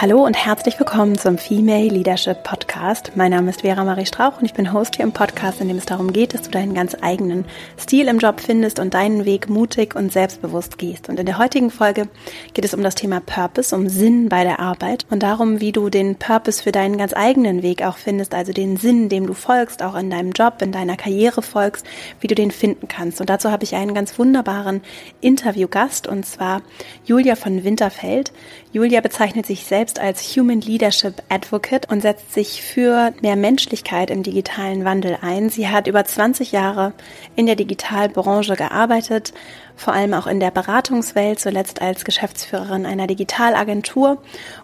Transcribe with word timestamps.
Hallo 0.00 0.24
und 0.24 0.34
herzlich 0.34 0.78
willkommen 0.78 1.18
zum 1.18 1.38
Female 1.38 1.88
Leadership 1.88 2.44
Podcast. 2.44 3.16
Mein 3.16 3.32
Name 3.32 3.50
ist 3.50 3.62
Vera 3.62 3.82
Marie 3.82 4.06
Strauch 4.06 4.38
und 4.38 4.44
ich 4.44 4.54
bin 4.54 4.72
Host 4.72 4.94
hier 4.94 5.04
im 5.04 5.10
Podcast, 5.10 5.60
in 5.60 5.66
dem 5.66 5.76
es 5.76 5.86
darum 5.86 6.12
geht, 6.12 6.34
dass 6.34 6.42
du 6.42 6.52
deinen 6.52 6.72
ganz 6.72 6.96
eigenen 7.00 7.44
Stil 7.76 8.06
im 8.06 8.20
Job 8.20 8.38
findest 8.38 8.78
und 8.78 8.94
deinen 8.94 9.24
Weg 9.24 9.48
mutig 9.48 9.96
und 9.96 10.12
selbstbewusst 10.12 10.78
gehst. 10.78 11.08
Und 11.08 11.18
in 11.18 11.26
der 11.26 11.38
heutigen 11.38 11.72
Folge 11.72 12.06
geht 12.54 12.64
es 12.64 12.74
um 12.74 12.82
das 12.84 12.94
Thema 12.94 13.18
Purpose, 13.18 13.74
um 13.74 13.88
Sinn 13.88 14.28
bei 14.28 14.44
der 14.44 14.60
Arbeit 14.60 15.04
und 15.10 15.24
darum, 15.24 15.60
wie 15.60 15.72
du 15.72 15.90
den 15.90 16.14
Purpose 16.14 16.62
für 16.62 16.70
deinen 16.70 16.96
ganz 16.96 17.12
eigenen 17.12 17.64
Weg 17.64 17.82
auch 17.82 17.96
findest, 17.96 18.36
also 18.36 18.52
den 18.52 18.76
Sinn, 18.76 19.08
dem 19.08 19.26
du 19.26 19.34
folgst, 19.34 19.82
auch 19.82 19.96
in 19.96 20.10
deinem 20.10 20.30
Job, 20.30 20.62
in 20.62 20.70
deiner 20.70 20.96
Karriere 20.96 21.42
folgst, 21.42 21.84
wie 22.20 22.28
du 22.28 22.36
den 22.36 22.52
finden 22.52 22.86
kannst. 22.86 23.20
Und 23.20 23.30
dazu 23.30 23.50
habe 23.50 23.64
ich 23.64 23.74
einen 23.74 23.94
ganz 23.94 24.16
wunderbaren 24.16 24.80
Interviewgast 25.20 26.06
und 26.06 26.24
zwar 26.24 26.62
Julia 27.04 27.34
von 27.34 27.64
Winterfeld. 27.64 28.32
Julia 28.70 29.00
bezeichnet 29.00 29.44
sich 29.44 29.64
selbst 29.64 29.87
als 29.96 30.36
Human 30.36 30.60
Leadership 30.60 31.22
Advocate 31.28 31.90
und 31.90 32.02
setzt 32.02 32.34
sich 32.34 32.62
für 32.62 33.12
mehr 33.22 33.36
Menschlichkeit 33.36 34.10
im 34.10 34.22
digitalen 34.22 34.84
Wandel 34.84 35.18
ein. 35.22 35.48
Sie 35.48 35.68
hat 35.68 35.86
über 35.86 36.04
20 36.04 36.52
Jahre 36.52 36.92
in 37.36 37.46
der 37.46 37.56
Digitalbranche 37.56 38.54
gearbeitet 38.54 39.32
vor 39.78 39.94
allem 39.94 40.12
auch 40.12 40.26
in 40.26 40.40
der 40.40 40.50
Beratungswelt, 40.50 41.38
zuletzt 41.38 41.80
als 41.80 42.04
Geschäftsführerin 42.04 42.84
einer 42.84 43.06
Digitalagentur 43.06 44.18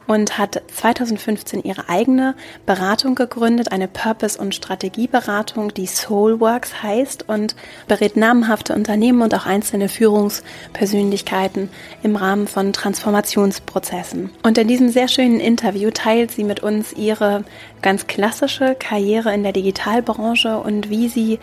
und 0.07 0.39
hat 0.39 0.61
2015 0.75 1.63
ihre 1.63 1.89
eigene 1.89 2.35
Beratung 2.67 3.15
gegründet, 3.15 3.71
eine 3.71 3.87
Purpose- 3.87 4.39
und 4.39 4.55
Strategieberatung, 4.55 5.73
die 5.73 5.87
Soulworks 5.87 6.83
heißt 6.83 7.29
und 7.29 7.55
berät 7.87 8.17
namhafte 8.17 8.75
Unternehmen 8.75 9.23
und 9.23 9.35
auch 9.35 9.47
einzelne 9.47 9.89
Führungspersönlichkeiten 9.89 11.71
im 12.03 12.17
Rahmen 12.17 12.49
von 12.49 12.73
Transformationsprozessen. 12.73 14.31
Und 14.43 14.59
in 14.59 14.67
diesem 14.67 14.89
sehr 14.89 15.07
schönen 15.07 15.39
Interview 15.39 15.91
teilt 15.93 16.33
sie 16.33 16.45
mit 16.45 16.61
uns 16.61 16.93
ihre 16.93 17.45
ganz 17.83 18.09
klassische 18.09 18.75
Karriere 18.75 19.33
in 19.33 19.45
der 19.45 19.53
Digitalbranche 19.53 20.59
und 20.59 20.91
wie 20.91 21.09
sie 21.09 21.39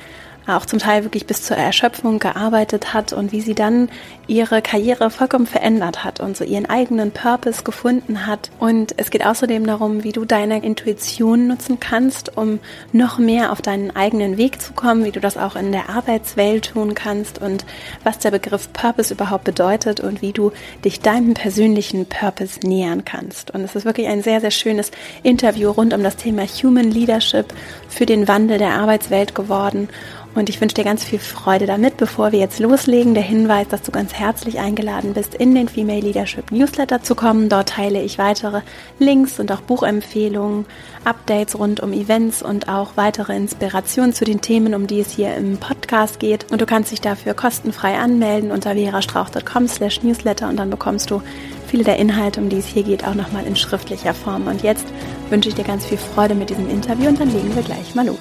auch 0.48 0.66
zum 0.66 0.80
Teil 0.80 1.04
wirklich 1.04 1.28
bis 1.28 1.44
zur 1.44 1.58
Erschöpfung 1.58 2.20
gearbeitet 2.20 2.94
hat 2.94 3.14
und 3.14 3.32
wie 3.32 3.42
sie 3.42 3.56
dann 3.56 3.90
ihre 4.28 4.62
Karriere 4.62 5.10
vollkommen 5.10 5.46
verändert 5.46 6.04
hat 6.04 6.20
und 6.20 6.38
so 6.38 6.44
ihren 6.44 6.66
eigenen 6.66 7.12
Purpose 7.12 7.64
gefunden 7.64 8.26
hat. 8.26 8.50
Und 8.60 8.94
es 8.98 9.12
geht 9.12 9.26
außerdem 9.26 9.66
darum, 9.66 10.04
wie 10.04 10.12
du 10.12 10.26
deine 10.26 10.64
Intuition 10.64 11.48
nutzen 11.48 11.80
kannst, 11.80 12.38
um 12.38 12.60
noch 12.92 13.20
mehr 13.20 13.52
auf 13.52 13.62
deinen 13.62 13.96
eigenen 13.96 14.38
Weg 14.38 14.62
zu 14.62 14.74
kommen, 14.74 15.04
wie 15.04 15.12
du 15.12 15.20
das 15.20 15.38
auch 15.38 15.56
in 15.56 15.72
der 15.72 15.90
Arbeitswelt 15.90 16.72
tun 16.72 16.96
kannst 16.96 17.40
und 17.40 17.66
was 18.04 18.20
der 18.20 18.32
Begriff 18.32 18.72
Purpose 18.74 19.14
überhaupt 19.14 19.44
bedeutet 19.44 20.00
und 20.00 20.22
wie 20.22 20.34
du 20.34 20.52
dich 20.84 21.02
deinem 21.02 21.34
persönlichen 21.34 22.06
Purpose 22.08 22.60
nähern 22.64 23.06
kannst. 23.06 23.52
Und 23.52 23.62
es 23.62 23.76
ist 23.76 23.86
wirklich 23.86 24.08
ein 24.08 24.24
sehr, 24.24 24.42
sehr 24.42 24.52
schönes 24.52 24.92
Interview 25.24 25.72
rund 25.72 25.94
um 25.94 26.04
das 26.04 26.16
Thema 26.16 26.44
Human 26.44 26.90
Leadership 26.90 27.54
für 27.90 28.06
den 28.06 28.28
Wandel 28.28 28.58
der 28.58 28.74
Arbeitswelt 28.76 29.36
geworden. 29.36 29.90
Und 30.34 30.48
ich 30.48 30.62
wünsche 30.62 30.76
dir 30.76 30.86
ganz 30.86 31.04
viel 31.04 31.20
Freude 31.20 31.66
damit. 31.66 31.98
Bevor 31.98 32.32
wir 32.32 32.40
jetzt 32.40 32.60
loslegen, 32.60 33.14
der 33.14 33.24
Hinweis, 33.24 33.68
dass 33.68 33.82
du 33.82 33.92
ganz 33.92 34.14
herzlich 34.14 34.60
eingeladen 34.60 35.14
bist, 35.14 35.36
in 35.36 35.54
den 35.54 35.68
Female 35.68 36.00
Leadership 36.00 36.52
Newsletter 36.52 37.04
zu 37.04 37.16
kommen. 37.16 37.50
Dort 37.50 37.70
teile 37.70 38.02
ich 38.02 38.18
weitere 38.18 38.62
Links 38.98 39.40
und 39.40 39.52
auch 39.52 39.62
Buchempfehlungen, 39.62 40.66
Updates 41.04 41.60
rund 41.60 41.82
um 41.82 41.92
Events 41.92 42.42
und 42.42 42.70
auch 42.70 42.96
weitere 42.96 43.36
Inspirationen 43.36 44.14
zu 44.14 44.24
den 44.24 44.40
Themen, 44.40 44.74
um 44.74 44.88
die 44.88 45.02
es 45.02 45.12
hier 45.12 45.36
im 45.36 45.58
Podcast 45.58 46.20
geht. 46.20 46.50
Und 46.50 46.62
du 46.62 46.66
kannst 46.66 46.92
dich 46.92 47.02
dafür 47.02 47.34
kostenfrei 47.34 47.98
anmelden 47.98 48.52
unter 48.52 48.74
verastrauch.com 48.74 49.68
slash 49.68 50.02
newsletter 50.02 50.48
und 50.48 50.58
dann 50.58 50.70
bekommst 50.70 51.12
du 51.12 51.22
viele 51.68 51.84
der 51.84 51.98
Inhalte, 51.98 52.40
um 52.40 52.48
die 52.48 52.58
es 52.58 52.68
hier 52.68 52.84
geht, 52.84 53.06
auch 53.06 53.16
nochmal 53.16 53.46
in 53.46 53.58
schriftlicher 53.58 54.14
Form. 54.14 54.48
Und 54.48 54.64
jetzt 54.64 54.86
wünsche 55.30 55.50
ich 55.50 55.56
dir 55.56 55.66
ganz 55.66 55.86
viel 55.86 55.98
Freude 55.98 56.36
mit 56.36 56.50
diesem 56.50 56.70
Interview 56.70 57.10
und 57.10 57.20
dann 57.20 57.34
legen 57.34 57.54
wir 57.54 57.64
gleich 57.64 57.96
mal 57.96 58.06
los. 58.06 58.18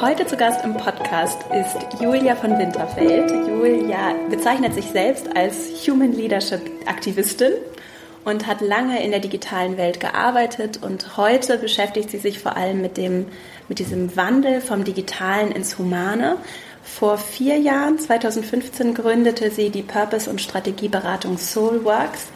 Heute 0.00 0.26
zu 0.26 0.38
Gast 0.38 0.64
im 0.64 0.78
Podcast 0.78 1.44
ist 1.52 2.00
Julia 2.00 2.34
von 2.34 2.58
Winterfeld. 2.58 3.30
Julia 3.46 4.14
bezeichnet 4.30 4.72
sich 4.72 4.86
selbst 4.86 5.28
als 5.36 5.54
Human 5.86 6.14
Leadership 6.14 6.62
Aktivistin 6.86 7.52
und 8.24 8.46
hat 8.46 8.62
lange 8.62 9.04
in 9.04 9.10
der 9.10 9.20
digitalen 9.20 9.76
Welt 9.76 10.00
gearbeitet 10.00 10.82
und 10.82 11.18
heute 11.18 11.58
beschäftigt 11.58 12.08
sie 12.08 12.16
sich 12.16 12.38
vor 12.38 12.56
allem 12.56 12.80
mit 12.80 12.96
dem, 12.96 13.26
mit 13.68 13.78
diesem 13.78 14.16
Wandel 14.16 14.62
vom 14.62 14.84
Digitalen 14.84 15.52
ins 15.52 15.76
Humane. 15.76 16.38
Vor 16.82 17.18
vier 17.18 17.58
Jahren, 17.58 17.98
2015, 17.98 18.94
gründete 18.94 19.50
sie 19.50 19.68
die 19.68 19.82
Purpose- 19.82 20.30
und 20.30 20.40
Strategieberatung 20.40 21.36
Soulworks 21.36 22.28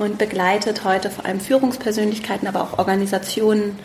und 0.00 0.18
begleitet 0.18 0.82
heute 0.82 1.08
vor 1.08 1.24
allem 1.24 1.38
Führungspersönlichkeiten, 1.38 2.48
aber 2.48 2.62
auch 2.62 2.80
Organisationen 2.80 3.78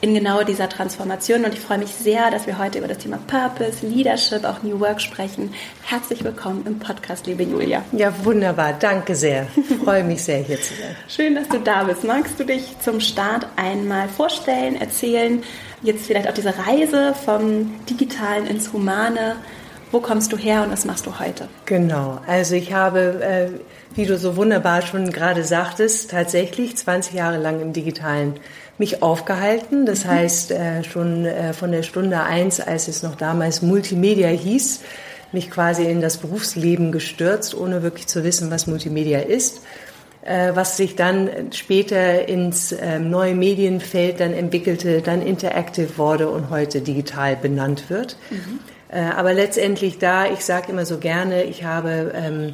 in 0.00 0.14
genau 0.14 0.42
dieser 0.42 0.68
Transformation. 0.68 1.44
Und 1.44 1.54
ich 1.54 1.60
freue 1.60 1.78
mich 1.78 1.90
sehr, 1.90 2.30
dass 2.30 2.46
wir 2.46 2.58
heute 2.58 2.78
über 2.78 2.88
das 2.88 2.98
Thema 2.98 3.18
Purpose, 3.26 3.86
Leadership, 3.86 4.44
auch 4.44 4.62
New 4.62 4.80
Work 4.80 5.00
sprechen. 5.00 5.52
Herzlich 5.82 6.22
willkommen 6.22 6.64
im 6.66 6.78
Podcast, 6.78 7.26
liebe 7.26 7.42
Julia. 7.42 7.82
Ja, 7.92 8.12
wunderbar. 8.24 8.74
Danke 8.74 9.14
sehr. 9.14 9.46
Ich 9.56 9.76
freue 9.78 10.04
mich 10.04 10.22
sehr, 10.22 10.38
hier 10.38 10.60
zu 10.60 10.74
sein. 10.74 10.96
Schön, 11.08 11.34
dass 11.34 11.48
du 11.48 11.58
da 11.58 11.84
bist. 11.84 12.04
Magst 12.04 12.38
du 12.38 12.44
dich 12.44 12.78
zum 12.80 13.00
Start 13.00 13.46
einmal 13.56 14.08
vorstellen, 14.08 14.76
erzählen, 14.76 15.42
jetzt 15.82 16.06
vielleicht 16.06 16.28
auch 16.28 16.34
diese 16.34 16.54
Reise 16.66 17.14
vom 17.24 17.74
Digitalen 17.86 18.46
ins 18.46 18.72
Humane? 18.72 19.36
Wo 19.92 20.00
kommst 20.00 20.32
du 20.32 20.36
her 20.36 20.62
und 20.62 20.72
was 20.72 20.84
machst 20.84 21.06
du 21.06 21.20
heute? 21.20 21.48
Genau, 21.64 22.20
also 22.26 22.56
ich 22.56 22.72
habe, 22.72 23.22
äh, 23.22 23.48
wie 23.94 24.04
du 24.04 24.18
so 24.18 24.36
wunderbar 24.36 24.82
schon 24.82 25.12
gerade 25.12 25.44
sagtest, 25.44 26.10
tatsächlich 26.10 26.76
20 26.76 27.14
Jahre 27.14 27.38
lang 27.38 27.60
im 27.60 27.72
digitalen 27.72 28.34
mich 28.78 29.02
aufgehalten. 29.02 29.86
Das 29.86 30.04
mhm. 30.04 30.10
heißt, 30.10 30.50
äh, 30.52 30.84
schon 30.84 31.24
äh, 31.24 31.52
von 31.52 31.72
der 31.72 31.82
Stunde 31.82 32.20
eins, 32.20 32.60
als 32.60 32.88
es 32.88 33.02
noch 33.02 33.16
damals 33.16 33.62
Multimedia 33.62 34.28
hieß, 34.28 34.80
mich 35.32 35.50
quasi 35.50 35.84
in 35.84 36.00
das 36.00 36.18
Berufsleben 36.18 36.92
gestürzt, 36.92 37.54
ohne 37.54 37.82
wirklich 37.82 38.06
zu 38.06 38.24
wissen, 38.24 38.50
was 38.50 38.66
Multimedia 38.66 39.20
ist 39.20 39.60
äh, 40.22 40.52
was 40.54 40.76
sich 40.76 40.96
dann 40.96 41.52
später 41.52 42.28
ins 42.28 42.72
ähm, 42.72 43.10
neue 43.10 43.34
Medienfeld 43.34 44.18
dann 44.18 44.32
entwickelte, 44.32 45.00
dann 45.00 45.22
interactive 45.22 45.98
wurde 45.98 46.28
und 46.28 46.50
heute 46.50 46.80
digital 46.80 47.36
benannt 47.36 47.90
wird. 47.90 48.16
Mhm. 48.30 48.60
aber 48.88 49.32
letztendlich 49.32 49.98
da, 49.98 50.26
ich 50.26 50.44
sage 50.44 50.70
immer 50.70 50.86
so 50.86 50.98
gerne, 50.98 51.42
ich 51.42 51.64
habe 51.64 52.12
ähm, 52.14 52.48
äh, 52.48 52.52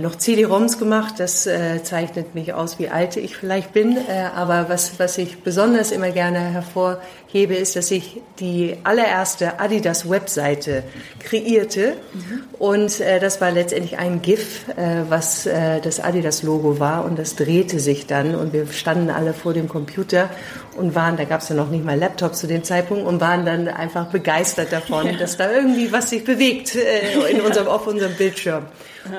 noch 0.00 0.16
CD-ROMs 0.16 0.78
gemacht. 0.78 1.14
Das 1.18 1.46
äh, 1.46 1.82
zeichnet 1.82 2.34
mich 2.34 2.52
aus, 2.54 2.78
wie 2.78 2.88
alt 2.88 3.16
ich 3.16 3.36
vielleicht 3.36 3.72
bin. 3.72 3.96
Äh, 3.96 4.28
aber 4.34 4.68
was, 4.68 4.98
was 4.98 5.18
ich 5.18 5.42
besonders 5.42 5.92
immer 5.92 6.10
gerne 6.10 6.40
hervorhebe, 6.40 7.54
ist, 7.54 7.76
dass 7.76 7.90
ich 7.90 8.20
die 8.40 8.76
allererste 8.84 9.60
Adidas-Webseite 9.60 10.82
kreierte. 11.20 11.94
Mhm. 12.12 12.42
Und 12.58 13.00
äh, 13.00 13.20
das 13.20 13.40
war 13.40 13.50
letztendlich 13.50 13.98
ein 13.98 14.22
GIF, 14.22 14.68
äh, 14.68 15.02
was 15.08 15.46
äh, 15.46 15.80
das 15.80 16.00
Adidas-Logo 16.00 16.80
war. 16.80 17.04
Und 17.04 17.18
das 17.18 17.36
drehte 17.36 17.78
sich 17.78 18.06
dann. 18.06 18.34
Und 18.34 18.52
wir 18.52 18.66
standen 18.66 19.10
alle 19.10 19.34
vor 19.34 19.54
dem 19.54 19.68
Computer 19.68 20.30
und 20.76 20.94
waren, 20.94 21.16
da 21.16 21.24
gab 21.24 21.40
es 21.40 21.48
ja 21.48 21.54
noch 21.54 21.70
nicht 21.70 21.84
mal 21.84 21.98
Laptops 21.98 22.40
zu 22.40 22.46
dem 22.46 22.64
Zeitpunkt, 22.64 23.06
und 23.06 23.20
waren 23.20 23.44
dann 23.46 23.68
einfach 23.68 24.06
begeistert 24.06 24.72
davon, 24.72 25.06
ja. 25.06 25.12
dass 25.12 25.36
da 25.36 25.50
irgendwie 25.50 25.92
was 25.92 26.10
sich 26.10 26.24
bewegt 26.24 26.74
äh, 26.74 27.30
in 27.30 27.40
unserem, 27.46 27.68
auf 27.68 27.86
unserem 27.86 28.14
Bildschirm. 28.14 28.64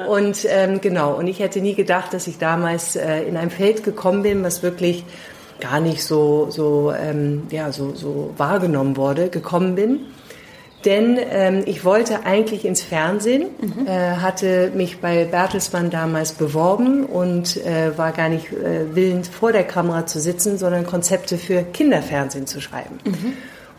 Und 0.08 0.46
ähm, 0.50 0.82
genau, 0.82 1.14
und 1.14 1.28
ich 1.28 1.40
hätte 1.40 1.62
nie 1.62 1.76
gedacht, 1.76 2.14
dass 2.14 2.28
ich 2.28 2.38
damals 2.38 2.96
äh, 2.96 3.22
in 3.24 3.38
ein 3.38 3.50
Feld 3.50 3.84
gekommen 3.84 4.24
bin, 4.24 4.44
was 4.44 4.64
wirklich 4.64 5.04
gar 5.60 5.80
nicht 5.80 6.04
so, 6.04 6.48
so, 6.50 6.92
ähm, 6.92 7.44
ja, 7.50 7.72
so, 7.72 7.94
so 7.96 8.34
wahrgenommen 8.38 8.98
wurde, 8.98 9.30
gekommen 9.30 9.76
bin. 9.76 10.00
Denn 10.86 11.20
ähm, 11.32 11.64
ich 11.66 11.84
wollte 11.84 12.26
eigentlich 12.26 12.64
ins 12.64 12.84
Fernsehen, 12.84 13.48
mhm. 13.60 13.88
äh, 13.88 14.18
hatte 14.18 14.72
mich 14.76 15.02
bei 15.02 15.26
Bertelsmann 15.26 15.90
damals 15.90 16.34
beworben 16.34 17.06
und 17.06 17.58
äh, 17.66 17.98
war 17.98 18.12
gar 18.12 18.30
nicht 18.30 18.54
äh, 18.54 18.96
willens, 18.96 19.28
vor 19.28 19.52
der 19.52 19.64
Kamera 19.64 20.06
zu 20.06 20.20
sitzen, 20.20 20.58
sondern 20.58 20.86
Konzepte 20.86 21.38
für 21.38 21.64
Kinderfernsehen 21.64 22.46
zu 22.46 22.62
schreiben. 22.62 23.00
Mhm. 23.04 23.34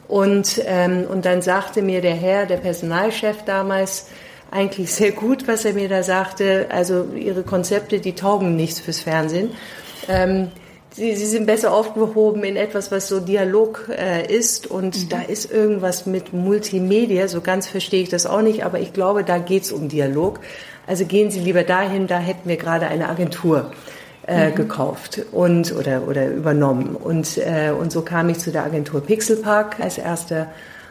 Und, 0.09 0.61
ähm, 0.67 1.05
und 1.09 1.25
dann 1.25 1.41
sagte 1.41 1.82
mir 1.82 2.00
der 2.00 2.15
Herr, 2.15 2.47
der 2.47 2.56
Personalchef 2.56 3.44
damals, 3.44 4.09
eigentlich 4.50 4.93
sehr 4.93 5.12
gut, 5.12 5.47
was 5.47 5.65
er 5.65 5.75
mir 5.75 5.89
da 5.89 6.03
sagte. 6.03 6.67
Also 6.71 7.06
ihre 7.15 7.43
Konzepte, 7.43 8.00
die 8.00 8.15
taugen 8.15 8.56
nichts 8.56 8.81
fürs 8.81 9.00
Fernsehen. 9.00 9.50
Ähm, 10.09 10.49
sie, 10.91 11.15
sie 11.17 11.27
sind 11.27 11.47
besser 11.47 11.73
aufgehoben 11.73 12.45
in 12.45 12.56
etwas, 12.56 12.91
was 12.91 13.09
so 13.09 13.21
Dialog 13.21 13.91
äh, 13.91 14.27
ist. 14.27 14.67
Und 14.67 14.97
mhm. 14.97 15.09
da 15.11 15.23
ist 15.23 15.50
irgendwas 15.50 16.06
mit 16.06 16.33
Multimedia. 16.33 17.29
So 17.29 17.41
ganz 17.41 17.67
verstehe 17.67 18.03
ich 18.03 18.09
das 18.09 18.27
auch 18.27 18.43
nicht, 18.43 18.65
aber 18.65 18.81
ich 18.81 18.93
glaube, 18.93 19.25
da 19.25 19.39
geht's 19.39 19.71
um 19.71 19.89
Dialog. 19.89 20.41
Also 20.87 21.05
gehen 21.05 21.31
Sie 21.31 21.41
lieber 21.41 21.65
dahin, 21.65 22.06
da 22.06 22.19
hätten 22.19 22.49
wir 22.49 22.56
gerade 22.56 22.87
eine 22.89 23.09
Agentur. 23.09 23.71
Äh, 24.27 24.51
mhm. 24.51 24.56
gekauft 24.56 25.23
und 25.33 25.75
oder 25.75 26.06
oder 26.06 26.29
übernommen 26.29 26.97
und 26.97 27.39
äh, 27.39 27.71
und 27.71 27.91
so 27.91 28.03
kam 28.03 28.29
ich 28.29 28.39
zu 28.39 28.53
der 28.53 28.65
Agentur 28.65 29.01
Pixelpark 29.01 29.81
als 29.81 29.97
erster 29.97 30.49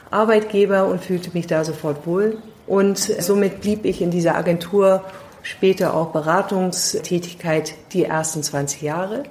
Arbeitgeber 0.09 0.87
und 0.87 1.03
fühlte 1.03 1.29
mich 1.33 1.45
da 1.45 1.63
sofort 1.63 2.07
wohl 2.07 2.39
und 2.67 2.97
somit 2.97 3.61
blieb 3.61 3.85
ich 3.85 4.01
in 4.01 4.11
dieser 4.11 4.35
Agentur 4.35 5.03
später 5.41 5.93
auch 5.93 6.07
Beratungstätigkeit 6.07 7.73
die 7.93 8.03
ersten 8.03 8.43
20 8.43 8.81
Jahre. 8.81 9.23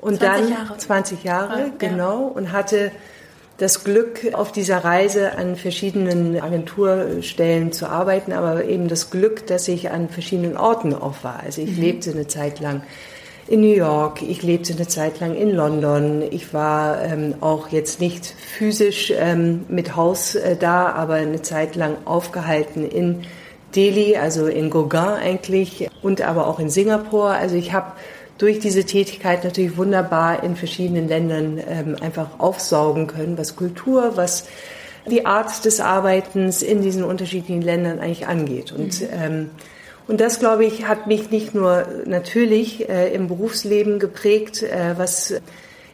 Und 0.00 0.18
20 0.18 0.20
dann 0.20 0.50
Jahre. 0.50 0.78
20 0.78 1.24
Jahre, 1.24 1.60
ja. 1.60 1.72
genau, 1.78 2.22
und 2.22 2.52
hatte 2.52 2.92
das 3.58 3.84
Glück, 3.84 4.32
auf 4.32 4.50
dieser 4.50 4.78
Reise 4.78 5.36
an 5.36 5.56
verschiedenen 5.56 6.40
Agenturstellen 6.40 7.70
zu 7.70 7.86
arbeiten, 7.86 8.32
aber 8.32 8.64
eben 8.64 8.88
das 8.88 9.10
Glück, 9.10 9.46
dass 9.46 9.68
ich 9.68 9.90
an 9.90 10.08
verschiedenen 10.08 10.56
Orten 10.56 10.94
auch 10.94 11.22
war. 11.22 11.40
Also 11.44 11.62
ich 11.62 11.76
mhm. 11.76 11.82
lebte 11.82 12.10
eine 12.10 12.26
Zeit 12.26 12.60
lang 12.60 12.82
in 13.52 13.60
New 13.60 13.74
York, 13.74 14.22
ich 14.22 14.42
lebte 14.42 14.72
eine 14.72 14.88
Zeit 14.88 15.20
lang 15.20 15.34
in 15.34 15.50
London. 15.50 16.22
Ich 16.30 16.54
war 16.54 17.04
ähm, 17.04 17.34
auch 17.42 17.68
jetzt 17.68 18.00
nicht 18.00 18.24
physisch 18.24 19.12
ähm, 19.14 19.66
mit 19.68 19.94
Haus 19.94 20.34
äh, 20.34 20.56
da, 20.56 20.86
aber 20.92 21.14
eine 21.14 21.42
Zeit 21.42 21.76
lang 21.76 21.98
aufgehalten 22.06 22.88
in 22.88 23.24
Delhi, 23.76 24.16
also 24.16 24.46
in 24.46 24.70
Gauguin 24.70 25.00
eigentlich 25.00 25.90
und 26.00 26.22
aber 26.22 26.46
auch 26.46 26.60
in 26.60 26.70
Singapur. 26.70 27.28
Also 27.28 27.54
ich 27.56 27.74
habe 27.74 27.92
durch 28.38 28.58
diese 28.58 28.84
Tätigkeit 28.84 29.44
natürlich 29.44 29.76
wunderbar 29.76 30.42
in 30.42 30.56
verschiedenen 30.56 31.06
Ländern 31.06 31.60
ähm, 31.68 31.96
einfach 32.00 32.40
aufsaugen 32.40 33.06
können, 33.06 33.36
was 33.36 33.54
Kultur, 33.54 34.12
was 34.14 34.46
die 35.06 35.26
Art 35.26 35.66
des 35.66 35.78
Arbeitens 35.78 36.62
in 36.62 36.80
diesen 36.80 37.04
unterschiedlichen 37.04 37.60
Ländern 37.60 37.98
eigentlich 37.98 38.26
angeht. 38.26 38.72
Und, 38.72 39.02
mhm. 39.02 39.50
Und 40.12 40.20
das, 40.20 40.38
glaube 40.38 40.66
ich, 40.66 40.86
hat 40.86 41.06
mich 41.06 41.30
nicht 41.30 41.54
nur 41.54 41.86
natürlich 42.04 42.86
äh, 42.86 43.14
im 43.14 43.28
Berufsleben 43.28 43.98
geprägt, 43.98 44.62
äh, 44.62 44.92
was 44.98 45.32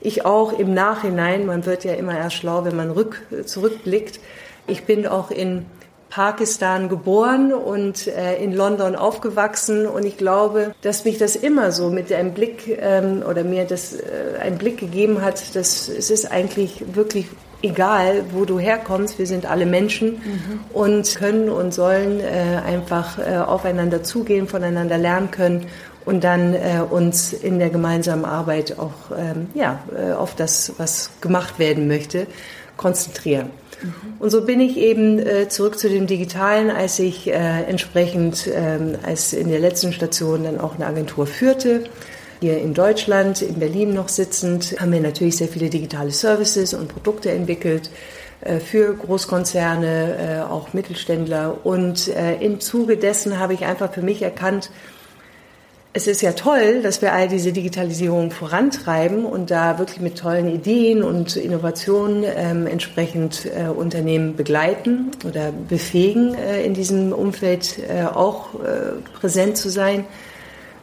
ich 0.01 0.25
auch 0.25 0.59
im 0.59 0.75
Nachhinein, 0.75 1.47
man 1.47 1.67
wird 1.67 1.85
ja 1.85 1.93
immer 1.93 2.19
erst 2.19 2.35
schlau, 2.35 2.65
wenn 2.65 2.75
man 2.75 2.91
rück, 2.91 3.23
zurückblickt, 3.45 4.19
ich 4.67 4.83
bin 4.83 5.07
auch 5.07 5.31
in 5.31 5.67
Pakistan 6.11 6.89
geboren 6.89 7.55
und 7.55 8.09
äh, 8.09 8.43
in 8.43 8.53
London 8.53 8.97
aufgewachsen. 8.97 9.87
Und 9.87 10.05
ich 10.05 10.17
glaube, 10.17 10.75
dass 10.83 11.05
mich 11.05 11.19
das 11.19 11.37
immer 11.37 11.71
so 11.71 11.89
mit 11.89 12.13
einem 12.13 12.35
Blick 12.35 12.77
ähm, 12.81 13.23
oder 13.23 13.45
mir 13.45 13.67
das 13.67 13.93
äh, 13.95 14.41
einen 14.41 14.59
Blick 14.59 14.79
gegeben 14.79 15.23
hat, 15.23 15.55
dass 15.55 15.89
es 15.89 16.11
ist 16.11 16.29
eigentlich 16.33 16.83
wirklich 16.97 17.27
egal, 17.63 18.25
wo 18.33 18.45
du 18.45 18.59
herkommst, 18.59 19.19
wir 19.19 19.27
sind 19.27 19.47
alle 19.47 19.67
Menschen 19.67 20.13
mhm. 20.13 20.61
und 20.73 21.15
können 21.17 21.49
und 21.49 21.75
sollen 21.75 22.21
äh, 22.21 22.61
einfach 22.65 23.19
äh, 23.19 23.39
aufeinander 23.39 24.03
zugehen, 24.03 24.47
voneinander 24.49 24.99
lernen 24.99 25.31
können 25.31 25.67
und 26.05 26.25
dann 26.25 26.55
äh, 26.55 26.81
uns 26.89 27.33
in 27.33 27.59
der 27.59 27.71
gemeinsamen 27.71 28.25
Arbeit 28.25 28.79
auch 28.79 29.17
ähm, 29.17 29.49
ja, 29.55 29.81
äh, 29.95 30.13
auf 30.13 30.35
das, 30.35 30.73
was 30.79 31.11
gemacht 31.21 31.59
werden 31.59 31.89
möchte, 31.89 32.27
konzentrieren. 32.77 33.51
Mhm. 33.83 33.93
Und 34.19 34.31
so 34.31 34.45
bin 34.45 34.61
ich 34.61 34.77
eben 34.77 35.19
äh, 35.19 35.49
zurück 35.49 35.79
zu 35.79 35.89
dem 35.89 36.07
Digitalen, 36.07 36.71
als 36.71 36.99
ich 36.99 37.29
äh, 37.29 37.33
entsprechend 37.35 38.47
äh, 38.47 38.79
als 39.03 39.33
in 39.33 39.49
der 39.51 39.61
letzten 39.61 39.93
Station 39.93 40.45
dann 40.45 40.59
auch 40.59 40.77
eine 40.77 40.87
Agentur 40.87 41.27
führte. 41.27 41.85
Hier 42.41 42.59
in 42.59 42.73
Deutschland, 42.73 43.43
in 43.43 43.57
Berlin 43.57 43.95
noch 43.95 44.09
sitzend, 44.09 44.77
haben 44.79 44.93
wir 44.93 45.01
natürlich 45.01 45.39
sehr 45.39 45.49
viele 45.49 45.71
digitale 45.71 46.13
Services 46.13 46.73
und 46.73 46.87
Produkte 46.87 47.33
entwickelt 47.33 47.91
äh, 48.43 48.61
für 48.61 48.95
Großkonzerne, 48.95 50.45
äh, 50.47 50.49
auch 50.49 50.73
Mittelständler. 50.73 51.59
Und 51.65 52.07
äh, 52.09 52.37
im 52.37 52.61
Zuge 52.61 52.97
dessen 52.97 53.41
habe 53.41 53.55
ich 53.55 53.65
einfach 53.65 53.93
für 53.93 54.03
mich 54.03 54.23
erkannt, 54.23 54.71
es 55.95 56.07
ist 56.07 56.21
ja 56.21 56.31
toll, 56.33 56.83
dass 56.83 57.03
wir 57.03 57.13
all 57.13 57.27
diese 57.27 57.51
Digitalisierung 57.51 58.31
vorantreiben 58.31 59.25
und 59.25 59.51
da 59.51 59.81
wirklich 59.81 60.01
mit 60.01 60.17
tollen 60.17 60.49
Ideen 60.49 61.03
und 61.03 61.35
Innovationen 61.35 62.25
ähm, 62.25 62.69
entsprechend 62.69 63.49
Unternehmen 63.75 64.37
begleiten 64.37 65.11
oder 65.27 65.51
befähigen, 65.51 66.35
äh, 66.35 66.63
in 66.63 66.75
diesem 66.75 67.13
Umfeld 67.13 67.81
auch 68.15 68.51
präsent 69.19 69.57
zu 69.57 69.71
sein. 69.71 70.05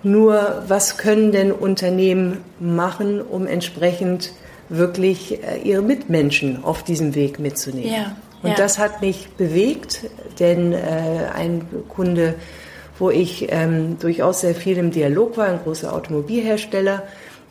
Nur 0.06 0.64
was 0.68 0.98
können 0.98 1.32
denn 1.32 1.52
Unternehmen 1.52 2.38
machen, 2.60 3.22
um 3.22 3.48
entsprechend 3.48 4.34
wirklich 4.70 5.44
äh, 5.44 5.58
ihre 5.64 5.82
Mitmenschen 5.82 6.64
auf 6.64 6.84
diesem 6.84 7.16
Weg 7.16 7.40
mitzunehmen? 7.40 7.92
Ja, 7.92 8.16
und 8.44 8.52
ja. 8.52 8.56
das 8.56 8.78
hat 8.78 9.02
mich 9.02 9.30
bewegt, 9.38 10.02
denn 10.40 10.74
äh, 10.74 10.78
ein 11.34 11.68
Kunde 11.90 12.36
wo 12.98 13.10
ich 13.10 13.52
ähm, 13.52 13.98
durchaus 14.00 14.42
sehr 14.42 14.56
viel 14.56 14.78
im 14.78 14.92
Dialog 14.92 15.38
war, 15.38 15.48
ein 15.48 15.60
großer 15.64 15.94
Automobilhersteller. 15.94 17.04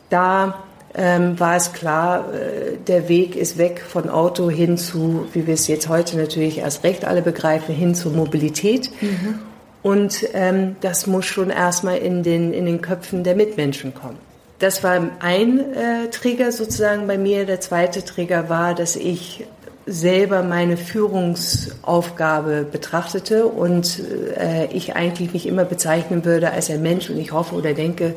Da 0.09 0.63
ähm, 0.95 1.39
war 1.39 1.55
es 1.55 1.73
klar, 1.73 2.33
äh, 2.33 2.77
der 2.87 3.09
Weg 3.09 3.35
ist 3.35 3.57
weg 3.57 3.83
von 3.87 4.09
Auto 4.09 4.49
hin 4.49 4.77
zu, 4.77 5.27
wie 5.33 5.45
wir 5.45 5.53
es 5.53 5.67
jetzt 5.67 5.89
heute 5.89 6.17
natürlich 6.17 6.59
erst 6.59 6.83
recht 6.83 7.05
alle 7.05 7.21
begreifen, 7.21 7.75
hin 7.75 7.95
zur 7.95 8.13
Mobilität. 8.13 8.89
Mhm. 9.01 9.39
Und 9.85 10.29
ähm, 10.33 10.77
das 10.81 11.05
muss 11.05 11.25
schon 11.25 11.51
erstmal 11.51 11.97
in 11.97 12.23
den, 12.23 12.53
in 12.53 12.65
den 12.65 12.81
Köpfen 12.81 13.23
der 13.23 13.35
Mitmenschen 13.35 13.93
kommen. 13.93 14.17
Das 14.57 14.83
war 14.83 14.99
ein 15.19 15.59
äh, 15.59 16.09
Trigger 16.09 16.51
sozusagen 16.51 17.05
bei 17.05 17.19
mir. 17.19 17.45
Der 17.45 17.61
zweite 17.61 18.03
Trigger 18.03 18.49
war, 18.49 18.73
dass 18.73 18.95
ich 18.95 19.45
selber 19.85 20.41
meine 20.41 20.77
Führungsaufgabe 20.77 22.63
betrachtete 22.63 23.45
und 23.45 24.01
äh, 24.35 24.65
ich 24.73 24.95
eigentlich 24.95 25.33
mich 25.33 25.45
immer 25.45 25.65
bezeichnen 25.65 26.25
würde 26.25 26.49
als 26.49 26.71
ein 26.71 26.81
Mensch 26.81 27.11
und 27.11 27.19
ich 27.19 27.31
hoffe 27.31 27.53
oder 27.53 27.75
denke, 27.75 28.15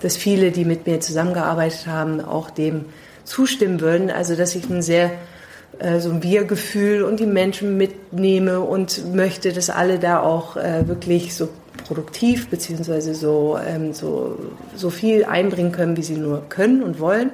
dass 0.00 0.16
viele, 0.16 0.50
die 0.50 0.64
mit 0.64 0.86
mir 0.86 1.00
zusammengearbeitet 1.00 1.88
haben, 1.88 2.22
auch 2.22 2.48
dem 2.48 2.86
zustimmen 3.24 3.82
würden. 3.82 4.10
Also 4.10 4.34
dass 4.34 4.54
ich 4.54 4.66
ein 4.70 4.80
sehr 4.80 5.10
äh, 5.78 6.00
so 6.00 6.10
ein 6.10 6.22
Wir-Gefühl 6.22 7.02
und 7.02 7.20
die 7.20 7.26
Menschen 7.26 7.76
mitnehme 7.76 8.60
und 8.60 9.14
möchte, 9.14 9.52
dass 9.52 9.70
alle 9.70 9.98
da 9.98 10.20
auch 10.20 10.56
äh, 10.56 10.86
wirklich 10.86 11.34
so 11.34 11.48
produktiv 11.86 12.48
beziehungsweise 12.48 13.14
so, 13.14 13.58
ähm, 13.66 13.92
so, 13.92 14.38
so 14.74 14.90
viel 14.90 15.24
einbringen 15.24 15.72
können, 15.72 15.96
wie 15.96 16.02
sie 16.02 16.16
nur 16.16 16.48
können 16.48 16.82
und 16.82 17.00
wollen. 17.00 17.30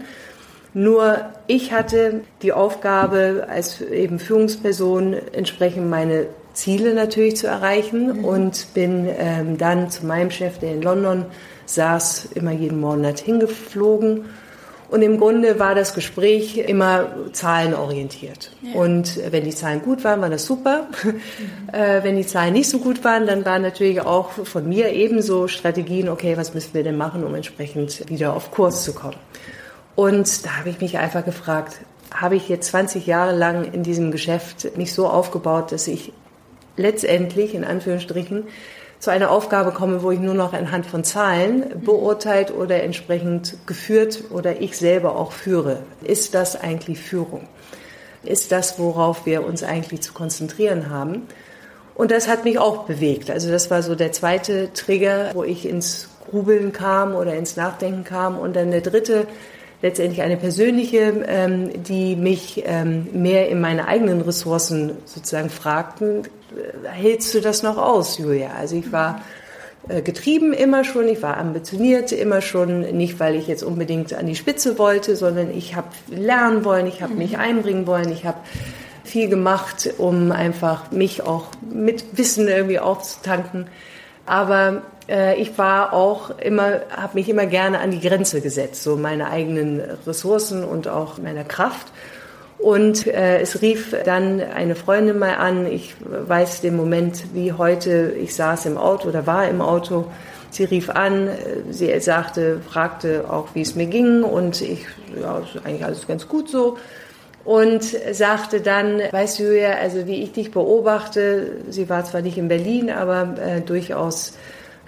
Nur 0.75 1.19
ich 1.47 1.73
hatte 1.73 2.21
die 2.43 2.53
Aufgabe, 2.53 3.47
als 3.49 3.81
eben 3.81 4.19
Führungsperson 4.19 5.15
entsprechend 5.33 5.89
meine 5.89 6.27
Ziele 6.53 6.95
natürlich 6.95 7.37
zu 7.37 7.47
erreichen 7.47 8.19
mhm. 8.19 8.25
und 8.25 8.75
bin 8.75 9.09
ähm, 9.19 9.59
dann 9.59 9.91
zu 9.91 10.07
meinem 10.07 10.31
Chef, 10.31 10.59
der 10.59 10.75
in 10.75 10.83
London 10.83 11.27
saß, 11.67 12.31
immer 12.35 12.53
jeden 12.53 12.81
Monat 12.81 13.21
hingeflogen. 13.21 14.25
Und 14.89 15.03
im 15.03 15.19
Grunde 15.19 15.59
war 15.59 15.75
das 15.75 15.93
Gespräch 15.95 16.57
immer 16.57 17.09
zahlenorientiert. 17.33 18.53
Ja. 18.63 18.81
Und 18.81 19.21
wenn 19.31 19.45
die 19.45 19.55
Zahlen 19.55 19.83
gut 19.83 20.03
waren, 20.03 20.23
war 20.23 20.31
das 20.31 20.47
super. 20.47 20.87
Mhm. 21.03 21.21
äh, 21.73 22.03
wenn 22.03 22.17
die 22.17 22.27
Zahlen 22.27 22.55
nicht 22.55 22.71
so 22.71 22.79
gut 22.79 23.05
waren, 23.05 23.27
dann 23.27 23.45
waren 23.45 23.63
natürlich 23.63 24.01
auch 24.01 24.31
von 24.31 24.67
mir 24.67 24.93
ebenso 24.93 25.47
Strategien, 25.47 26.09
okay, 26.09 26.37
was 26.39 26.55
müssen 26.55 26.73
wir 26.73 26.85
denn 26.85 26.97
machen, 26.97 27.23
um 27.23 27.35
entsprechend 27.35 28.09
wieder 28.09 28.35
auf 28.35 28.51
Kurs 28.51 28.83
zu 28.83 28.95
kommen. 28.95 29.17
Und 29.95 30.47
da 30.47 30.57
habe 30.59 30.71
ich 30.71 30.81
mich 30.81 30.97
einfach 30.97 31.25
gefragt, 31.25 31.81
habe 32.15 32.37
ich 32.37 32.49
jetzt 32.49 32.69
20 32.71 33.07
Jahre 33.07 33.37
lang 33.37 33.71
in 33.73 33.83
diesem 33.83 34.11
Geschäft 34.11 34.77
mich 34.79 34.95
so 34.95 35.07
aufgebaut, 35.07 35.73
dass 35.73 35.87
ich 35.87 36.13
letztendlich, 36.77 37.55
in 37.55 37.65
Anführungsstrichen, 37.65 38.45
zu 39.01 39.11
einer 39.11 39.31
Aufgabe 39.31 39.73
komme, 39.73 40.03
wo 40.03 40.11
ich 40.11 40.19
nur 40.19 40.35
noch 40.35 40.53
anhand 40.53 40.87
von 40.87 41.05
Zahlen 41.05 41.83
beurteilt 41.85 42.53
oder 42.53 42.83
entsprechend 42.83 43.57
geführt 43.67 44.25
oder 44.31 44.61
ich 44.61 44.77
selber 44.77 45.17
auch 45.17 45.33
führe. 45.33 45.83
Ist 46.03 46.35
das 46.35 46.61
eigentlich 46.61 46.99
Führung? 46.99 47.47
Ist 48.25 48.51
das, 48.51 48.79
worauf 48.79 49.27
wir 49.27 49.47
uns 49.47 49.63
eigentlich 49.63 50.01
zu 50.01 50.13
konzentrieren 50.13 50.91
haben? 50.91 51.29
Und 51.95 52.11
das 52.11 52.29
hat 52.29 52.45
mich 52.45 52.59
auch 52.59 52.85
bewegt. 52.85 53.31
Also 53.31 53.51
das 53.51 53.71
war 53.71 53.83
so 53.83 53.95
der 53.95 54.13
zweite 54.13 54.73
Trigger, 54.73 55.31
wo 55.35 55.45
ich 55.45 55.67
ins 55.67 56.09
Grubeln 56.31 56.73
kam 56.73 57.15
oder 57.15 57.35
ins 57.35 57.57
Nachdenken 57.57 58.05
kam. 58.05 58.39
Und 58.39 58.55
dann 58.55 58.71
der 58.71 58.81
dritte 58.81 59.27
letztendlich 59.83 60.23
eine 60.23 60.37
persönliche, 60.37 61.25
ähm, 61.27 61.83
die 61.83 62.17
mich 62.17 62.65
ähm, 62.67 63.09
mehr 63.13 63.49
in 63.49 63.61
meine 63.61 63.87
eigenen 63.87 64.21
Ressourcen 64.21 64.93
sozusagen 65.05 65.51
fragten, 65.51 66.25
äh, 66.25 66.89
hältst 66.89 67.35
du 67.35 67.41
das 67.41 67.63
noch 67.63 67.79
aus, 67.79 68.19
Julia? 68.19 68.51
Also 68.59 68.77
ich 68.77 68.91
war 68.91 69.23
äh, 69.89 70.03
getrieben 70.03 70.53
immer 70.53 70.85
schon, 70.85 71.09
ich 71.09 71.23
war 71.23 71.37
ambitioniert 71.37 72.13
immer 72.13 72.41
schon, 72.41 72.81
nicht 72.97 73.21
weil 73.21 73.37
ich 73.37 73.47
jetzt 73.47 73.63
unbedingt 73.63 74.15
an 74.15 74.27
die 74.27 74.35
Spitze 74.35 74.79
wollte, 74.79 75.15
sondern 75.15 75.51
ich 75.57 75.77
habe 75.77 75.89
lernen 76.09 76.65
wollen, 76.65 76.87
ich 76.87 77.01
habe 77.03 77.15
mich 77.15 77.39
einbringen 77.39 77.87
wollen, 77.87 78.11
ich 78.11 78.25
habe 78.25 78.39
viel 79.05 79.29
gemacht, 79.29 79.95
um 79.97 80.33
einfach 80.33 80.91
mich 80.91 81.23
auch 81.23 81.47
mit 81.71 82.19
Wissen 82.19 82.49
irgendwie 82.49 82.79
aufzutanken. 82.79 83.69
Aber 84.29 84.83
äh, 85.09 85.41
ich 85.41 85.57
war 85.59 85.93
auch 85.93 86.39
immer, 86.39 86.83
habe 86.95 87.15
mich 87.15 87.29
immer 87.29 87.47
gerne 87.47 87.81
an 87.81 87.91
die 87.91 88.01
Grenze 88.01 88.41
gesetzt, 88.41 88.83
so 88.83 88.97
meine 88.97 89.31
eigenen 89.31 89.81
Ressourcen 90.07 90.65
und 90.65 90.87
auch 90.89 91.19
meiner 91.19 91.45
Kraft. 91.45 91.89
Und 92.59 93.07
äh, 93.07 93.41
es 93.41 93.63
rief 93.63 93.95
dann 94.05 94.41
eine 94.41 94.75
Freundin 94.75 95.19
mal 95.19 95.37
an. 95.37 95.67
Ich 95.67 95.95
weiß 96.01 96.61
den 96.61 96.77
Moment 96.77 97.25
wie 97.33 97.53
heute. 97.53 98.13
Ich 98.21 98.35
saß 98.35 98.67
im 98.67 98.77
Auto 98.77 99.09
oder 99.09 99.27
war 99.27 99.49
im 99.49 99.61
Auto. 99.61 100.07
Sie 100.51 100.65
rief 100.65 100.91
an. 100.91 101.31
Sie 101.71 101.99
sagte, 102.01 102.61
fragte 102.61 103.27
auch, 103.31 103.49
wie 103.55 103.63
es 103.63 103.77
mir 103.77 103.87
ging. 103.87 104.25
Und 104.25 104.61
ich, 104.61 104.87
ja, 105.21 105.41
eigentlich 105.65 105.85
alles 105.85 106.07
ganz 106.07 106.27
gut 106.27 106.49
so. 106.49 106.77
Und 107.49 107.83
sagte 108.13 108.61
dann, 108.61 109.01
weißt 109.11 109.39
du, 109.39 109.45
Julia, 109.45 109.77
also 109.81 110.07
wie 110.07 110.23
ich 110.23 110.33
dich 110.33 110.51
beobachte, 110.51 111.53
sie 111.71 111.89
war 111.89 112.05
zwar 112.05 112.21
nicht 112.21 112.37
in 112.37 112.47
Berlin, 112.47 112.91
aber 112.91 113.37
äh, 113.43 113.63
durchaus 113.63 114.35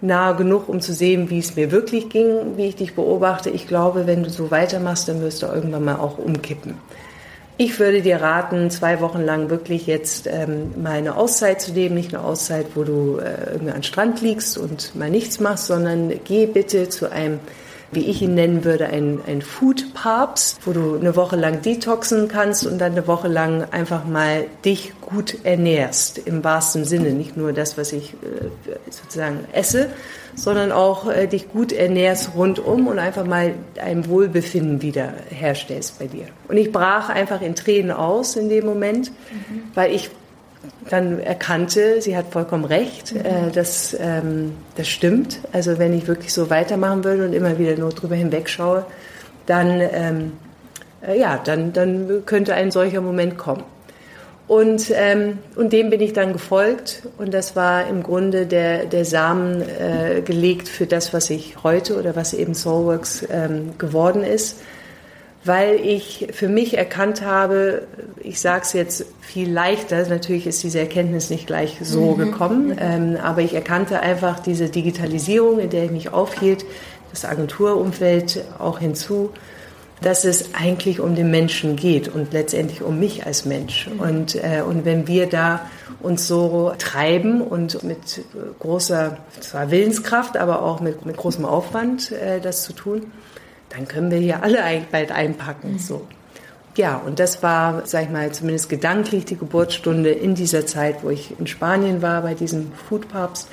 nah 0.03 0.33
genug, 0.33 0.69
um 0.69 0.83
zu 0.83 0.93
sehen, 0.93 1.31
wie 1.31 1.39
es 1.39 1.57
mir 1.57 1.73
wirklich 1.73 2.11
ging, 2.11 2.59
wie 2.59 2.67
ich 2.67 2.77
dich 2.77 2.95
beobachte. 2.95 3.49
Ich 3.49 3.67
glaube, 3.67 4.07
wenn 4.07 4.25
du 4.25 4.29
so 4.29 4.51
weitermachst, 4.51 5.09
dann 5.09 5.23
wirst 5.23 5.43
du 5.43 5.47
irgendwann 5.47 5.85
mal 5.85 5.97
auch 5.97 6.19
umkippen. 6.19 6.75
Ich 7.57 7.81
würde 7.81 8.03
dir 8.03 8.21
raten, 8.21 8.71
zwei 8.71 9.01
Wochen 9.01 9.23
lang 9.23 9.49
wirklich 9.49 9.87
jetzt 9.87 10.27
ähm, 10.27 10.83
mal 10.83 10.99
eine 10.99 11.17
Auszeit 11.17 11.63
zu 11.63 11.73
nehmen. 11.73 11.95
Nicht 11.95 12.15
eine 12.15 12.23
Auszeit, 12.23 12.67
wo 12.75 12.85
du 12.85 13.21
äh, 13.21 13.53
irgendwie 13.53 13.71
an 13.71 13.79
den 13.79 13.85
Strand 13.85 14.21
liegst 14.21 14.59
und 14.59 14.95
mal 14.95 15.09
nichts 15.09 15.41
machst, 15.41 15.69
sondern 15.69 16.13
geh 16.25 16.45
bitte 16.45 16.91
zu 16.91 17.11
einem 17.11 17.41
wie 17.93 18.07
ich 18.07 18.23
ihn 18.23 18.35
nennen 18.35 18.65
würde, 18.65 18.87
ein, 18.87 19.21
ein 19.27 19.43
Food 19.43 19.95
Papst, 19.95 20.61
wo 20.65 20.73
du 20.73 20.97
eine 20.97 21.17
Woche 21.17 21.37
lang 21.37 21.63
detoxen 21.63 22.29
kannst 22.29 22.67
und 22.67 22.79
dann 22.79 22.93
eine 22.93 23.07
Woche 23.07 23.29
lang 23.29 23.67
einfach 23.71 24.05
mal 24.05 24.47
dich 24.65 24.93
gut 25.01 25.39
ernährst, 25.45 26.19
im 26.19 26.45
wahrsten 26.45 26.85
Sinne. 26.85 27.11
Nicht 27.11 27.37
nur 27.37 27.53
das, 27.53 27.77
was 27.77 27.93
ich 27.93 28.15
äh, 28.15 28.47
sozusagen 28.91 29.41
esse, 29.53 29.91
sondern 30.37 30.71
auch 30.71 31.11
äh, 31.11 31.27
dich 31.27 31.51
gut 31.51 31.73
ernährst 31.73 32.31
rundum 32.37 32.87
und 32.87 32.99
einfach 32.99 33.27
mal 33.27 33.55
ein 33.81 34.09
Wohlbefinden 34.09 34.83
wieder 34.83 35.13
herstellst 35.29 35.99
bei 35.99 36.07
dir. 36.07 36.27
Und 36.49 36.57
ich 36.57 36.71
brach 36.71 37.09
einfach 37.09 37.43
in 37.43 37.57
Tränen 37.57 37.91
aus 37.91 38.37
in 38.37 38.49
dem 38.49 38.67
Moment, 38.67 39.11
mhm. 39.11 39.63
weil 39.75 39.93
ich 39.93 40.11
dann 40.89 41.21
erkannte, 41.21 42.03
sie 42.03 42.17
hat 42.17 42.27
vollkommen 42.33 42.65
recht, 42.65 43.15
mhm. 43.15 43.21
äh, 43.21 43.51
dass 43.53 43.97
ähm, 43.99 44.53
das 44.77 44.89
stimmt. 44.89 45.41
Also 45.53 45.79
wenn 45.79 45.93
ich 45.93 46.07
wirklich 46.07 46.33
so 46.33 46.51
weitermachen 46.51 47.05
würde 47.05 47.25
und 47.25 47.33
immer 47.33 47.59
wieder 47.59 47.77
nur 47.77 47.91
drüber 47.91 48.15
hinwegschaue, 48.15 48.85
dann, 49.47 49.81
ähm, 49.81 50.33
äh, 51.07 51.19
ja, 51.19 51.41
dann, 51.43 51.73
dann 51.73 52.25
könnte 52.27 52.55
ein 52.55 52.71
solcher 52.71 53.01
Moment 53.01 53.39
kommen. 53.39 53.65
Und, 54.49 54.91
ähm, 54.93 55.39
und 55.55 55.73
dem 55.73 55.91
bin 55.91 56.01
ich 56.01 56.13
dann 56.13 56.33
gefolgt 56.33 57.03
und 57.19 57.33
das 57.33 57.55
war 57.55 57.87
im 57.87 58.03
Grunde 58.03 58.47
der, 58.47 58.87
der 58.87 59.05
Samen 59.05 59.63
äh, 59.63 60.23
gelegt 60.23 60.69
für 60.69 60.87
das, 60.87 61.15
was 61.15 61.31
ich 61.31 61.63
heute 61.63 61.97
oder 61.97 62.17
was 62.17 62.35
eben 62.35 62.55
Soulworks 62.55 63.25
ähm, 63.31 63.79
geworden 63.79 64.25
ist 64.25 64.61
weil 65.45 65.77
ich 65.77 66.29
für 66.33 66.49
mich 66.49 66.77
erkannt 66.77 67.23
habe, 67.23 67.87
ich 68.23 68.41
sage 68.41 68.63
es 68.63 68.73
jetzt 68.75 69.07
viel 69.21 69.51
leichter, 69.51 70.07
natürlich 70.09 70.47
ist 70.47 70.63
diese 70.63 70.81
Erkenntnis 70.81 71.31
nicht 71.31 71.47
gleich 71.47 71.79
so 71.83 72.13
mhm. 72.13 72.19
gekommen, 72.19 72.67
mhm. 72.67 72.77
ähm, 72.79 73.17
aber 73.23 73.41
ich 73.41 73.55
erkannte 73.55 74.01
einfach 74.01 74.41
diese 74.41 74.69
Digitalisierung, 74.69 75.59
in 75.59 75.71
der 75.71 75.85
ich 75.85 75.91
mich 75.91 76.13
aufhielt, 76.13 76.65
das 77.11 77.25
Agenturumfeld 77.25 78.45
auch 78.59 78.79
hinzu, 78.79 79.31
dass 80.03 80.25
es 80.25 80.55
eigentlich 80.55 81.01
um 81.01 81.15
den 81.15 81.31
Menschen 81.31 81.77
geht 81.77 82.09
und 82.09 82.33
letztendlich 82.33 82.83
um 82.83 82.99
mich 82.99 83.27
als 83.27 83.45
Mensch. 83.45 83.89
Mhm. 83.89 84.01
Und, 84.01 84.35
äh, 84.37 84.63
und 84.67 84.85
wenn 84.85 85.07
wir 85.07 85.27
da 85.27 85.69
uns 86.01 86.27
so 86.27 86.73
treiben 86.79 87.41
und 87.43 87.83
mit 87.83 88.25
großer 88.59 89.19
zwar 89.41 89.71
Willenskraft, 89.71 90.37
aber 90.37 90.63
auch 90.63 90.81
mit, 90.81 91.05
mit 91.05 91.17
großem 91.17 91.45
Aufwand 91.45 92.13
äh, 92.13 92.41
das 92.41 92.63
zu 92.63 92.73
tun, 92.73 93.13
dann 93.71 93.89
können 93.89 94.11
wir 94.11 94.19
hier 94.19 94.43
alle 94.43 94.59
bald 94.91 95.13
einpacken. 95.13 95.73
Mhm. 95.73 95.79
So. 95.79 96.07
Ja, 96.77 96.97
und 96.97 97.19
das 97.19 97.43
war, 97.43 97.87
sag 97.87 98.05
ich 98.05 98.11
mal, 98.11 98.31
zumindest 98.33 98.69
gedanklich 98.69 99.25
die 99.25 99.37
Geburtsstunde 99.37 100.11
in 100.11 100.35
dieser 100.35 100.67
Zeit, 100.67 101.03
wo 101.03 101.11
ich 101.11 101.39
in 101.39 101.47
Spanien 101.47 102.01
war, 102.03 102.23
bei 102.23 102.35
diesem 102.35 102.73
Food 102.73 103.09
Pubs, 103.09 103.49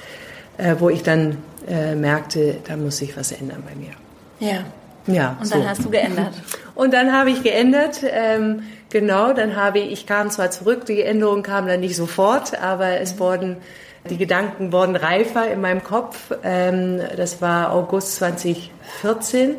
äh, 0.57 0.75
wo 0.79 0.89
ich 0.89 1.03
dann 1.03 1.37
äh, 1.67 1.95
merkte, 1.95 2.57
da 2.67 2.77
muss 2.77 2.97
sich 2.97 3.17
was 3.17 3.31
ändern 3.31 3.63
bei 3.67 3.75
mir. 3.75 3.93
Ja. 4.39 4.63
Ja. 5.07 5.37
Und 5.41 5.51
dann 5.51 5.61
so. 5.61 5.67
hast 5.67 5.85
du 5.85 5.89
geändert. 5.89 6.33
Und 6.75 6.93
dann 6.93 7.13
habe 7.13 7.31
ich 7.31 7.41
geändert. 7.41 8.01
Ähm, 8.03 8.63
genau, 8.89 9.33
dann 9.33 9.55
habe 9.55 9.79
ich, 9.79 9.91
ich 9.91 10.05
kam 10.05 10.29
zwar 10.29 10.51
zurück, 10.51 10.85
die 10.85 11.01
Änderung 11.01 11.43
kam 11.43 11.65
dann 11.65 11.79
nicht 11.79 11.95
sofort, 11.95 12.61
aber 12.61 12.99
es 12.99 13.17
wurden 13.17 13.57
die 14.09 14.17
Gedanken 14.17 14.71
wurden 14.71 14.95
reifer 14.95 15.51
in 15.51 15.61
meinem 15.61 15.83
Kopf. 15.83 16.31
Ähm, 16.43 17.01
das 17.15 17.41
war 17.41 17.73
August 17.73 18.15
2014. 18.15 19.55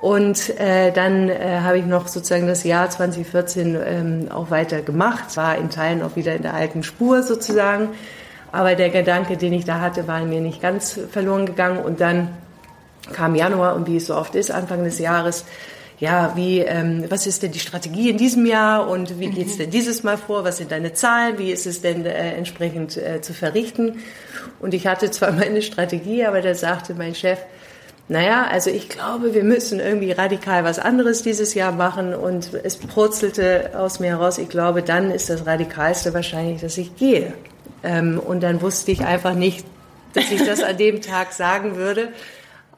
Und 0.00 0.58
äh, 0.60 0.92
dann 0.92 1.28
äh, 1.28 1.60
habe 1.62 1.78
ich 1.78 1.86
noch 1.86 2.06
sozusagen 2.06 2.46
das 2.46 2.62
Jahr 2.62 2.88
2014 2.88 3.76
ähm, 3.84 4.28
auch 4.30 4.50
weiter 4.50 4.82
gemacht, 4.82 5.36
war 5.36 5.56
in 5.58 5.70
Teilen 5.70 6.02
auch 6.02 6.14
wieder 6.14 6.36
in 6.36 6.42
der 6.42 6.54
alten 6.54 6.82
Spur 6.82 7.22
sozusagen. 7.22 7.90
Aber 8.52 8.76
der 8.76 8.90
Gedanke, 8.90 9.36
den 9.36 9.52
ich 9.52 9.64
da 9.64 9.80
hatte, 9.80 10.06
war 10.06 10.24
mir 10.24 10.40
nicht 10.40 10.62
ganz 10.62 10.98
verloren 11.10 11.46
gegangen. 11.46 11.78
Und 11.78 12.00
dann 12.00 12.28
kam 13.12 13.34
Januar 13.34 13.74
und 13.74 13.86
wie 13.86 13.96
es 13.96 14.06
so 14.06 14.14
oft 14.14 14.34
ist, 14.34 14.50
Anfang 14.50 14.84
des 14.84 14.98
Jahres, 14.98 15.44
ja, 15.98 16.32
wie, 16.36 16.60
ähm, 16.60 17.04
was 17.08 17.26
ist 17.26 17.42
denn 17.42 17.50
die 17.50 17.58
Strategie 17.58 18.08
in 18.08 18.18
diesem 18.18 18.46
Jahr 18.46 18.88
und 18.88 19.18
wie 19.18 19.30
geht's 19.30 19.54
mhm. 19.54 19.58
denn 19.58 19.70
dieses 19.70 20.04
Mal 20.04 20.16
vor? 20.16 20.44
Was 20.44 20.58
sind 20.58 20.70
deine 20.70 20.92
Zahlen? 20.92 21.38
Wie 21.38 21.50
ist 21.50 21.66
es 21.66 21.80
denn 21.80 22.06
äh, 22.06 22.34
entsprechend 22.34 22.96
äh, 22.96 23.20
zu 23.20 23.34
verrichten? 23.34 23.98
Und 24.60 24.74
ich 24.74 24.86
hatte 24.86 25.10
zwar 25.10 25.32
meine 25.32 25.60
Strategie, 25.60 26.24
aber 26.24 26.40
da 26.40 26.54
sagte 26.54 26.94
mein 26.94 27.16
Chef, 27.16 27.40
naja, 28.08 28.46
also 28.50 28.70
ich 28.70 28.88
glaube, 28.88 29.34
wir 29.34 29.44
müssen 29.44 29.80
irgendwie 29.80 30.12
radikal 30.12 30.64
was 30.64 30.78
anderes 30.78 31.22
dieses 31.22 31.52
Jahr 31.52 31.72
machen 31.72 32.14
und 32.14 32.54
es 32.54 32.76
purzelte 32.76 33.72
aus 33.76 34.00
mir 34.00 34.08
heraus, 34.08 34.38
ich 34.38 34.48
glaube, 34.48 34.82
dann 34.82 35.10
ist 35.10 35.28
das 35.28 35.46
Radikalste 35.46 36.14
wahrscheinlich, 36.14 36.62
dass 36.62 36.78
ich 36.78 36.96
gehe. 36.96 37.34
Ähm, 37.84 38.18
und 38.18 38.42
dann 38.42 38.62
wusste 38.62 38.92
ich 38.92 39.04
einfach 39.04 39.34
nicht, 39.34 39.66
dass 40.14 40.30
ich 40.30 40.42
das 40.42 40.62
an 40.62 40.78
dem 40.78 41.02
Tag 41.02 41.32
sagen 41.32 41.76
würde. 41.76 42.08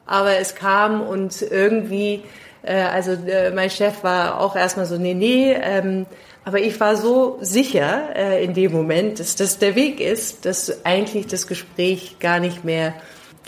Aber 0.05 0.37
es 0.37 0.55
kam 0.55 0.99
und 0.99 1.41
irgendwie, 1.41 2.23
äh, 2.63 2.81
also 2.81 3.11
äh, 3.11 3.51
mein 3.51 3.69
Chef 3.69 4.03
war 4.03 4.41
auch 4.41 4.57
erstmal 4.57 4.85
so, 4.85 4.97
nee, 4.97 5.13
nee, 5.13 5.53
ähm, 5.53 6.07
aber 6.43 6.59
ich 6.59 6.77
war 6.81 6.97
so 6.97 7.37
sicher 7.39 8.15
äh, 8.15 8.43
in 8.43 8.53
dem 8.53 8.73
Moment, 8.73 9.19
dass 9.19 9.37
das 9.37 9.59
der 9.59 9.75
Weg 9.75 10.01
ist, 10.01 10.45
dass 10.45 10.85
eigentlich 10.85 11.27
das 11.27 11.47
Gespräch 11.47 12.17
gar 12.19 12.39
nicht 12.39 12.65
mehr 12.65 12.93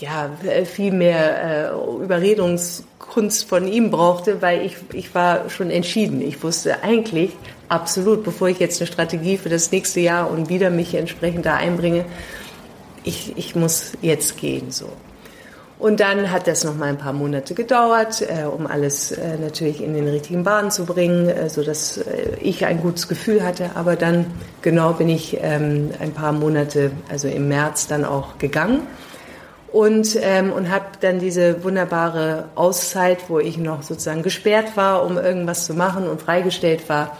ja, 0.03 0.29
viel 0.65 0.91
mehr 0.91 1.71
äh, 1.71 2.03
Überredungskunst 2.03 3.47
von 3.47 3.67
ihm 3.67 3.89
brauchte, 3.89 4.41
weil 4.41 4.65
ich, 4.65 4.75
ich 4.91 5.15
war 5.15 5.49
schon 5.49 5.69
entschieden. 5.69 6.21
Ich 6.21 6.43
wusste 6.43 6.83
eigentlich 6.83 7.31
absolut, 7.69 8.23
bevor 8.23 8.49
ich 8.49 8.59
jetzt 8.59 8.81
eine 8.81 8.87
Strategie 8.87 9.37
für 9.37 9.49
das 9.49 9.71
nächste 9.71 9.99
Jahr 9.99 10.29
und 10.29 10.49
wieder 10.49 10.69
mich 10.69 10.93
entsprechend 10.95 11.45
da 11.45 11.55
einbringe, 11.55 12.05
ich, 13.03 13.33
ich 13.37 13.55
muss 13.55 13.93
jetzt 14.01 14.37
gehen, 14.37 14.71
so. 14.71 14.89
Und 15.79 15.99
dann 15.99 16.31
hat 16.31 16.47
das 16.47 16.63
noch 16.63 16.77
mal 16.77 16.87
ein 16.87 16.97
paar 16.97 17.11
Monate 17.11 17.55
gedauert, 17.55 18.21
äh, 18.21 18.45
um 18.45 18.67
alles 18.67 19.11
äh, 19.11 19.37
natürlich 19.37 19.83
in 19.83 19.93
den 19.93 20.07
richtigen 20.07 20.43
Bahnen 20.43 20.71
zu 20.71 20.85
bringen, 20.85 21.27
äh, 21.27 21.49
so 21.49 21.61
dass 21.61 21.97
äh, 21.97 22.37
ich 22.39 22.65
ein 22.65 22.79
gutes 22.79 23.09
Gefühl 23.09 23.43
hatte. 23.43 23.71
Aber 23.75 23.97
dann 23.97 24.27
genau 24.61 24.93
bin 24.93 25.09
ich 25.09 25.39
ähm, 25.41 25.89
ein 25.99 26.13
paar 26.13 26.31
Monate, 26.31 26.91
also 27.09 27.27
im 27.27 27.49
März 27.49 27.87
dann 27.87 28.05
auch 28.05 28.37
gegangen 28.37 28.87
und, 29.73 30.17
ähm, 30.21 30.53
und 30.53 30.69
habe 30.69 30.85
dann 31.01 31.19
diese 31.19 31.63
wunderbare 31.63 32.45
Auszeit, 32.53 33.27
wo 33.27 33.39
ich 33.39 33.57
noch 33.57 33.81
sozusagen 33.81 34.21
gesperrt 34.21 34.77
war, 34.77 35.03
um 35.03 35.17
irgendwas 35.17 35.65
zu 35.65 35.73
machen 35.73 36.07
und 36.07 36.21
freigestellt 36.21 36.87
war, 36.89 37.17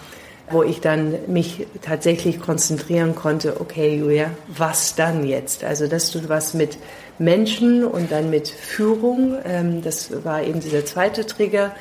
wo 0.52 0.62
ich 0.62 0.80
dann 0.80 1.16
mich 1.26 1.66
tatsächlich 1.82 2.40
konzentrieren 2.40 3.16
konnte, 3.16 3.60
okay, 3.60 3.98
Julia, 3.98 4.30
was 4.56 4.94
dann 4.94 5.26
jetzt? 5.26 5.64
Also, 5.64 5.88
dass 5.88 6.12
du 6.12 6.30
was 6.30 6.54
mit 6.54 6.78
Menschen 7.18 7.84
und 7.84 8.12
dann 8.12 8.30
mit 8.30 8.50
Führung, 8.50 9.36
ähm, 9.46 9.82
das 9.82 10.24
war 10.24 10.44
eben 10.44 10.60
dieser 10.60 10.86
zweite 10.86 11.26
Trigger, 11.26 11.72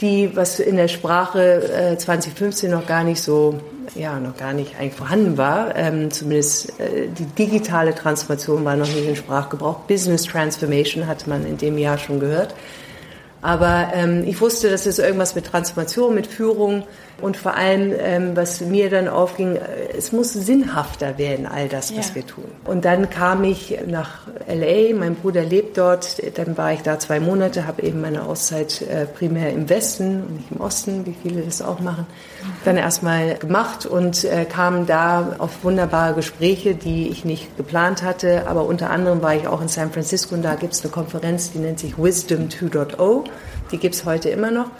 die, 0.00 0.36
was 0.36 0.60
in 0.60 0.76
der 0.76 0.88
Sprache 0.88 1.92
äh, 1.92 1.98
2015 1.98 2.70
noch 2.70 2.86
gar 2.86 3.04
nicht 3.04 3.20
so, 3.20 3.60
ja, 3.94 4.20
noch 4.20 4.36
gar 4.36 4.52
nicht 4.52 4.78
eigentlich 4.78 4.94
vorhanden 4.94 5.36
war. 5.36 5.74
Ähm, 5.76 6.10
zumindest 6.10 6.78
äh, 6.80 7.08
die 7.08 7.24
digitale 7.24 7.94
Transformation 7.94 8.64
war 8.64 8.76
noch 8.76 8.86
nicht 8.86 9.06
in 9.06 9.16
Sprachgebrauch. 9.16 9.80
Business 9.80 10.24
Transformation 10.24 11.06
hatte 11.06 11.28
man 11.28 11.44
in 11.46 11.56
dem 11.58 11.78
Jahr 11.78 11.98
schon 11.98 12.20
gehört. 12.20 12.54
Aber 13.40 13.90
ähm, 13.94 14.24
ich 14.26 14.40
wusste, 14.40 14.70
dass 14.70 14.86
es 14.86 14.98
irgendwas 14.98 15.34
mit 15.34 15.46
Transformation, 15.46 16.14
mit 16.14 16.26
Führung 16.26 16.82
und 17.20 17.36
vor 17.36 17.54
allem, 17.54 17.92
ähm, 17.98 18.36
was 18.36 18.60
mir 18.60 18.90
dann 18.90 19.08
aufging, 19.08 19.56
äh, 19.56 19.96
es 19.96 20.12
muss 20.12 20.32
sinnhafter 20.32 21.18
werden, 21.18 21.46
all 21.46 21.68
das, 21.68 21.96
was 21.96 22.10
ja. 22.10 22.14
wir 22.16 22.26
tun. 22.26 22.44
Und 22.64 22.84
dann 22.84 23.10
kam 23.10 23.42
ich 23.42 23.78
nach 23.86 24.28
LA, 24.48 24.94
mein 24.94 25.16
Bruder 25.16 25.42
lebt 25.42 25.78
dort, 25.78 26.22
dann 26.36 26.56
war 26.56 26.72
ich 26.72 26.82
da 26.82 26.98
zwei 26.98 27.18
Monate, 27.18 27.66
habe 27.66 27.82
eben 27.82 28.00
meine 28.00 28.22
Auszeit 28.22 28.82
äh, 28.82 29.06
primär 29.06 29.52
im 29.52 29.68
Westen 29.68 30.22
und 30.22 30.36
nicht 30.36 30.52
im 30.52 30.60
Osten, 30.60 31.06
wie 31.06 31.14
viele 31.22 31.42
das 31.42 31.60
auch 31.60 31.80
machen, 31.80 32.06
dann 32.64 32.76
erstmal 32.76 33.34
gemacht 33.36 33.84
und 33.84 34.24
äh, 34.24 34.44
kam 34.44 34.86
da 34.86 35.36
auf 35.38 35.64
wunderbare 35.64 36.14
Gespräche, 36.14 36.76
die 36.76 37.08
ich 37.08 37.24
nicht 37.24 37.56
geplant 37.56 38.02
hatte. 38.02 38.46
Aber 38.46 38.64
unter 38.64 38.90
anderem 38.90 39.22
war 39.22 39.34
ich 39.34 39.48
auch 39.48 39.60
in 39.60 39.68
San 39.68 39.90
Francisco 39.92 40.36
und 40.36 40.42
da 40.42 40.54
gibt 40.54 40.72
es 40.72 40.82
eine 40.82 40.92
Konferenz, 40.92 41.50
die 41.50 41.58
nennt 41.58 41.80
sich 41.80 41.98
Wisdom 41.98 42.48
2.0. 42.48 43.24
Die 43.70 43.78
gibt 43.78 43.94
es 43.94 44.04
heute 44.04 44.30
immer 44.30 44.50
noch. 44.50 44.70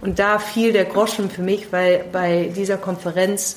Und 0.00 0.18
da 0.18 0.38
fiel 0.38 0.72
der 0.72 0.84
Groschen 0.84 1.28
für 1.28 1.42
mich, 1.42 1.72
weil 1.72 2.04
bei 2.12 2.52
dieser 2.54 2.76
Konferenz 2.76 3.56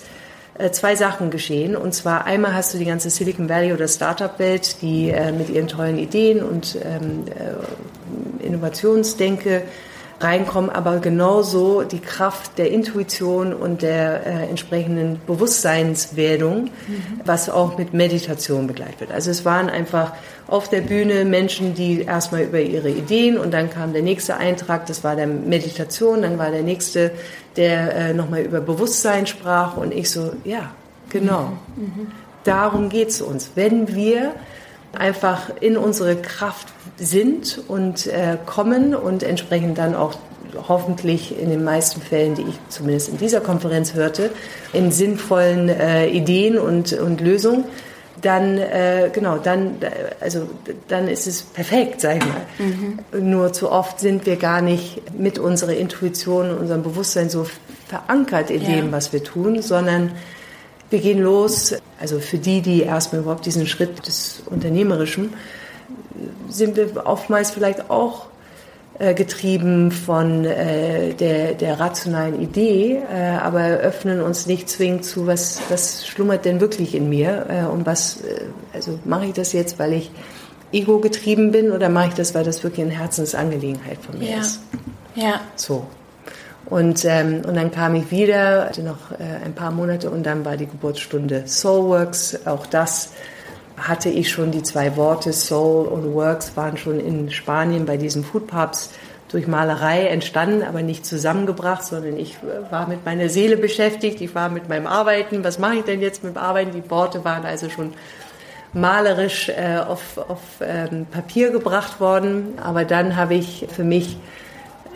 äh, 0.57 0.71
zwei 0.71 0.95
Sachen 0.95 1.29
geschehen. 1.29 1.75
Und 1.75 1.93
zwar 1.93 2.25
einmal 2.25 2.53
hast 2.53 2.73
du 2.73 2.77
die 2.77 2.85
ganze 2.85 3.09
Silicon 3.09 3.47
Valley 3.47 3.73
oder 3.73 3.87
Startup-Welt, 3.87 4.81
die 4.81 5.09
äh, 5.09 5.31
mit 5.31 5.49
ihren 5.49 5.67
tollen 5.67 5.97
Ideen 5.97 6.43
und 6.43 6.77
ähm, 6.83 7.25
äh, 7.27 8.45
Innovationsdenke 8.45 9.63
reinkommen, 10.23 10.69
aber 10.69 10.99
genauso 10.99 11.83
die 11.83 11.99
Kraft 11.99 12.57
der 12.57 12.71
Intuition 12.71 13.53
und 13.53 13.81
der 13.81 14.25
äh, 14.25 14.49
entsprechenden 14.49 15.19
Bewusstseinswerdung, 15.25 16.65
mhm. 16.65 16.69
was 17.25 17.49
auch 17.49 17.77
mit 17.77 17.93
Meditation 17.93 18.67
begleitet 18.67 19.01
wird. 19.01 19.11
Also 19.11 19.31
es 19.31 19.45
waren 19.45 19.69
einfach 19.69 20.13
auf 20.47 20.69
der 20.69 20.81
Bühne 20.81 21.25
Menschen, 21.25 21.73
die 21.73 22.01
erstmal 22.01 22.43
über 22.43 22.59
ihre 22.59 22.89
Ideen 22.89 23.37
und 23.37 23.51
dann 23.53 23.69
kam 23.69 23.93
der 23.93 24.01
nächste 24.01 24.37
Eintrag, 24.37 24.85
das 24.85 25.03
war 25.03 25.15
der 25.15 25.27
Meditation, 25.27 26.21
dann 26.21 26.37
war 26.37 26.51
der 26.51 26.63
nächste, 26.63 27.11
der 27.55 27.95
äh, 27.95 28.13
nochmal 28.13 28.41
über 28.41 28.61
Bewusstsein 28.61 29.27
sprach 29.27 29.77
und 29.77 29.93
ich 29.93 30.09
so, 30.09 30.33
ja, 30.43 30.71
genau. 31.09 31.53
Mhm. 31.75 31.83
mhm. 31.83 32.07
Darum 32.43 32.89
geht 32.89 33.09
es 33.09 33.21
uns. 33.21 33.51
Wenn 33.53 33.95
wir 33.95 34.33
einfach 34.97 35.51
in 35.61 35.77
unsere 35.77 36.15
Kraft 36.15 36.67
sind 37.01 37.59
und 37.67 38.07
äh, 38.07 38.37
kommen 38.45 38.95
und 38.95 39.23
entsprechend 39.23 39.77
dann 39.77 39.95
auch 39.95 40.15
hoffentlich 40.67 41.37
in 41.39 41.49
den 41.49 41.63
meisten 41.63 42.01
Fällen, 42.01 42.35
die 42.35 42.43
ich 42.43 42.59
zumindest 42.69 43.09
in 43.09 43.17
dieser 43.17 43.41
Konferenz 43.41 43.93
hörte, 43.93 44.31
in 44.73 44.91
sinnvollen 44.91 45.69
äh, 45.69 46.07
Ideen 46.07 46.57
und, 46.57 46.93
und 46.93 47.21
Lösungen, 47.21 47.65
dann 48.21 48.57
äh, 48.57 49.09
genau, 49.11 49.37
dann 49.37 49.77
also 50.19 50.47
dann 50.87 51.07
ist 51.07 51.25
es 51.25 51.41
perfekt, 51.41 52.01
sag 52.01 52.17
ich 52.17 52.25
mal. 52.25 52.45
Mhm. 52.59 53.29
Nur 53.31 53.51
zu 53.51 53.71
oft 53.71 53.99
sind 53.99 54.25
wir 54.25 54.35
gar 54.35 54.61
nicht 54.61 55.17
mit 55.17 55.39
unserer 55.39 55.73
Intuition, 55.73 56.55
unserem 56.55 56.83
Bewusstsein 56.83 57.29
so 57.29 57.47
verankert 57.87 58.51
in 58.51 58.61
ja. 58.61 58.69
dem, 58.69 58.91
was 58.91 59.11
wir 59.11 59.23
tun, 59.23 59.61
sondern 59.61 60.11
wir 60.91 60.99
gehen 60.99 61.21
los, 61.21 61.73
also 61.99 62.19
für 62.19 62.37
die, 62.37 62.61
die 62.61 62.83
erstmal 62.83 63.21
überhaupt 63.21 63.45
diesen 63.45 63.65
Schritt 63.65 64.05
des 64.05 64.43
Unternehmerischen, 64.45 65.33
sind 66.49 66.75
wir 66.75 67.05
oftmals 67.05 67.51
vielleicht 67.51 67.89
auch 67.89 68.27
äh, 68.99 69.13
getrieben 69.13 69.91
von 69.91 70.45
äh, 70.45 71.13
der, 71.13 71.53
der 71.53 71.79
rationalen 71.79 72.41
Idee, 72.41 73.01
äh, 73.11 73.37
aber 73.41 73.61
öffnen 73.61 74.21
uns 74.21 74.45
nicht 74.45 74.69
zwingend 74.69 75.05
zu, 75.05 75.27
was, 75.27 75.61
was 75.69 76.05
schlummert 76.07 76.45
denn 76.45 76.61
wirklich 76.61 76.93
in 76.93 77.09
mir 77.09 77.45
äh, 77.49 77.65
und 77.65 77.85
was, 77.85 78.21
äh, 78.21 78.45
also 78.73 78.99
mache 79.05 79.25
ich 79.27 79.33
das 79.33 79.53
jetzt, 79.53 79.79
weil 79.79 79.93
ich 79.93 80.11
ego 80.71 80.99
getrieben 80.99 81.51
bin 81.51 81.71
oder 81.71 81.89
mache 81.89 82.09
ich 82.09 82.13
das, 82.13 82.35
weil 82.35 82.43
das 82.43 82.63
wirklich 82.63 82.85
eine 82.85 82.97
Herzensangelegenheit 82.97 83.97
von 83.99 84.19
mir 84.19 84.31
ja. 84.31 84.39
ist? 84.39 84.59
Ja. 85.15 85.41
So. 85.55 85.85
Und, 86.65 87.03
ähm, 87.03 87.41
und 87.45 87.55
dann 87.55 87.71
kam 87.71 87.95
ich 87.95 88.11
wieder, 88.11 88.65
hatte 88.65 88.83
noch 88.83 89.11
äh, 89.11 89.45
ein 89.45 89.53
paar 89.53 89.71
Monate 89.71 90.09
und 90.09 90.23
dann 90.23 90.45
war 90.45 90.55
die 90.55 90.67
Geburtsstunde 90.67 91.43
Soulworks. 91.45 92.45
Auch 92.45 92.65
das 92.65 93.09
hatte 93.77 94.09
ich 94.09 94.29
schon, 94.29 94.51
die 94.51 94.63
zwei 94.63 94.95
Worte 94.95 95.33
Soul 95.33 95.87
und 95.87 96.13
Works 96.13 96.55
waren 96.55 96.77
schon 96.77 96.99
in 96.99 97.31
Spanien 97.31 97.85
bei 97.85 97.97
diesen 97.97 98.23
Foodpubs 98.23 98.91
durch 99.29 99.47
Malerei 99.47 100.07
entstanden, 100.07 100.61
aber 100.63 100.81
nicht 100.81 101.05
zusammengebracht, 101.05 101.83
sondern 101.83 102.17
ich 102.17 102.35
äh, 102.43 102.71
war 102.71 102.87
mit 102.87 103.05
meiner 103.05 103.29
Seele 103.29 103.57
beschäftigt, 103.57 104.21
ich 104.21 104.35
war 104.35 104.49
mit 104.49 104.67
meinem 104.67 104.87
Arbeiten. 104.87 105.43
Was 105.43 105.57
mache 105.57 105.75
ich 105.75 105.83
denn 105.83 106.01
jetzt 106.01 106.23
mit 106.23 106.35
dem 106.35 106.41
Arbeiten? 106.41 106.71
Die 106.71 106.89
Worte 106.89 107.23
waren 107.23 107.45
also 107.45 107.69
schon 107.69 107.93
malerisch 108.73 109.49
äh, 109.49 109.77
auf, 109.77 110.17
auf 110.17 110.39
ähm, 110.61 111.05
Papier 111.09 111.51
gebracht 111.51 111.99
worden. 111.99 112.59
Aber 112.61 112.83
dann 112.83 113.15
habe 113.15 113.35
ich 113.35 113.67
für 113.73 113.83
mich 113.83 114.17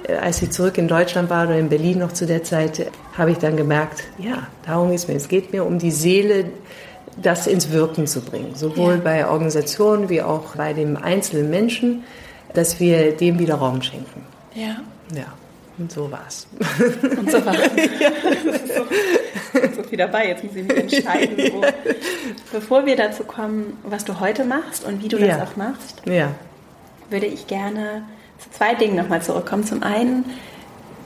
äh, 0.08 0.16
als 0.16 0.42
ich 0.42 0.52
zurück 0.52 0.78
in 0.78 0.88
Deutschland 0.88 1.30
war 1.30 1.46
oder 1.46 1.58
in 1.58 1.70
Berlin 1.70 2.00
noch 2.00 2.12
zu 2.12 2.26
der 2.26 2.44
Zeit, 2.44 2.92
habe 3.18 3.32
ich 3.32 3.38
dann 3.38 3.58
gemerkt, 3.58 4.04
ja, 4.18 4.48
darum 4.66 4.92
ist 4.92 5.08
mir. 5.08 5.16
Es 5.16 5.28
geht 5.28 5.52
mir 5.54 5.66
um 5.66 5.80
die 5.80 5.92
Seele, 5.92 6.46
das 7.18 7.48
ins 7.48 7.72
Wirken 7.72 8.08
zu 8.08 8.22
bringen. 8.22 8.56
Sowohl 8.56 8.96
ja. 8.96 9.02
bei 9.02 9.28
Organisationen 9.28 10.10
wie 10.10 10.22
auch 10.22 10.56
bei 10.56 10.74
dem 10.74 10.98
einzelnen 10.98 11.50
Menschen, 11.50 12.04
dass 12.54 12.80
wir 12.80 13.16
dem 13.16 13.40
wieder 13.40 13.56
Raum 13.56 13.82
schenken. 13.82 14.24
Ja. 14.54 14.78
Ja. 15.14 15.34
Und 15.78 15.92
so 15.92 16.10
war's. 16.10 16.48
Und 17.18 17.30
so 17.30 17.46
war's. 17.46 17.58
ja. 18.00 18.12
so, 19.54 19.76
so 19.76 19.84
viel 19.84 19.98
dabei. 19.98 20.30
Jetzt 20.30 20.44
muss 20.44 20.56
ich 20.56 20.64
mich 20.64 20.78
entscheiden. 20.78 21.38
Wo. 21.54 21.62
Bevor 22.54 22.86
wir 22.86 22.96
dazu 22.96 23.24
kommen, 23.24 23.78
was 23.84 24.06
du 24.06 24.20
heute 24.20 24.46
machst 24.46 24.86
und 24.86 25.04
wie 25.04 25.10
du 25.10 25.18
ja. 25.18 25.38
das 25.38 25.50
auch 25.50 25.56
machst, 25.58 26.02
ja. 26.06 26.32
würde 27.10 27.26
ich 27.26 27.48
gerne 27.48 28.04
zu 28.40 28.50
zwei 28.52 28.74
Dingen 28.76 28.96
nochmal 28.96 29.22
zurückkommen. 29.22 29.66
Zum 29.66 29.84
einen 29.84 30.24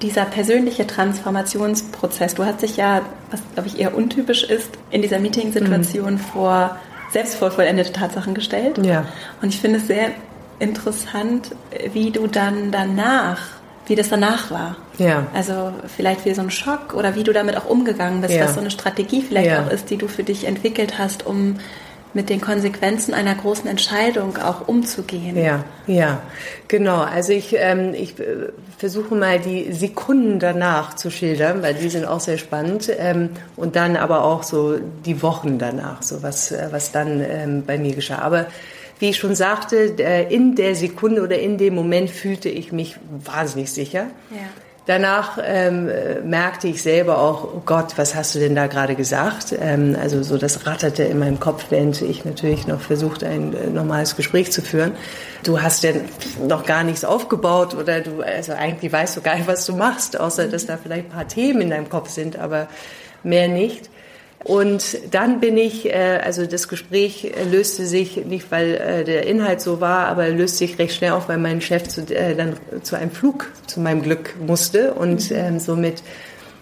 dieser 0.02 0.26
persönliche 0.26 0.88
Transformationsprozess. 0.88 2.36
Du 2.36 2.46
hast 2.46 2.62
dich 2.62 2.78
ja, 2.78 3.02
was 3.32 3.42
glaube 3.54 3.68
ich 3.68 3.80
eher 3.80 3.96
untypisch 3.96 4.44
ist, 4.44 4.70
in 4.92 5.02
dieser 5.02 5.20
Meeting-Situation 5.20 6.14
mhm. 6.14 6.20
vor 6.20 6.78
selbst 7.12 7.36
vor 7.36 7.52
vollendete 7.52 7.92
Tatsachen 7.92 8.34
gestellt. 8.34 8.86
Ja. 8.86 9.06
Und 9.42 9.50
ich 9.50 9.60
finde 9.60 9.80
es 9.80 9.88
sehr 9.88 10.12
interessant, 10.60 11.56
wie 11.94 12.12
du 12.12 12.28
dann 12.28 12.72
danach, 12.72 13.40
wie 13.88 13.96
das 13.96 14.10
danach 14.10 14.52
war. 14.52 14.76
Ja. 14.98 15.28
Also 15.34 15.74
vielleicht 15.88 16.26
wie 16.26 16.34
so 16.34 16.42
ein 16.42 16.52
Schock 16.52 16.94
oder 16.94 17.16
wie 17.16 17.24
du 17.24 17.34
damit 17.34 17.58
auch 17.58 17.66
umgegangen 17.66 18.22
bist, 18.22 18.34
ja. 18.34 18.44
was 18.44 18.54
so 18.54 18.60
eine 18.60 18.72
Strategie 18.72 19.22
vielleicht 19.22 19.48
ja. 19.48 19.64
auch 19.64 19.72
ist, 19.72 19.90
die 19.90 19.98
du 19.98 20.08
für 20.08 20.24
dich 20.24 20.46
entwickelt 20.46 21.00
hast, 21.00 21.26
um 21.26 21.58
mit 22.14 22.30
den 22.30 22.42
Konsequenzen 22.42 23.14
einer 23.14 23.36
großen 23.36 23.68
Entscheidung 23.70 24.38
auch 24.38 24.68
umzugehen. 24.68 25.38
Ja, 25.38 25.64
ja, 25.86 26.22
genau. 26.68 27.02
Also 27.02 27.34
ich, 27.34 27.56
ähm, 27.58 27.94
ich 27.94 28.20
äh, 28.20 28.50
versuche 28.78 29.14
mal 29.14 29.40
die 29.40 29.72
Sekunden 29.74 30.40
danach 30.40 30.96
zu 30.96 31.12
schildern, 31.12 31.62
weil 31.62 31.76
die 31.76 31.90
sind 31.90 32.06
auch 32.06 32.20
sehr 32.20 32.38
spannend. 32.38 32.92
Ähm, 32.98 33.30
und 33.56 33.76
dann 33.76 33.96
aber 33.96 34.24
auch 34.24 34.44
so 34.44 34.80
die 35.06 35.22
Wochen 35.22 35.60
danach, 35.60 36.02
so 36.02 36.24
was, 36.24 36.52
äh, 36.52 36.68
was 36.72 36.92
dann 36.92 37.24
ähm, 37.24 37.64
bei 37.66 37.78
mir 37.78 37.94
geschah. 37.94 38.20
Aber 38.20 38.48
wie 38.98 39.12
ich 39.12 39.18
schon 39.18 39.34
sagte, 39.34 39.78
in 39.78 40.56
der 40.56 40.76
Sekunde 40.76 41.22
oder 41.22 41.40
in 41.40 41.58
dem 41.58 41.74
Moment 41.74 42.10
fühlte 42.10 42.50
ich 42.50 42.74
mich 42.74 42.98
wahnsinnig 43.10 43.72
sicher. 43.72 44.08
Ja. 44.30 44.50
Danach 44.90 45.38
ähm, 45.46 45.88
merkte 46.24 46.68
ich 46.68 46.82
selber 46.82 47.20
auch, 47.20 47.44
oh 47.44 47.62
Gott, 47.64 48.00
was 48.00 48.16
hast 48.16 48.34
du 48.34 48.40
denn 48.40 48.56
da 48.56 48.66
gerade 48.66 48.96
gesagt? 48.96 49.54
Ähm, 49.56 49.96
also 50.02 50.24
so 50.24 50.36
das 50.36 50.66
ratterte 50.66 51.04
in 51.04 51.20
meinem 51.20 51.40
Kopf, 51.40 51.66
während 51.70 52.02
ich 52.02 52.26
natürlich 52.26 52.66
noch 52.66 52.82
versucht, 52.82 53.24
ein 53.24 53.54
äh, 53.54 53.68
normales 53.68 54.16
Gespräch 54.16 54.52
zu 54.52 54.64
führen. 54.64 54.94
Du 55.44 55.62
hast 55.62 55.84
denn 55.84 56.06
noch 56.48 56.66
gar 56.66 56.84
nichts 56.84 57.06
aufgebaut 57.06 57.76
oder 57.76 58.02
du, 58.02 58.24
also 58.24 58.54
eigentlich 58.54 58.92
weißt 58.92 59.16
du 59.16 59.22
gar 59.22 59.36
nicht, 59.36 59.48
was 59.48 59.64
du 59.68 59.76
machst, 59.76 60.20
außer 60.20 60.48
dass 60.48 60.66
da 60.66 60.76
vielleicht 60.82 61.06
ein 61.06 61.12
paar 61.12 61.28
Themen 61.28 61.62
in 61.62 61.70
deinem 61.70 61.90
Kopf 61.90 62.10
sind, 62.10 62.40
aber 62.40 62.68
mehr 63.22 63.48
nicht. 63.48 63.92
Und 64.44 64.98
dann 65.12 65.42
bin 65.42 65.58
ich, 65.58 65.88
äh, 65.88 66.22
also 66.24 66.46
das 66.46 66.70
Gespräch 66.70 67.32
löste 67.52 67.86
sich 67.86 68.26
nicht, 68.26 68.52
weil 68.52 68.76
äh, 68.76 69.04
der 69.04 69.28
Inhalt 69.28 69.60
so 69.60 69.82
war, 69.82 70.08
aber 70.08 70.30
löste 70.30 70.60
sich 70.60 70.80
recht 70.80 70.96
schnell 70.96 71.12
auf, 71.12 71.28
weil 71.28 71.38
mein 71.38 71.60
Chef 71.60 71.88
zu, 71.90 72.02
äh, 72.14 72.36
dann 72.36 72.56
zu 72.82 72.96
einem 72.96 73.12
Flug 73.12 73.52
zu 73.68 73.82
meinem 73.82 74.02
Glück 74.02 74.36
musste 74.40 74.94
und 74.94 75.30
mhm. 75.30 75.36
ähm, 75.38 75.60
somit 75.60 76.04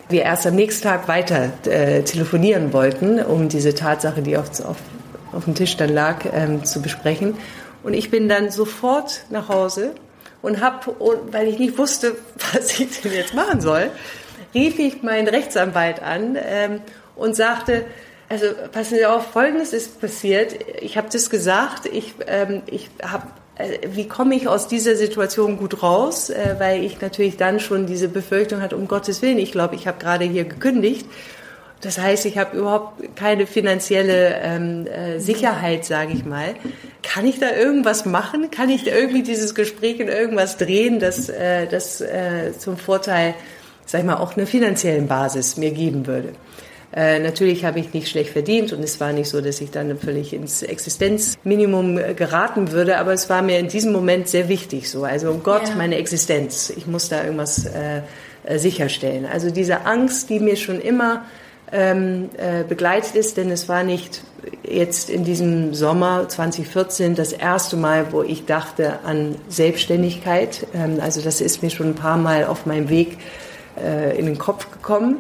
wir 0.09 0.23
erst 0.23 0.47
am 0.47 0.55
nächsten 0.55 0.83
Tag 0.83 1.07
weiter 1.07 1.51
äh, 1.65 2.01
telefonieren 2.01 2.73
wollten, 2.73 3.19
um 3.19 3.49
diese 3.49 3.75
Tatsache, 3.75 4.21
die 4.21 4.37
auf, 4.37 4.49
auf, 4.65 4.77
auf 5.33 5.45
dem 5.45 5.53
Tisch 5.53 5.75
dann 5.77 5.93
lag, 5.93 6.25
ähm, 6.33 6.63
zu 6.63 6.81
besprechen. 6.81 7.35
Und 7.83 7.93
ich 7.93 8.09
bin 8.09 8.27
dann 8.27 8.49
sofort 8.49 9.25
nach 9.29 9.49
Hause 9.49 9.91
und 10.41 10.61
habe, 10.61 10.95
weil 11.31 11.47
ich 11.47 11.59
nicht 11.59 11.77
wusste, 11.77 12.15
was 12.53 12.79
ich 12.79 13.01
denn 13.01 13.13
jetzt 13.13 13.35
machen 13.35 13.61
soll, 13.61 13.91
rief 14.55 14.79
ich 14.79 15.03
meinen 15.03 15.27
Rechtsanwalt 15.27 16.01
an 16.01 16.37
ähm, 16.41 16.81
und 17.17 17.35
sagte, 17.35 17.85
also 18.29 18.47
passen 18.71 18.95
Sie 18.97 19.05
auf, 19.05 19.27
Folgendes 19.27 19.73
ist 19.73 20.01
passiert. 20.01 20.55
Ich 20.81 20.97
habe 20.97 21.07
das 21.11 21.29
gesagt. 21.29 21.85
Ich, 21.85 22.13
ähm, 22.27 22.61
ich 22.67 22.89
habe 23.01 23.27
äh, 23.57 23.79
wie 23.89 24.07
komme 24.07 24.35
ich 24.35 24.47
aus 24.47 24.67
dieser 24.67 24.95
Situation 24.95 25.57
gut 25.57 25.81
raus, 25.81 26.29
äh, 26.29 26.55
weil 26.59 26.83
ich 26.83 27.01
natürlich 27.01 27.37
dann 27.37 27.59
schon 27.59 27.85
diese 27.87 28.09
Befürchtung 28.09 28.61
hatte, 28.61 28.75
um 28.75 28.87
Gottes 28.87 29.21
Willen, 29.21 29.39
ich 29.39 29.51
glaube, 29.51 29.75
ich 29.75 29.87
habe 29.87 29.99
gerade 29.99 30.25
hier 30.25 30.45
gekündigt. 30.45 31.07
Das 31.81 31.99
heißt, 31.99 32.25
ich 32.25 32.39
habe 32.39 32.57
überhaupt 32.57 33.15
keine 33.15 33.45
finanzielle 33.45 34.35
ähm, 34.41 34.87
äh, 34.87 35.19
Sicherheit, 35.19 35.85
sage 35.85 36.13
ich 36.13 36.25
mal. 36.25 36.55
Kann 37.03 37.25
ich 37.25 37.39
da 37.39 37.51
irgendwas 37.51 38.05
machen? 38.05 38.49
Kann 38.49 38.69
ich 38.69 38.83
da 38.83 38.91
irgendwie 38.91 39.21
dieses 39.21 39.53
Gespräch 39.53 39.99
in 39.99 40.07
irgendwas 40.07 40.57
drehen, 40.57 40.99
das, 40.99 41.29
äh, 41.29 41.67
das 41.67 42.01
äh, 42.01 42.53
zum 42.57 42.77
Vorteil, 42.77 43.35
sag 43.85 43.99
ich 43.99 44.07
mal, 44.07 44.15
auch 44.15 44.35
eine 44.35 44.47
finanziellen 44.47 45.07
Basis 45.07 45.55
mir 45.57 45.69
geben 45.69 46.07
würde? 46.07 46.29
Äh, 46.93 47.19
natürlich 47.19 47.65
habe 47.65 47.79
ich 47.79 47.93
nicht 47.93 48.07
schlecht 48.07 48.31
verdient 48.31 48.71
und 48.71 48.81
es 48.81 48.99
war 49.01 49.11
nicht 49.11 49.27
so, 49.27 49.41
dass 49.41 49.59
ich 49.59 49.71
dann 49.71 49.97
völlig 49.97 50.33
ins 50.33 50.63
Existenzminimum 50.63 51.97
äh, 51.97 52.13
geraten 52.13 52.71
würde, 52.71 52.97
aber 52.97 53.11
es 53.11 53.29
war 53.29 53.41
mir 53.41 53.59
in 53.59 53.67
diesem 53.67 53.91
Moment 53.91 54.29
sehr 54.29 54.47
wichtig 54.47 54.89
so. 54.89 55.03
Also 55.03 55.29
um 55.29 55.43
Gott, 55.43 55.67
ja. 55.67 55.75
meine 55.75 55.97
Existenz. 55.97 56.69
Ich 56.69 56.87
muss 56.87 57.09
da 57.09 57.23
irgendwas 57.23 57.65
äh, 57.65 58.01
äh, 58.45 58.57
sicherstellen. 58.57 59.25
Also 59.25 59.51
diese 59.51 59.85
Angst, 59.85 60.29
die 60.29 60.39
mir 60.39 60.55
schon 60.55 60.79
immer 60.79 61.25
ähm, 61.73 62.29
äh, 62.37 62.63
begleitet 62.63 63.15
ist, 63.15 63.35
denn 63.35 63.51
es 63.51 63.67
war 63.67 63.83
nicht 63.83 64.21
jetzt 64.63 65.09
in 65.09 65.25
diesem 65.25 65.73
Sommer 65.73 66.29
2014 66.29 67.15
das 67.15 67.33
erste 67.33 67.75
Mal, 67.75 68.13
wo 68.13 68.23
ich 68.23 68.45
dachte 68.45 68.99
an 69.03 69.35
Selbstständigkeit. 69.49 70.65
Ähm, 70.73 70.99
also 71.01 71.19
das 71.19 71.41
ist 71.41 71.61
mir 71.61 71.69
schon 71.69 71.87
ein 71.87 71.95
paar 71.95 72.17
Mal 72.17 72.45
auf 72.45 72.65
meinem 72.65 72.87
Weg 72.89 73.17
in 74.17 74.25
den 74.25 74.39
Kopf 74.39 74.71
gekommen. 74.71 75.17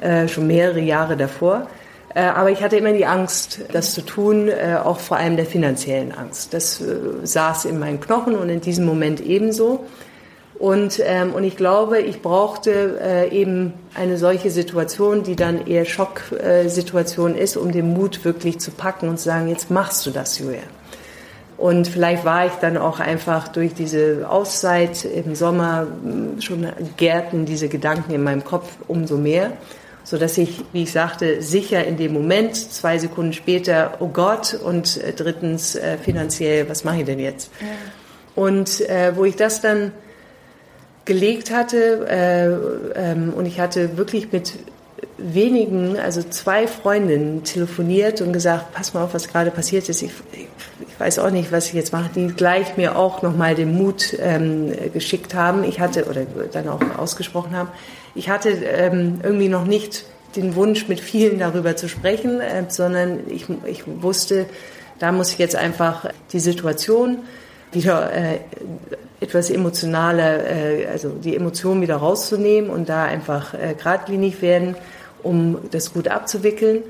Äh, 0.00 0.28
schon 0.28 0.46
mehrere 0.46 0.80
Jahre 0.80 1.16
davor. 1.16 1.66
Äh, 2.14 2.20
aber 2.22 2.50
ich 2.50 2.62
hatte 2.62 2.76
immer 2.76 2.92
die 2.92 3.04
Angst, 3.04 3.60
das 3.72 3.94
zu 3.94 4.02
tun, 4.02 4.48
äh, 4.48 4.76
auch 4.82 5.00
vor 5.00 5.16
allem 5.16 5.36
der 5.36 5.44
finanziellen 5.44 6.12
Angst. 6.12 6.54
Das 6.54 6.80
saß 7.24 7.64
in 7.64 7.80
meinen 7.80 8.00
Knochen 8.00 8.36
und 8.36 8.48
in 8.48 8.60
diesem 8.60 8.86
Moment 8.86 9.20
ebenso. 9.20 9.86
Und, 10.56 11.00
ähm, 11.04 11.34
und 11.34 11.42
ich 11.44 11.56
glaube, 11.56 12.00
ich 12.00 12.22
brauchte 12.22 13.28
eben 13.30 13.74
eine 13.94 14.18
solche 14.18 14.50
Situation, 14.50 15.22
die 15.22 15.36
dann 15.36 15.66
eher 15.66 15.84
Schocksituation 15.84 17.36
ist, 17.36 17.56
um 17.56 17.70
den 17.70 17.92
Mut 17.92 18.24
wirklich 18.24 18.58
zu 18.58 18.72
packen 18.72 19.08
und 19.08 19.18
zu 19.18 19.26
sagen, 19.26 19.48
jetzt 19.48 19.70
machst 19.70 20.04
du 20.06 20.10
das, 20.10 20.38
Julia. 20.38 20.62
Und 21.58 21.88
vielleicht 21.88 22.24
war 22.24 22.46
ich 22.46 22.52
dann 22.60 22.76
auch 22.76 23.00
einfach 23.00 23.48
durch 23.48 23.74
diese 23.74 24.26
Auszeit 24.30 25.04
im 25.04 25.34
Sommer 25.34 25.88
hm, 26.02 26.40
schon 26.40 26.68
gärten 26.96 27.46
diese 27.46 27.68
Gedanken 27.68 28.12
in 28.14 28.22
meinem 28.22 28.44
Kopf 28.44 28.70
umso 28.86 29.16
mehr, 29.16 29.52
so 30.08 30.16
dass 30.16 30.38
ich, 30.38 30.64
wie 30.72 30.84
ich 30.84 30.92
sagte, 30.92 31.42
sicher 31.42 31.84
in 31.84 31.98
dem 31.98 32.14
Moment, 32.14 32.56
zwei 32.56 32.96
Sekunden 32.96 33.34
später, 33.34 33.98
oh 34.00 34.08
Gott, 34.08 34.54
und 34.54 34.96
äh, 34.96 35.12
drittens 35.12 35.74
äh, 35.74 35.98
finanziell, 35.98 36.66
was 36.66 36.82
mache 36.82 37.00
ich 37.00 37.04
denn 37.04 37.18
jetzt? 37.18 37.50
Ja. 37.60 37.66
Und 38.34 38.80
äh, 38.88 39.14
wo 39.14 39.26
ich 39.26 39.36
das 39.36 39.60
dann 39.60 39.92
gelegt 41.04 41.50
hatte. 41.50 42.06
Äh, 42.08 43.10
ähm, 43.10 43.34
und 43.34 43.44
ich 43.44 43.60
hatte 43.60 43.98
wirklich 43.98 44.32
mit 44.32 44.54
wenigen, 45.18 45.98
also 45.98 46.22
zwei 46.22 46.66
Freundinnen 46.66 47.44
telefoniert 47.44 48.22
und 48.22 48.32
gesagt, 48.32 48.72
pass 48.72 48.94
mal 48.94 49.04
auf, 49.04 49.12
was 49.12 49.28
gerade 49.28 49.50
passiert 49.50 49.88
ist. 49.90 50.02
Ich, 50.02 50.12
ich, 50.32 50.46
ich 50.80 51.00
weiß 51.00 51.18
auch 51.18 51.30
nicht, 51.30 51.52
was 51.52 51.66
ich 51.66 51.74
jetzt 51.74 51.92
mache. 51.92 52.10
Die 52.14 52.28
gleich 52.28 52.78
mir 52.78 52.96
auch 52.96 53.22
nochmal 53.22 53.54
den 53.54 53.76
Mut 53.76 54.16
ähm, 54.20 54.72
geschickt 54.92 55.34
haben. 55.34 55.64
Ich 55.64 55.80
hatte, 55.80 56.06
oder 56.06 56.22
dann 56.52 56.68
auch 56.68 56.80
ausgesprochen 56.96 57.54
haben, 57.54 57.68
ich 58.18 58.28
hatte 58.28 58.50
ähm, 58.50 59.20
irgendwie 59.22 59.48
noch 59.48 59.64
nicht 59.64 60.04
den 60.34 60.56
Wunsch, 60.56 60.88
mit 60.88 61.00
vielen 61.00 61.38
darüber 61.38 61.76
zu 61.76 61.88
sprechen, 61.88 62.40
äh, 62.40 62.64
sondern 62.68 63.20
ich, 63.28 63.46
ich 63.64 63.84
wusste, 63.86 64.46
da 64.98 65.12
muss 65.12 65.32
ich 65.32 65.38
jetzt 65.38 65.56
einfach 65.56 66.10
die 66.32 66.40
Situation 66.40 67.18
wieder 67.70 68.12
äh, 68.12 68.40
etwas 69.20 69.50
emotionaler, 69.50 70.44
äh, 70.46 70.86
also 70.86 71.10
die 71.10 71.36
Emotionen 71.36 71.80
wieder 71.80 71.96
rauszunehmen 71.96 72.70
und 72.70 72.88
da 72.88 73.04
einfach 73.04 73.54
äh, 73.54 73.74
geradlinig 73.74 74.42
werden, 74.42 74.74
um 75.22 75.58
das 75.70 75.92
gut 75.92 76.08
abzuwickeln. 76.08 76.82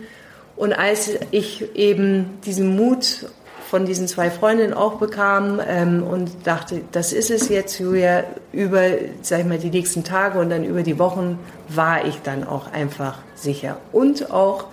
Und 0.56 0.72
als 0.72 1.10
ich 1.30 1.76
eben 1.76 2.38
diesen 2.44 2.74
Mut 2.74 3.26
von 3.70 3.84
diesen 3.84 4.08
zwei 4.08 4.30
Freundinnen 4.30 4.72
auch 4.72 4.94
bekam 4.94 5.60
ähm, 5.66 6.02
und 6.02 6.30
dachte, 6.44 6.80
das 6.92 7.12
ist 7.12 7.30
es 7.30 7.48
jetzt, 7.48 7.78
Julia, 7.78 8.24
über, 8.52 8.82
sag 9.20 9.40
ich 9.40 9.46
mal, 9.46 9.58
die 9.58 9.70
nächsten 9.70 10.04
Tage 10.04 10.38
und 10.38 10.50
dann 10.50 10.64
über 10.64 10.82
die 10.82 10.98
Wochen 10.98 11.38
war 11.68 12.06
ich 12.06 12.20
dann 12.22 12.44
auch 12.44 12.72
einfach 12.72 13.18
sicher. 13.34 13.76
Und 13.92 14.30
auch 14.30 14.64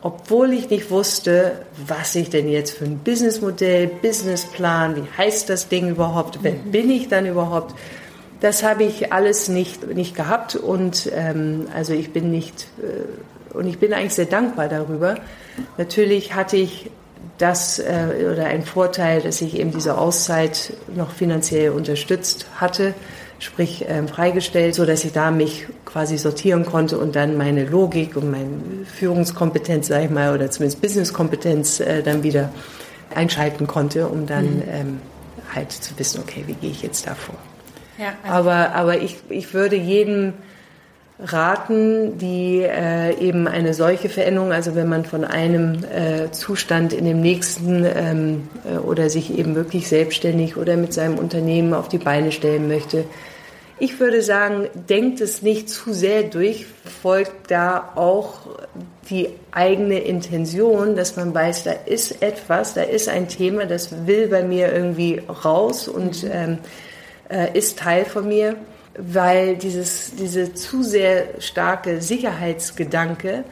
obwohl 0.00 0.52
ich 0.52 0.68
nicht 0.68 0.90
wusste, 0.90 1.62
was 1.86 2.14
ich 2.14 2.28
denn 2.28 2.46
jetzt 2.46 2.76
für 2.76 2.84
ein 2.84 2.98
Businessmodell, 2.98 3.86
Businessplan, 3.86 4.96
wie 4.96 5.08
heißt 5.16 5.48
das 5.48 5.68
Ding 5.68 5.88
überhaupt, 5.88 6.40
wer 6.42 6.52
mhm. 6.52 6.70
bin 6.70 6.90
ich 6.90 7.08
dann 7.08 7.24
überhaupt, 7.24 7.74
das 8.42 8.62
habe 8.62 8.84
ich 8.84 9.14
alles 9.14 9.48
nicht, 9.48 9.94
nicht 9.94 10.14
gehabt 10.14 10.56
und 10.56 11.10
ähm, 11.14 11.68
also 11.74 11.94
ich 11.94 12.12
bin 12.12 12.30
nicht, 12.30 12.66
äh, 12.82 13.56
und 13.56 13.66
ich 13.66 13.78
bin 13.78 13.94
eigentlich 13.94 14.12
sehr 14.12 14.26
dankbar 14.26 14.68
darüber. 14.68 15.16
Natürlich 15.78 16.34
hatte 16.34 16.58
ich 16.58 16.90
das 17.38 17.78
äh, 17.78 18.30
oder 18.32 18.46
ein 18.46 18.64
Vorteil, 18.64 19.20
dass 19.20 19.40
ich 19.40 19.58
eben 19.58 19.70
diese 19.72 19.98
Auszeit 19.98 20.72
noch 20.94 21.10
finanziell 21.10 21.70
unterstützt 21.70 22.46
hatte 22.56 22.94
sprich 23.38 23.84
ähm, 23.88 24.08
freigestellt, 24.08 24.74
so 24.74 24.86
dass 24.86 25.04
ich 25.04 25.12
da 25.12 25.30
mich 25.30 25.66
quasi 25.84 26.16
sortieren 26.16 26.64
konnte 26.64 26.98
und 26.98 27.14
dann 27.14 27.36
meine 27.36 27.64
Logik 27.64 28.16
und 28.16 28.30
meine 28.30 28.86
Führungskompetenz, 28.86 29.88
sage 29.88 30.04
ich 30.04 30.10
mal, 30.10 30.34
oder 30.34 30.50
zumindest 30.50 30.80
Businesskompetenz 30.80 31.80
äh, 31.80 32.02
dann 32.02 32.22
wieder 32.22 32.50
einschalten 33.14 33.66
konnte, 33.66 34.08
um 34.08 34.26
dann 34.26 34.56
mhm. 34.56 34.62
ähm, 34.70 35.00
halt 35.54 35.72
zu 35.72 35.98
wissen, 35.98 36.20
okay, 36.20 36.44
wie 36.46 36.54
gehe 36.54 36.70
ich 36.70 36.82
jetzt 36.82 37.06
da 37.06 37.14
vor. 37.14 37.36
Ja, 37.98 38.14
also 38.22 38.50
aber 38.50 38.74
aber 38.74 38.98
ich, 38.98 39.18
ich 39.28 39.54
würde 39.54 39.76
jedem 39.76 40.32
raten, 41.18 42.18
die 42.18 42.62
äh, 42.62 43.16
eben 43.18 43.46
eine 43.46 43.72
solche 43.72 44.08
Veränderung, 44.08 44.52
also 44.52 44.74
wenn 44.74 44.88
man 44.88 45.04
von 45.04 45.24
einem 45.24 45.84
äh, 45.84 46.32
Zustand 46.32 46.92
in 46.92 47.04
den 47.04 47.20
nächsten 47.20 47.84
ähm, 47.84 48.48
äh, 48.64 48.78
oder 48.78 49.08
sich 49.08 49.38
eben 49.38 49.54
wirklich 49.54 49.88
selbstständig 49.88 50.56
oder 50.56 50.76
mit 50.76 50.92
seinem 50.92 51.18
Unternehmen 51.18 51.72
auf 51.72 51.88
die 51.88 51.98
Beine 51.98 52.32
stellen 52.32 52.66
möchte, 52.66 53.04
ich 53.78 53.98
würde 53.98 54.22
sagen, 54.22 54.68
denkt 54.88 55.20
es 55.20 55.42
nicht 55.42 55.68
zu 55.68 55.92
sehr 55.92 56.22
durch, 56.22 56.64
folgt 57.02 57.50
da 57.50 57.92
auch 57.96 58.40
die 59.10 59.28
eigene 59.50 59.98
Intention, 59.98 60.96
dass 60.96 61.16
man 61.16 61.34
weiß, 61.34 61.64
da 61.64 61.72
ist 61.72 62.22
etwas, 62.22 62.74
da 62.74 62.82
ist 62.82 63.08
ein 63.08 63.28
Thema, 63.28 63.66
das 63.66 64.06
will 64.06 64.28
bei 64.28 64.42
mir 64.42 64.72
irgendwie 64.72 65.20
raus 65.44 65.88
und 65.88 66.22
mhm. 66.22 66.30
ähm, 66.32 66.58
äh, 67.28 67.58
ist 67.58 67.78
Teil 67.78 68.04
von 68.04 68.28
mir, 68.28 68.56
weil 68.98 69.56
dieses, 69.56 70.14
diese 70.16 70.54
zu 70.54 70.82
sehr 70.82 71.40
starke 71.40 72.00
Sicherheitsgedanke 72.00 73.44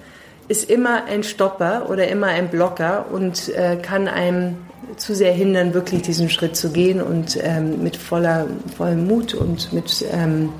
ist 0.48 0.68
immer 0.68 1.04
ein 1.04 1.22
Stopper 1.22 1.88
oder 1.88 2.08
immer 2.08 2.28
ein 2.28 2.48
Blocker 2.48 3.06
und 3.10 3.48
äh, 3.50 3.76
kann 3.76 4.08
einem 4.08 4.56
zu 4.96 5.14
sehr 5.14 5.32
hindern, 5.32 5.74
wirklich 5.74 6.02
diesen 6.02 6.28
Schritt 6.28 6.56
zu 6.56 6.70
gehen 6.70 7.00
und 7.00 7.38
ähm, 7.42 7.82
mit 7.82 7.96
voller, 7.96 8.46
vollem 8.76 9.06
Mut 9.06 9.34
und 9.34 9.72
mit 9.72 10.04
ähm, 10.12 10.50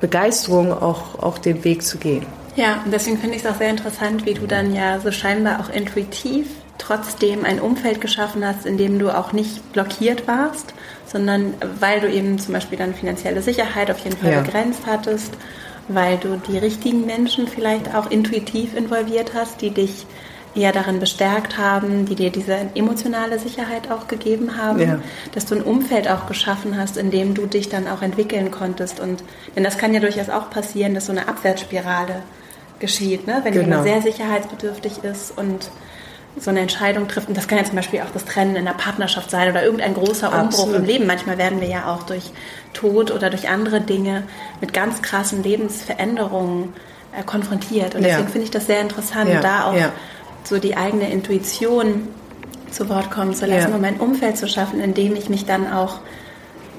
Begeisterung 0.00 0.72
auch, 0.72 1.18
auch 1.18 1.38
den 1.38 1.64
Weg 1.64 1.82
zu 1.82 1.98
gehen. 1.98 2.24
Ja, 2.54 2.82
und 2.84 2.92
deswegen 2.92 3.18
finde 3.18 3.36
ich 3.36 3.44
es 3.44 3.50
auch 3.50 3.58
sehr 3.58 3.70
interessant, 3.70 4.24
wie 4.24 4.34
du 4.34 4.46
dann 4.46 4.74
ja 4.74 5.00
so 5.00 5.10
scheinbar 5.10 5.60
auch 5.60 5.68
intuitiv 5.68 6.46
trotzdem 6.78 7.44
ein 7.44 7.60
Umfeld 7.60 8.00
geschaffen 8.00 8.46
hast, 8.46 8.66
in 8.66 8.78
dem 8.78 8.98
du 8.98 9.10
auch 9.10 9.32
nicht 9.32 9.72
blockiert 9.72 10.26
warst, 10.28 10.74
sondern 11.06 11.54
weil 11.80 12.00
du 12.00 12.10
eben 12.10 12.38
zum 12.38 12.54
Beispiel 12.54 12.78
dann 12.78 12.94
finanzielle 12.94 13.40
Sicherheit 13.40 13.90
auf 13.90 13.98
jeden 14.00 14.16
Fall 14.16 14.32
ja. 14.32 14.40
begrenzt 14.40 14.82
hattest, 14.86 15.32
weil 15.88 16.16
du 16.18 16.36
die 16.48 16.58
richtigen 16.58 17.06
Menschen 17.06 17.46
vielleicht 17.46 17.94
auch 17.94 18.10
intuitiv 18.10 18.76
involviert 18.76 19.32
hast, 19.34 19.60
die 19.62 19.70
dich 19.70 20.06
eher 20.56 20.72
darin 20.72 20.98
bestärkt 20.98 21.58
haben, 21.58 22.06
die 22.06 22.14
dir 22.14 22.30
diese 22.30 22.56
emotionale 22.74 23.38
Sicherheit 23.38 23.90
auch 23.90 24.08
gegeben 24.08 24.56
haben, 24.56 24.80
ja. 24.80 25.00
dass 25.32 25.44
du 25.46 25.54
ein 25.54 25.62
Umfeld 25.62 26.08
auch 26.08 26.26
geschaffen 26.26 26.78
hast, 26.78 26.96
in 26.96 27.10
dem 27.10 27.34
du 27.34 27.46
dich 27.46 27.68
dann 27.68 27.86
auch 27.86 28.02
entwickeln 28.02 28.50
konntest. 28.50 28.98
Und 28.98 29.22
denn 29.54 29.64
das 29.64 29.76
kann 29.76 29.92
ja 29.92 30.00
durchaus 30.00 30.30
auch 30.30 30.48
passieren, 30.50 30.94
dass 30.94 31.06
so 31.06 31.12
eine 31.12 31.28
Abwärtsspirale 31.28 32.22
geschieht, 32.78 33.26
ne? 33.26 33.40
wenn 33.42 33.52
genau. 33.52 33.64
jemand 33.64 33.84
sehr 33.84 34.02
sicherheitsbedürftig 34.02 35.04
ist 35.04 35.36
und 35.36 35.70
so 36.38 36.50
eine 36.50 36.60
Entscheidung 36.60 37.08
trifft. 37.08 37.28
Und 37.28 37.36
das 37.36 37.48
kann 37.48 37.58
ja 37.58 37.64
zum 37.64 37.76
Beispiel 37.76 38.00
auch 38.00 38.10
das 38.12 38.24
Trennen 38.24 38.56
in 38.56 38.64
der 38.64 38.72
Partnerschaft 38.72 39.30
sein 39.30 39.50
oder 39.50 39.64
irgendein 39.64 39.94
großer 39.94 40.28
Umbruch 40.28 40.60
Absolut. 40.60 40.76
im 40.76 40.84
Leben. 40.84 41.06
Manchmal 41.06 41.38
werden 41.38 41.60
wir 41.60 41.68
ja 41.68 41.92
auch 41.92 42.02
durch 42.02 42.30
Tod 42.74 43.10
oder 43.10 43.30
durch 43.30 43.48
andere 43.48 43.80
Dinge 43.80 44.24
mit 44.60 44.72
ganz 44.72 45.00
krassen 45.00 45.42
Lebensveränderungen 45.42 46.74
äh, 47.18 47.22
konfrontiert. 47.22 47.94
Und 47.94 48.02
deswegen 48.02 48.26
ja. 48.26 48.30
finde 48.30 48.44
ich 48.44 48.50
das 48.50 48.66
sehr 48.66 48.80
interessant, 48.80 49.30
ja. 49.30 49.40
da 49.40 49.64
auch 49.64 49.74
ja 49.74 49.92
so 50.46 50.58
die 50.58 50.76
eigene 50.76 51.10
Intuition 51.10 52.08
zu 52.70 52.88
Wort 52.88 53.10
kommen 53.10 53.34
zu 53.34 53.46
lassen, 53.46 53.74
um 53.74 53.84
ein 53.84 53.98
Umfeld 53.98 54.36
zu 54.36 54.48
schaffen, 54.48 54.80
in 54.80 54.94
dem 54.94 55.14
ich 55.16 55.28
mich 55.28 55.44
dann 55.44 55.72
auch 55.72 55.98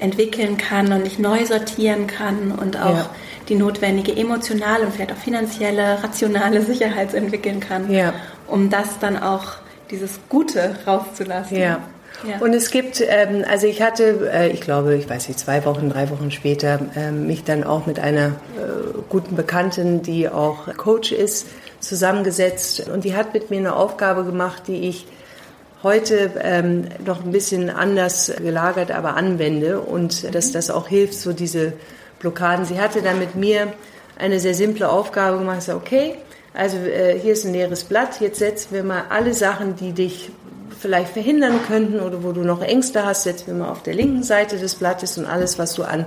entwickeln 0.00 0.56
kann 0.56 0.92
und 0.92 1.06
ich 1.06 1.18
neu 1.18 1.44
sortieren 1.44 2.06
kann 2.06 2.52
und 2.52 2.80
auch 2.80 2.96
ja. 2.96 3.10
die 3.48 3.56
notwendige 3.56 4.16
emotionale 4.16 4.84
und 4.84 4.92
vielleicht 4.92 5.12
auch 5.12 5.16
finanzielle, 5.16 6.02
rationale 6.02 6.62
Sicherheit 6.64 7.14
entwickeln 7.14 7.60
kann, 7.60 7.92
ja. 7.92 8.12
Um 8.48 8.70
das 8.70 8.98
dann 8.98 9.16
auch 9.16 9.54
dieses 9.90 10.20
Gute 10.28 10.76
rauszulassen. 10.86 11.56
Ja. 11.56 11.80
Ja. 12.26 12.38
Und 12.40 12.52
es 12.52 12.70
gibt, 12.70 13.00
ähm, 13.00 13.44
also 13.48 13.68
ich 13.68 13.80
hatte, 13.80 14.28
äh, 14.32 14.48
ich 14.48 14.60
glaube, 14.60 14.96
ich 14.96 15.08
weiß 15.08 15.28
nicht, 15.28 15.38
zwei 15.38 15.64
Wochen, 15.64 15.88
drei 15.88 16.10
Wochen 16.10 16.32
später, 16.32 16.80
äh, 16.96 17.12
mich 17.12 17.44
dann 17.44 17.62
auch 17.62 17.86
mit 17.86 18.00
einer 18.00 18.26
äh, 18.26 18.32
guten 19.08 19.36
Bekannten, 19.36 20.02
die 20.02 20.28
auch 20.28 20.74
Coach 20.76 21.12
ist, 21.12 21.46
zusammengesetzt 21.78 22.88
und 22.88 23.04
die 23.04 23.14
hat 23.14 23.34
mit 23.34 23.50
mir 23.50 23.58
eine 23.58 23.76
Aufgabe 23.76 24.24
gemacht, 24.24 24.64
die 24.66 24.88
ich 24.88 25.06
heute 25.84 26.32
ähm, 26.42 26.86
noch 27.04 27.24
ein 27.24 27.30
bisschen 27.30 27.70
anders 27.70 28.32
gelagert, 28.36 28.90
aber 28.90 29.16
anwende 29.16 29.80
und 29.80 30.34
dass 30.34 30.50
das 30.50 30.70
auch 30.70 30.88
hilft, 30.88 31.14
so 31.14 31.32
diese 31.32 31.72
Blockaden. 32.18 32.64
Sie 32.64 32.80
hatte 32.80 33.00
dann 33.00 33.20
mit 33.20 33.36
mir 33.36 33.72
eine 34.18 34.40
sehr 34.40 34.54
simple 34.54 34.88
Aufgabe 34.88 35.38
gemacht. 35.38 35.62
Sage, 35.62 35.78
okay, 35.78 36.16
also 36.58 36.76
äh, 36.76 37.18
hier 37.18 37.34
ist 37.34 37.44
ein 37.44 37.52
leeres 37.52 37.84
Blatt. 37.84 38.20
Jetzt 38.20 38.40
setzen 38.40 38.74
wir 38.74 38.82
mal 38.82 39.04
alle 39.10 39.32
Sachen, 39.32 39.76
die 39.76 39.92
dich 39.92 40.30
vielleicht 40.78 41.12
verhindern 41.12 41.60
könnten 41.66 42.00
oder 42.00 42.24
wo 42.24 42.32
du 42.32 42.42
noch 42.42 42.62
Ängste 42.62 43.04
hast, 43.04 43.22
setzen 43.22 43.46
wir 43.46 43.54
mal 43.54 43.70
auf 43.70 43.82
der 43.82 43.94
linken 43.94 44.24
Seite 44.24 44.58
des 44.58 44.74
Blattes 44.74 45.18
und 45.18 45.26
alles, 45.26 45.58
was 45.58 45.74
du 45.74 45.84
an 45.84 46.04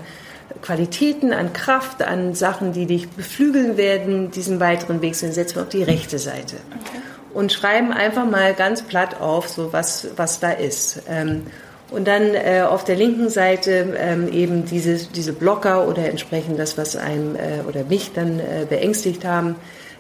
Qualitäten, 0.62 1.32
an 1.32 1.54
Kraft, 1.54 2.04
an 2.04 2.36
Sachen, 2.36 2.74
die 2.74 2.86
dich 2.86 3.10
beflügeln 3.10 3.78
werden, 3.78 4.32
diesen 4.32 4.60
weiteren 4.60 5.02
Weg 5.02 5.16
sind, 5.16 5.34
setzen 5.34 5.56
wir 5.56 5.62
auf 5.64 5.70
die 5.70 5.84
rechte 5.84 6.20
Seite. 6.20 6.58
Okay. 6.70 7.02
Und 7.34 7.54
schreiben 7.54 7.94
einfach 7.94 8.26
mal 8.26 8.54
ganz 8.54 8.82
platt 8.82 9.22
auf, 9.22 9.48
so 9.48 9.72
was, 9.72 10.08
was 10.18 10.42
da 10.42 10.52
ist. 10.52 11.04
Ähm, 11.10 11.44
und 11.90 12.08
dann 12.08 12.36
äh, 12.36 12.64
auf 12.68 12.84
der 12.84 12.98
linken 12.98 13.30
Seite 13.30 13.96
ähm, 13.98 14.28
eben 14.32 14.66
diese, 14.66 14.98
diese 15.08 15.32
Blocker 15.32 15.88
oder 15.88 16.10
entsprechend 16.10 16.60
das, 16.60 16.78
was 16.78 16.98
einem 16.98 17.36
äh, 17.36 17.68
oder 17.68 17.86
mich 17.86 18.12
dann 18.14 18.40
äh, 18.40 18.66
beängstigt 18.70 19.24
haben, 19.24 19.56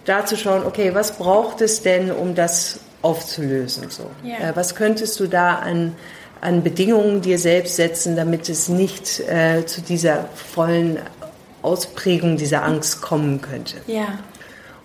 da 0.05 0.25
zu 0.25 0.37
schauen, 0.37 0.65
okay, 0.65 0.93
was 0.93 1.17
braucht 1.17 1.61
es 1.61 1.81
denn, 1.81 2.11
um 2.11 2.35
das 2.35 2.79
aufzulösen? 3.01 3.89
So? 3.89 4.09
Yeah. 4.23 4.55
was 4.55 4.75
könntest 4.75 5.19
du 5.19 5.27
da 5.27 5.55
an 5.55 5.95
an 6.41 6.63
Bedingungen 6.63 7.21
dir 7.21 7.37
selbst 7.37 7.75
setzen, 7.75 8.15
damit 8.15 8.49
es 8.49 8.67
nicht 8.67 9.19
äh, 9.19 9.63
zu 9.65 9.81
dieser 9.81 10.25
vollen 10.33 10.97
Ausprägung 11.61 12.37
dieser 12.37 12.63
Angst 12.63 13.01
kommen 13.01 13.41
könnte. 13.41 13.77
Ja. 13.85 14.19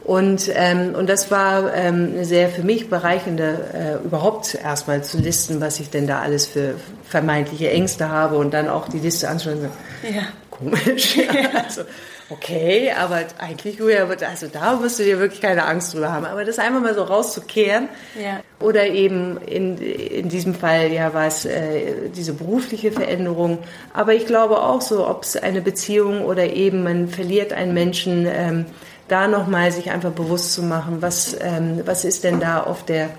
Und, 0.05 0.51
ähm, 0.55 0.95
und 0.95 1.09
das 1.09 1.33
war 1.33 1.75
ähm, 1.75 2.13
eine 2.13 2.25
sehr 2.25 2.49
für 2.49 2.63
mich 2.63 2.89
bereichende, 2.89 3.99
äh, 4.03 4.07
überhaupt 4.07 4.55
erstmal 4.55 5.03
zu 5.03 5.19
listen, 5.19 5.61
was 5.61 5.81
ich 5.81 5.91
denn 5.91 6.07
da 6.07 6.21
alles 6.21 6.47
für 6.47 6.75
vermeintliche 7.03 7.71
Ängste 7.71 8.09
habe 8.09 8.37
und 8.37 8.55
dann 8.55 8.69
auch 8.69 8.89
die 8.89 9.01
Liste 9.01 9.29
anschauen. 9.29 9.69
Ja. 10.03 10.23
Komisch. 10.51 11.17
Ja. 11.27 11.65
Also, 11.65 11.83
okay, 12.31 12.93
aber 12.93 13.25
eigentlich, 13.39 13.81
also 13.81 14.47
da 14.49 14.75
musst 14.75 14.99
du 14.99 15.05
dir 15.05 15.19
wirklich 15.19 15.41
keine 15.41 15.65
Angst 15.65 15.95
drüber 15.95 16.13
haben. 16.13 16.25
Aber 16.25 16.45
das 16.45 16.59
einfach 16.59 16.81
mal 16.81 16.95
so 16.95 17.03
rauszukehren. 17.03 17.89
Ja. 18.21 18.41
Oder 18.61 18.87
eben 18.87 19.39
in, 19.43 19.79
in 19.79 20.29
diesem 20.29 20.55
Fall, 20.55 20.93
ja, 20.93 21.15
war 21.15 21.27
es 21.27 21.45
äh, 21.45 22.09
diese 22.15 22.33
berufliche 22.33 22.93
Veränderung. 22.93 23.59
Aber 23.93 24.15
ich 24.15 24.27
glaube 24.27 24.63
auch 24.63 24.81
so, 24.81 25.07
ob 25.07 25.23
es 25.23 25.37
eine 25.37 25.61
Beziehung 25.61 26.25
oder 26.25 26.53
eben 26.53 26.83
man 26.83 27.09
verliert 27.09 27.53
einen 27.53 27.75
Menschen, 27.75 28.27
ähm, 28.27 28.67
da 29.09 29.29
nochmal 29.29 29.71
sich 29.71 29.91
einfach 29.91 30.11
bewusst 30.11 30.55
zu 30.55 30.63
machen, 30.63 31.01
was, 31.01 31.37
ähm, 31.41 31.83
was 31.85 32.05
ist 32.05 32.25
denn 32.25 32.41
da 32.41 32.63
auf 32.63 32.85
der, 32.85 33.11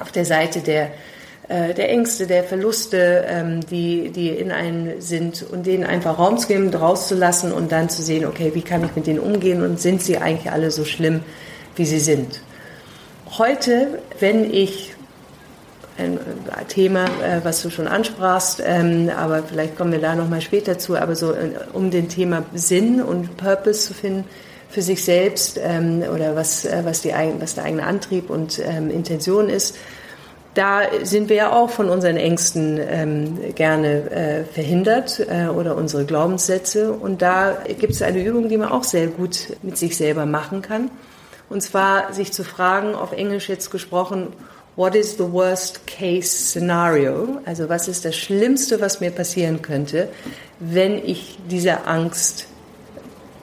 auf 0.00 0.12
der 0.12 0.24
Seite 0.24 0.60
der, 0.60 0.90
äh, 1.48 1.72
der 1.74 1.88
Ängste, 1.90 2.26
der 2.26 2.44
Verluste, 2.44 3.24
ähm, 3.26 3.60
die, 3.70 4.10
die 4.10 4.28
in 4.28 4.52
einen 4.52 5.00
sind 5.00 5.44
und 5.50 5.66
denen 5.66 5.84
einfach 5.84 6.18
Raum 6.18 6.38
zu 6.38 6.46
geben, 6.46 6.74
rauszulassen 6.74 7.52
und 7.52 7.72
dann 7.72 7.88
zu 7.88 8.02
sehen, 8.02 8.26
okay, 8.26 8.50
wie 8.54 8.62
kann 8.62 8.84
ich 8.84 8.94
mit 8.94 9.06
denen 9.06 9.18
umgehen 9.18 9.62
und 9.62 9.80
sind 9.80 10.02
sie 10.02 10.18
eigentlich 10.18 10.52
alle 10.52 10.70
so 10.70 10.84
schlimm, 10.84 11.20
wie 11.76 11.86
sie 11.86 12.00
sind. 12.00 12.40
Heute, 13.38 14.00
wenn 14.20 14.52
ich 14.52 14.94
ein 15.98 16.18
Thema, 16.68 17.06
äh, 17.06 17.40
was 17.42 17.62
du 17.62 17.70
schon 17.70 17.88
ansprachst, 17.88 18.62
ähm, 18.64 19.10
aber 19.16 19.42
vielleicht 19.42 19.76
kommen 19.76 19.92
wir 19.92 20.00
da 20.00 20.14
nochmal 20.14 20.40
später 20.40 20.78
zu, 20.78 20.96
aber 20.96 21.16
so 21.16 21.32
äh, 21.32 21.50
um 21.72 21.90
den 21.90 22.08
Thema 22.08 22.44
Sinn 22.54 23.02
und 23.02 23.36
Purpose 23.36 23.88
zu 23.88 23.94
finden, 23.94 24.24
für 24.70 24.82
sich 24.82 25.02
selbst 25.02 25.58
ähm, 25.62 26.02
oder 26.14 26.36
was, 26.36 26.64
äh, 26.64 26.82
was, 26.84 27.00
die, 27.00 27.12
was 27.38 27.54
der 27.54 27.64
eigene 27.64 27.84
Antrieb 27.84 28.30
und 28.30 28.60
ähm, 28.64 28.90
Intention 28.90 29.48
ist. 29.48 29.76
Da 30.54 30.82
sind 31.02 31.28
wir 31.28 31.36
ja 31.36 31.52
auch 31.52 31.70
von 31.70 31.88
unseren 31.88 32.16
Ängsten 32.16 32.80
ähm, 32.80 33.54
gerne 33.54 34.10
äh, 34.10 34.44
verhindert 34.44 35.20
äh, 35.20 35.46
oder 35.48 35.76
unsere 35.76 36.04
Glaubenssätze. 36.04 36.92
Und 36.92 37.22
da 37.22 37.58
gibt 37.78 37.92
es 37.92 38.02
eine 38.02 38.24
Übung, 38.24 38.48
die 38.48 38.56
man 38.56 38.70
auch 38.70 38.84
sehr 38.84 39.06
gut 39.06 39.48
mit 39.62 39.78
sich 39.78 39.96
selber 39.96 40.26
machen 40.26 40.62
kann. 40.62 40.90
Und 41.48 41.62
zwar 41.62 42.12
sich 42.12 42.32
zu 42.32 42.44
fragen, 42.44 42.94
auf 42.94 43.12
Englisch 43.12 43.48
jetzt 43.48 43.70
gesprochen, 43.70 44.28
what 44.76 44.94
is 44.94 45.16
the 45.16 45.32
worst 45.32 45.86
case 45.86 46.28
scenario? 46.28 47.40
Also 47.44 47.68
was 47.68 47.88
ist 47.88 48.04
das 48.04 48.16
Schlimmste, 48.16 48.80
was 48.80 49.00
mir 49.00 49.10
passieren 49.10 49.62
könnte, 49.62 50.08
wenn 50.60 50.98
ich 50.98 51.38
diese 51.48 51.86
Angst 51.86 52.46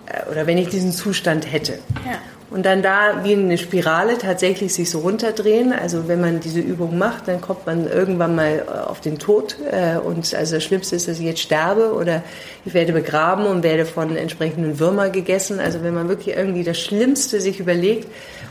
äh, 0.05 0.29
oder 0.29 0.47
wenn 0.47 0.57
ich 0.57 0.69
diesen 0.69 0.91
Zustand 0.91 1.51
hätte. 1.51 1.79
Ja. 2.05 2.19
Und 2.55 2.65
dann 2.65 2.81
da 2.81 3.25
wie 3.25 3.33
eine 3.33 3.57
Spirale 3.57 4.17
tatsächlich 4.17 4.73
sich 4.73 4.89
so 4.89 4.99
runterdrehen. 4.99 5.73
Also 5.73 6.07
wenn 6.07 6.21
man 6.21 6.39
diese 6.39 6.61
Übung 6.61 6.97
macht, 6.97 7.27
dann 7.27 7.41
kommt 7.41 7.65
man 7.65 7.85
irgendwann 7.85 8.33
mal 8.33 8.63
äh, 8.65 8.79
auf 8.79 9.01
den 9.01 9.19
Tod. 9.19 9.57
Äh, 9.69 9.97
und 9.97 10.33
also 10.33 10.55
das 10.55 10.63
Schlimmste 10.63 10.95
ist, 10.95 11.09
dass 11.09 11.19
ich 11.19 11.25
jetzt 11.25 11.41
sterbe 11.41 11.93
oder 11.93 12.23
ich 12.63 12.73
werde 12.73 12.93
begraben 12.93 13.45
und 13.45 13.63
werde 13.63 13.85
von 13.85 14.15
entsprechenden 14.15 14.79
Würmer 14.79 15.09
gegessen. 15.09 15.59
Also 15.59 15.83
wenn 15.83 15.93
man 15.93 16.07
wirklich 16.07 16.37
irgendwie 16.37 16.63
das 16.63 16.79
Schlimmste 16.79 17.41
sich 17.41 17.59
überlegt 17.59 18.07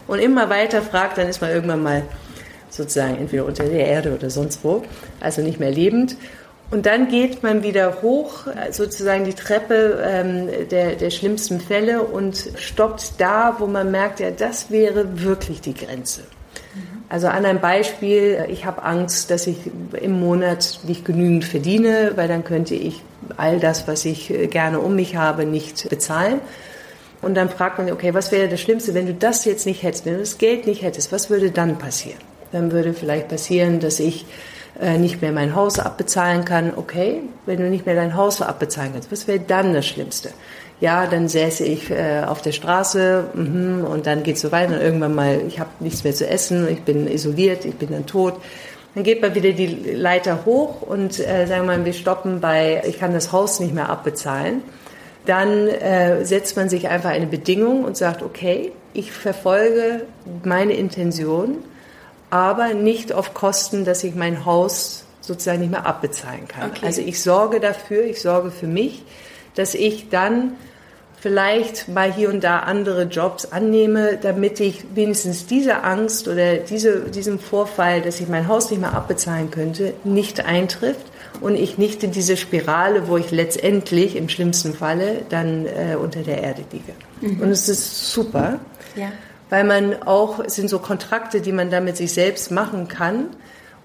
und 0.07 0.19
immer 0.19 0.51
weiter 0.51 0.83
fragt, 0.83 1.17
dann 1.17 1.27
ist 1.27 1.41
man 1.41 1.49
irgendwann 1.49 1.83
mal 1.83 2.03
sozusagen 2.69 3.17
entweder 3.17 3.47
unter 3.47 3.65
der 3.65 3.87
Erde 3.87 4.15
oder 4.15 4.29
sonst 4.29 4.63
wo, 4.65 4.83
also 5.21 5.41
nicht 5.41 5.61
mehr 5.61 5.71
lebend. 5.71 6.17
Und 6.71 6.87
dann 6.87 7.09
geht 7.09 7.43
man 7.43 7.63
wieder 7.63 8.03
hoch, 8.03 8.47
sozusagen 8.71 9.25
die 9.25 9.35
Treppe 9.35 10.03
ähm, 10.05 10.49
der, 10.71 10.97
der 10.97 11.11
schlimmsten 11.11 11.61
Fälle 11.61 12.03
und 12.03 12.51
stoppt 12.57 13.15
da, 13.19 13.57
wo 13.59 13.67
man 13.67 13.91
merkt, 13.91 14.21
ja, 14.21 14.31
das 14.31 14.71
wäre 14.71 15.23
wirklich 15.23 15.61
die 15.61 15.75
Grenze. 15.75 16.23
Also 17.09 17.29
an 17.29 17.45
einem 17.45 17.61
Beispiel, 17.61 18.47
ich 18.49 18.65
habe 18.65 18.83
Angst, 18.83 19.31
dass 19.31 19.47
ich 19.47 19.59
im 20.01 20.19
Monat 20.19 20.81
nicht 20.85 21.05
genügend 21.05 21.45
verdiene, 21.45 22.13
weil 22.17 22.27
dann 22.27 22.43
könnte 22.43 22.75
ich 22.75 23.03
all 23.37 23.61
das, 23.61 23.87
was 23.87 24.05
ich 24.05 24.33
gerne 24.51 24.81
um 24.81 24.97
mich 24.97 25.15
habe, 25.15 25.45
nicht 25.45 25.89
bezahlen. 25.91 26.41
Und 27.23 27.35
dann 27.37 27.51
fragt 27.51 27.79
man, 27.79 27.91
okay, 27.93 28.15
was 28.15 28.33
wäre 28.33 28.49
das 28.49 28.61
Schlimmste, 28.61 28.95
wenn 28.95 29.07
du 29.07 29.15
das 29.15 29.45
jetzt 29.45 29.67
nicht 29.67 29.83
hättest, 29.83 30.07
wenn 30.07 30.15
du 30.15 30.21
das 30.21 30.39
Geld 30.39 30.67
nicht 30.67 30.83
hättest, 30.83 31.13
was 31.13 31.31
würde 31.31 31.51
dann 31.51 31.79
passieren? 31.79 32.19
Dann 32.53 32.73
würde 32.73 32.95
vielleicht 32.95 33.29
passieren, 33.29 33.81
dass 33.81 34.01
ich 34.01 34.23
äh, 34.23 34.54
nicht 34.99 35.23
mehr 35.23 35.33
mein 35.33 35.55
Haus 35.55 35.79
abbezahlen 35.79 36.45
kann, 36.45 36.73
okay, 36.75 37.23
wenn 37.47 37.59
du 37.59 37.71
nicht 37.71 37.87
mehr 37.87 37.95
dein 37.95 38.17
Haus 38.17 38.43
abbezahlen 38.43 38.93
kannst, 38.93 39.13
was 39.13 39.29
wäre 39.29 39.39
dann 39.39 39.73
das 39.73 39.87
Schlimmste? 39.87 40.31
Ja, 40.81 41.07
dann 41.07 41.29
säße 41.29 41.65
ich 41.65 41.91
äh, 41.91 42.23
auf 42.27 42.43
der 42.43 42.53
Straße 42.53 43.25
mh, 43.33 43.87
und 43.87 44.07
dann 44.07 44.25
geht 44.25 44.37
es 44.37 44.43
so 44.43 44.51
weiter 44.51 44.75
und 44.75 44.81
irgendwann 44.81 45.15
mal, 45.15 45.41
ich 45.47 45.61
habe 45.61 45.71
nichts 45.79 46.03
mehr 46.03 46.13
zu 46.13 46.29
essen, 46.29 46.69
ich 46.69 46.83
bin 46.83 47.07
isoliert, 47.07 47.65
ich 47.65 47.77
bin 47.77 47.91
dann 47.91 48.07
tot. 48.07 48.35
Dann 48.95 49.05
geht 49.05 49.23
man 49.23 49.35
wieder 49.35 49.53
die 49.53 49.67
Leiter 49.67 50.45
hoch 50.45 50.83
und 50.83 51.21
äh, 51.21 51.47
sagen 51.47 51.67
wir 51.67 51.77
mal, 51.77 51.85
wir 51.85 51.93
stoppen 51.93 52.41
bei, 52.41 52.83
ich 52.87 52.99
kann 52.99 53.13
das 53.13 53.33
Haus 53.33 53.61
nicht 53.61 53.75
mehr 53.75 53.89
abbezahlen. 53.89 54.63
Dann 55.27 55.69
äh, 55.69 56.25
setzt 56.25 56.57
man 56.57 56.69
sich 56.69 56.89
einfach 56.89 57.11
eine 57.11 57.27
Bedingung 57.27 57.85
und 57.85 57.97
sagt, 57.97 58.23
okay, 58.23 58.73
ich 58.93 59.13
verfolge 59.13 60.03
meine 60.45 60.75
Intention 60.75 61.59
aber 62.35 62.75
nicht 62.75 63.13
auf 63.13 63.33
Kosten, 63.33 63.85
dass 63.85 64.03
ich 64.03 64.17
mein 64.17 64.45
Haus 64.45 65.05
sozusagen 65.21 65.61
nicht 65.61 65.71
mehr 65.71 65.87
abbezahlen 65.87 66.49
kann. 66.49 66.73
Okay. 66.73 66.85
Also 66.85 67.01
ich 67.01 67.23
sorge 67.23 67.61
dafür, 67.61 68.03
ich 68.03 68.21
sorge 68.21 68.51
für 68.51 68.67
mich, 68.67 69.05
dass 69.55 69.75
ich 69.75 70.09
dann 70.09 70.55
vielleicht 71.21 71.87
mal 71.87 72.13
hier 72.13 72.31
und 72.31 72.43
da 72.43 72.59
andere 72.59 73.05
Jobs 73.05 73.47
annehme, 73.53 74.19
damit 74.21 74.59
ich 74.59 74.85
wenigstens 74.97 75.47
diese 75.47 75.85
Angst 75.85 76.27
oder 76.27 76.57
diese, 76.57 77.03
diesen 77.03 77.39
Vorfall, 77.39 78.03
dass 78.03 78.19
ich 78.19 78.27
mein 78.27 78.49
Haus 78.49 78.69
nicht 78.69 78.81
mehr 78.81 78.95
abbezahlen 78.95 79.53
könnte, 79.53 79.95
nicht 80.03 80.45
eintrifft 80.45 81.07
und 81.41 81.55
ich 81.55 81.79
nicht 81.79 82.03
in 82.03 82.11
diese 82.11 82.37
Spirale, 82.37 83.07
wo 83.07 83.17
ich 83.17 83.31
letztendlich 83.31 84.17
im 84.17 84.29
schlimmsten 84.29 84.75
Falle 84.75 85.23
dann 85.29 85.67
äh, 85.67 85.95
unter 85.95 86.23
der 86.23 86.43
Erde 86.43 86.65
liege. 86.73 86.95
Mhm. 87.21 87.43
Und 87.43 87.51
es 87.51 87.69
ist 87.69 88.13
super. 88.13 88.59
Ja 88.97 89.13
weil 89.55 89.63
man 89.63 90.03
auch, 90.03 90.41
es 90.41 90.57
sind 90.57 90.69
so 90.69 90.81
Kontrakte, 90.81 91.41
die 91.41 91.53
man 91.53 91.71
da 91.71 91.79
mit 91.79 91.97
sich 91.97 92.13
selbst 92.13 92.51
machen 92.51 92.89
kann 92.89 93.27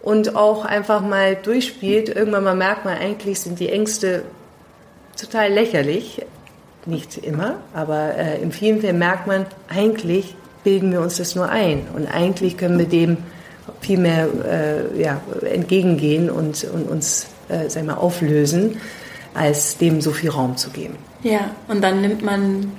und 0.01 0.35
auch 0.35 0.65
einfach 0.65 1.01
mal 1.01 1.35
durchspielt. 1.35 2.09
Irgendwann 2.09 2.43
mal 2.43 2.55
merkt 2.55 2.85
man, 2.85 2.97
eigentlich 2.97 3.39
sind 3.41 3.59
die 3.59 3.69
Ängste 3.69 4.23
total 5.15 5.53
lächerlich. 5.53 6.25
Nicht 6.87 7.19
immer, 7.19 7.57
aber 7.75 8.15
äh, 8.17 8.41
in 8.41 8.51
vielen 8.51 8.81
Fällen 8.81 8.97
merkt 8.97 9.27
man, 9.27 9.45
eigentlich 9.67 10.35
bilden 10.63 10.91
wir 10.91 11.01
uns 11.01 11.17
das 11.17 11.35
nur 11.35 11.49
ein 11.49 11.85
und 11.95 12.07
eigentlich 12.07 12.57
können 12.57 12.79
wir 12.79 12.87
dem 12.87 13.17
viel 13.79 13.99
mehr 13.99 14.27
äh, 14.43 14.99
ja, 14.99 15.21
entgegengehen 15.51 16.31
und, 16.31 16.63
und 16.63 16.89
uns 16.89 17.27
äh, 17.47 17.69
sag 17.69 17.85
mal, 17.85 17.93
auflösen, 17.93 18.77
als 19.35 19.77
dem 19.77 20.01
so 20.01 20.13
viel 20.13 20.31
Raum 20.31 20.57
zu 20.57 20.71
geben. 20.71 20.97
Ja, 21.21 21.51
und 21.67 21.83
dann 21.83 22.01
nimmt 22.01 22.23
man 22.23 22.71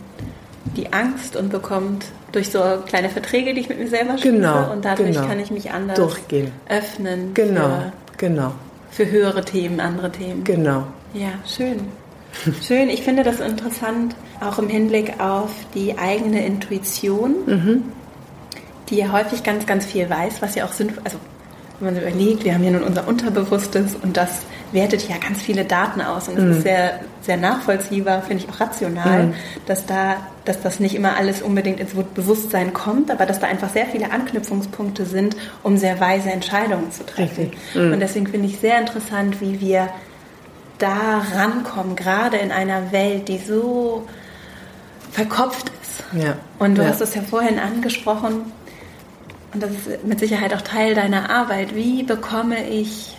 die 0.76 0.92
Angst 0.92 1.36
und 1.36 1.50
bekommt 1.50 2.06
durch 2.32 2.50
so 2.50 2.60
kleine 2.86 3.08
Verträge, 3.08 3.54
die 3.54 3.60
ich 3.60 3.68
mit 3.68 3.78
mir 3.78 3.88
selber 3.88 4.18
schließe. 4.18 4.36
Genau, 4.36 4.72
und 4.72 4.84
dadurch 4.84 5.16
genau. 5.16 5.26
kann 5.26 5.40
ich 5.40 5.50
mich 5.50 5.70
anders 5.70 5.98
Durchgehen. 5.98 6.52
öffnen. 6.68 7.34
Genau, 7.34 7.68
für, 7.68 7.92
genau. 8.18 8.52
Für 8.90 9.10
höhere 9.10 9.44
Themen, 9.44 9.80
andere 9.80 10.12
Themen. 10.12 10.44
Genau. 10.44 10.84
Ja, 11.14 11.30
schön. 11.46 11.88
Schön. 12.62 12.88
Ich 12.88 13.02
finde 13.02 13.24
das 13.24 13.40
interessant, 13.40 14.14
auch 14.40 14.58
im 14.58 14.68
Hinblick 14.68 15.18
auf 15.20 15.50
die 15.74 15.98
eigene 15.98 16.44
Intuition, 16.44 17.34
mhm. 17.46 17.82
die 18.88 18.96
ja 18.96 19.12
häufig 19.12 19.42
ganz, 19.42 19.66
ganz 19.66 19.86
viel 19.86 20.08
weiß, 20.08 20.40
was 20.40 20.54
ja 20.54 20.64
auch 20.64 20.72
sinnvoll, 20.72 21.02
also 21.04 21.18
wenn 21.80 21.94
man 21.94 21.94
so 21.94 22.06
überlegt, 22.06 22.44
wir 22.44 22.54
haben 22.54 22.62
ja 22.62 22.70
nun 22.70 22.82
unser 22.82 23.08
Unterbewusstes 23.08 23.96
und 24.02 24.16
das 24.16 24.42
wertet 24.72 25.08
ja 25.08 25.16
ganz 25.16 25.40
viele 25.40 25.64
Daten 25.64 26.02
aus 26.02 26.28
und 26.28 26.36
es 26.36 26.44
mhm. 26.44 26.50
ist 26.52 26.62
sehr, 26.62 27.00
sehr 27.22 27.36
nachvollziehbar, 27.38 28.22
finde 28.22 28.44
ich 28.44 28.50
auch 28.50 28.60
rational, 28.60 29.28
mhm. 29.28 29.34
dass 29.66 29.86
da, 29.86 30.18
dass 30.44 30.60
das 30.60 30.78
nicht 30.78 30.94
immer 30.94 31.16
alles 31.16 31.40
unbedingt 31.42 31.80
ins 31.80 31.92
Bewusstsein 32.14 32.74
kommt, 32.74 33.10
aber 33.10 33.24
dass 33.24 33.40
da 33.40 33.46
einfach 33.46 33.70
sehr 33.70 33.86
viele 33.86 34.12
Anknüpfungspunkte 34.12 35.06
sind, 35.06 35.36
um 35.62 35.78
sehr 35.78 35.98
weise 36.00 36.30
Entscheidungen 36.30 36.92
zu 36.92 37.04
treffen. 37.04 37.52
Mhm. 37.74 37.94
Und 37.94 38.00
deswegen 38.00 38.26
finde 38.26 38.46
ich 38.46 38.58
sehr 38.58 38.78
interessant, 38.78 39.40
wie 39.40 39.60
wir 39.60 39.88
da 40.78 41.22
rankommen, 41.34 41.96
gerade 41.96 42.36
in 42.36 42.52
einer 42.52 42.92
Welt, 42.92 43.28
die 43.28 43.38
so 43.38 44.06
verkopft 45.10 45.70
ist. 45.82 46.04
Ja. 46.22 46.36
Und 46.58 46.76
du 46.76 46.82
ja. 46.82 46.88
hast 46.88 47.00
es 47.00 47.14
ja 47.14 47.22
vorhin 47.22 47.58
angesprochen, 47.58 48.52
und 49.52 49.62
das 49.62 49.70
ist 49.70 50.04
mit 50.04 50.20
Sicherheit 50.20 50.54
auch 50.54 50.62
Teil 50.62 50.94
deiner 50.94 51.30
Arbeit. 51.30 51.74
Wie 51.74 52.02
bekomme 52.02 52.68
ich 52.68 53.16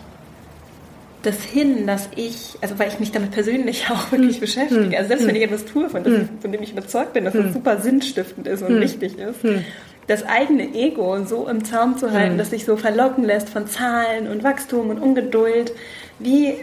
das 1.24 1.44
hin, 1.44 1.86
dass 1.86 2.10
ich, 2.16 2.58
also 2.62 2.80
weil 2.80 2.88
ich 2.88 3.00
mich 3.00 3.12
damit 3.12 3.32
persönlich 3.32 3.86
auch 3.90 4.12
wirklich 4.12 4.36
hm. 4.36 4.42
beschäftige, 4.42 4.86
hm. 4.86 4.96
also 4.96 5.08
selbst 5.10 5.28
wenn 5.28 5.36
ich 5.36 5.44
hm. 5.44 5.54
etwas 5.54 5.66
tue, 5.66 5.90
von, 5.90 6.04
hm. 6.04 6.30
von 6.42 6.52
dem 6.52 6.64
ich 6.64 6.72
überzeugt 6.72 7.14
bin, 7.14 7.26
dass 7.26 7.34
das 7.34 7.54
super 7.54 7.80
sinnstiftend 7.80 8.48
ist 8.48 8.64
und 8.64 8.80
wichtig 8.80 9.18
ist, 9.18 9.44
dass 9.44 9.62
das 10.08 10.26
eigene 10.26 10.74
Ego 10.74 11.24
so 11.26 11.48
im 11.48 11.64
Zaum 11.64 11.98
zu 11.98 12.12
halten, 12.12 12.38
dass 12.38 12.50
sich 12.50 12.66
so 12.66 12.76
verlocken 12.76 13.24
lässt 13.24 13.50
von 13.50 13.68
Zahlen 13.68 14.28
und 14.28 14.44
Wachstum 14.44 14.90
und 14.90 15.00
Ungeduld. 15.00 15.72
Wie, 16.20 16.54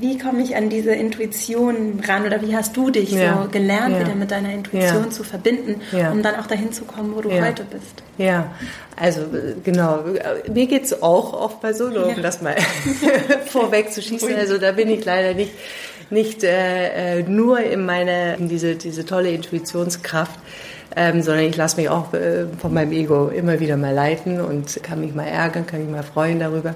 wie 0.00 0.18
komme 0.18 0.42
ich 0.42 0.56
an 0.56 0.68
diese 0.68 0.92
Intuition 0.92 2.00
ran 2.06 2.24
oder 2.24 2.42
wie 2.42 2.56
hast 2.56 2.76
du 2.76 2.90
dich 2.90 3.12
ja. 3.12 3.42
so 3.42 3.48
gelernt, 3.48 3.94
ja. 3.94 4.00
wieder 4.00 4.14
mit 4.14 4.30
deiner 4.30 4.52
Intuition 4.52 5.04
ja. 5.04 5.10
zu 5.10 5.24
verbinden, 5.24 5.80
um 6.12 6.22
dann 6.22 6.36
auch 6.36 6.46
dahin 6.46 6.72
zu 6.72 6.84
kommen, 6.84 7.14
wo 7.14 7.20
du 7.20 7.30
heute 7.30 7.64
bist? 7.64 8.02
Ja, 8.18 8.52
also 8.96 9.22
genau. 9.62 10.04
Mir 10.52 10.66
geht 10.66 10.84
es 10.84 11.02
auch 11.02 11.32
oft 11.34 11.60
bei 11.60 11.72
so, 11.72 11.86
um 11.86 12.22
das 12.22 12.40
mal 12.40 12.56
vorweg 13.46 13.92
zu 13.92 14.00
schießen. 14.00 14.34
Also 14.34 14.58
da 14.58 14.72
bin 14.72 14.88
ich 14.88 15.04
leider 15.04 15.34
nicht, 15.34 15.52
nicht 16.10 16.42
äh, 16.44 17.18
äh, 17.18 17.22
nur 17.22 17.60
in 17.60 17.84
meine, 17.84 18.36
in 18.36 18.48
diese, 18.48 18.76
diese 18.76 19.04
tolle 19.04 19.30
Intuitionskraft. 19.30 20.38
Ähm, 20.98 21.20
sondern 21.20 21.44
ich 21.44 21.56
lasse 21.56 21.76
mich 21.76 21.90
auch 21.90 22.14
äh, 22.14 22.46
von 22.58 22.72
meinem 22.72 22.92
Ego 22.92 23.28
immer 23.28 23.60
wieder 23.60 23.76
mal 23.76 23.92
leiten 23.92 24.40
und 24.40 24.82
kann 24.82 25.00
mich 25.00 25.14
mal 25.14 25.26
ärgern, 25.26 25.66
kann 25.66 25.80
mich 25.80 25.90
mal 25.90 26.02
freuen 26.02 26.40
darüber. 26.40 26.74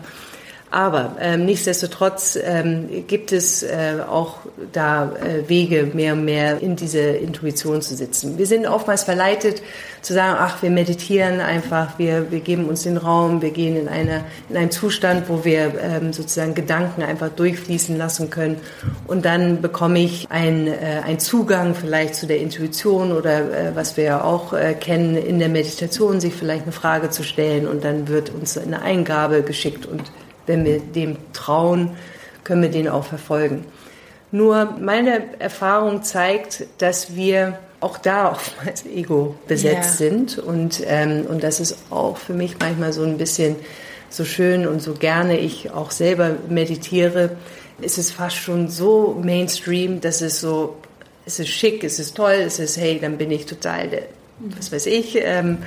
Aber 0.73 1.17
ähm, 1.21 1.47
nichtsdestotrotz 1.47 2.39
ähm, 2.41 3.05
gibt 3.09 3.33
es 3.33 3.65
äh, 3.65 3.97
auch 4.09 4.37
da 4.73 5.11
äh, 5.17 5.49
Wege, 5.49 5.91
mehr 5.95 6.13
und 6.13 6.25
mehr 6.25 6.61
in 6.61 6.77
diese 6.77 7.01
Intuition 7.01 7.83
zu 7.83 7.97
sitzen. 7.97 8.39
Wir 8.39 8.47
sind 8.47 8.67
oftmals 8.67 9.03
verleitet 9.03 9.63
zu 10.01 10.15
sagen, 10.15 10.37
ach, 10.39 10.63
wir 10.63 10.71
meditieren 10.71 11.41
einfach, 11.41 11.99
wir, 11.99 12.31
wir 12.31 12.39
geben 12.39 12.67
uns 12.67 12.85
den 12.85 12.97
Raum, 12.99 13.43
wir 13.43 13.51
gehen 13.51 13.77
in, 13.77 13.89
eine, 13.89 14.25
in 14.49 14.57
einen 14.57 14.71
Zustand, 14.71 15.29
wo 15.29 15.45
wir 15.45 15.75
ähm, 15.83 16.13
sozusagen 16.13 16.55
Gedanken 16.55 17.03
einfach 17.03 17.31
durchfließen 17.31 17.99
lassen 17.99 18.31
können. 18.31 18.61
Und 19.09 19.25
dann 19.25 19.61
bekomme 19.61 19.99
ich 19.99 20.31
einen, 20.31 20.69
äh, 20.69 21.03
einen 21.05 21.19
Zugang 21.19 21.75
vielleicht 21.75 22.15
zu 22.15 22.29
der 22.29 22.39
Intuition 22.39 23.11
oder 23.11 23.41
äh, 23.41 23.75
was 23.75 23.97
wir 23.97 24.05
ja 24.05 24.23
auch 24.23 24.53
äh, 24.53 24.75
kennen, 24.75 25.17
in 25.17 25.41
der 25.41 25.49
Meditation 25.49 26.21
sich 26.21 26.33
vielleicht 26.33 26.63
eine 26.63 26.73
Frage 26.73 27.11
zu 27.11 27.25
stellen 27.25 27.67
und 27.67 27.83
dann 27.83 28.07
wird 28.07 28.31
uns 28.31 28.57
eine 28.57 28.83
Eingabe 28.83 29.43
geschickt 29.43 29.85
und 29.85 30.05
wenn 30.47 30.65
wir 30.65 30.81
dem 30.81 31.17
trauen, 31.33 31.97
können 32.45 32.63
wir 32.63 32.71
den 32.71 32.89
auch 32.89 33.05
verfolgen. 33.05 33.65
Nur 34.33 34.77
meine 34.81 35.41
Erfahrung 35.41 36.03
zeigt, 36.03 36.67
dass 36.79 37.17
wir 37.17 37.59
auch 37.81 37.99
da 37.99 38.31
oftmals 38.31 38.85
Ego 38.95 39.35
besetzt 39.49 40.01
yeah. 40.01 40.11
sind 40.11 40.39
und, 40.39 40.83
ähm, 40.87 41.27
und 41.29 41.43
das 41.43 41.61
ist 41.61 41.77
auch 41.91 42.17
für 42.17 42.35
mich 42.35 42.57
manchmal 42.59 42.93
so 42.93 43.03
ein 43.03 43.19
bisschen 43.19 43.57
so 44.09 44.25
schön 44.25 44.67
und 44.67 44.83
so 44.83 44.95
gerne 44.95 45.39
ich 45.39 45.71
auch 45.71 45.91
selber 45.91 46.37
meditiere, 46.49 47.37
ist 47.81 47.97
es 47.97 48.11
fast 48.11 48.37
schon 48.37 48.69
so 48.69 49.19
Mainstream, 49.23 50.01
dass 50.01 50.21
es 50.21 50.41
so, 50.41 50.77
es 51.25 51.39
ist 51.39 51.49
schick, 51.49 51.85
es 51.85 51.99
ist 51.99 52.17
toll, 52.17 52.43
es 52.45 52.59
ist, 52.59 52.77
hey, 52.77 52.99
dann 53.01 53.19
bin 53.19 53.31
ich 53.31 53.47
total, 53.47 53.89
der, 53.89 54.03
was 54.41 54.73
weiß 54.73 54.87
ich, 54.87 55.17
ähm, 55.17 55.59
äh, 55.63 55.67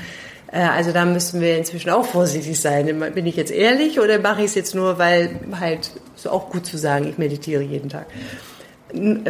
also 0.53 0.91
da 0.91 1.05
müssen 1.05 1.41
wir 1.41 1.57
inzwischen 1.57 1.89
auch 1.89 2.05
vorsichtig 2.05 2.59
sein. 2.59 2.85
Bin 3.15 3.25
ich 3.25 3.35
jetzt 3.35 3.51
ehrlich 3.51 3.99
oder 3.99 4.19
mache 4.19 4.41
ich 4.41 4.47
es 4.47 4.55
jetzt 4.55 4.75
nur, 4.75 4.99
weil 4.99 5.39
halt 5.59 5.89
so 6.15 6.29
auch 6.29 6.49
gut 6.49 6.65
zu 6.65 6.77
sagen, 6.77 7.07
ich 7.07 7.17
meditiere 7.17 7.63
jeden 7.63 7.89
Tag. 7.89 8.05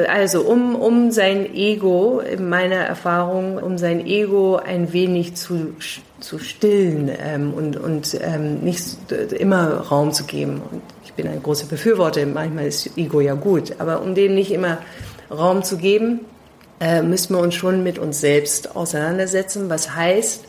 Also 0.09 0.41
um, 0.41 0.75
um 0.75 1.11
sein 1.11 1.45
Ego, 1.55 2.19
in 2.19 2.49
meiner 2.49 2.75
Erfahrung, 2.75 3.57
um 3.57 3.77
sein 3.77 4.05
Ego 4.05 4.57
ein 4.57 4.91
wenig 4.91 5.35
zu, 5.35 5.73
zu 6.19 6.39
stillen 6.39 7.09
ähm, 7.17 7.53
und, 7.53 7.77
und 7.77 8.19
ähm, 8.21 8.59
nicht 8.59 8.83
immer 9.31 9.77
Raum 9.77 10.11
zu 10.11 10.25
geben. 10.25 10.61
Und 10.69 10.81
ich 11.05 11.13
bin 11.13 11.29
ein 11.29 11.41
großer 11.41 11.67
Befürworter, 11.67 12.25
manchmal 12.25 12.67
ist 12.67 12.97
Ego 12.97 13.21
ja 13.21 13.35
gut, 13.35 13.75
aber 13.79 14.01
um 14.01 14.15
dem 14.15 14.35
nicht 14.35 14.51
immer 14.51 14.79
Raum 15.31 15.63
zu 15.63 15.77
geben, 15.77 16.19
äh, 16.81 17.01
müssen 17.01 17.33
wir 17.33 17.41
uns 17.41 17.55
schon 17.55 17.83
mit 17.83 17.97
uns 17.97 18.19
selbst 18.19 18.75
auseinandersetzen. 18.75 19.69
Was 19.69 19.95
heißt, 19.95 20.43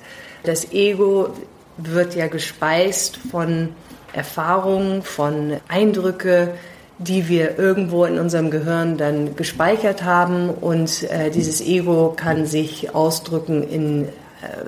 das 0.45 0.73
Ego 0.73 1.31
wird 1.77 2.15
ja 2.15 2.29
gespeist 2.29 3.17
von 3.17 3.71
Erfahrungen, 4.13 5.03
von 5.03 5.57
Eindrücke, 5.69 6.55
die 6.99 7.29
wir 7.29 7.59
irgendwo 7.59 8.05
in 8.05 8.19
unserem 8.19 8.51
Gehirn 8.51 8.97
dann 8.97 9.35
gespeichert 9.35 10.05
haben. 10.05 10.51
Und 10.51 11.03
äh, 11.11 11.31
dieses 11.31 11.61
Ego 11.61 12.15
kann 12.17 12.47
sich 12.47 12.95
ausdrücken 12.95 13.69
in, 13.69 14.05
äh, 14.05 14.09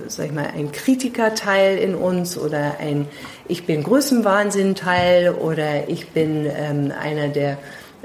sag 0.09 0.27
ich 0.27 0.33
mal, 0.33 0.49
ein 0.57 0.73
Kritikerteil 0.73 1.79
in 1.79 1.95
uns 1.95 2.37
oder 2.37 2.79
ein 2.81 3.07
Ich 3.47 3.67
bin 3.67 3.85
Größenwahnsinn-Teil 3.85 5.35
oder 5.35 5.89
ich 5.89 6.11
bin 6.11 6.47
ähm, 6.47 6.93
einer, 7.01 7.29
der 7.29 7.59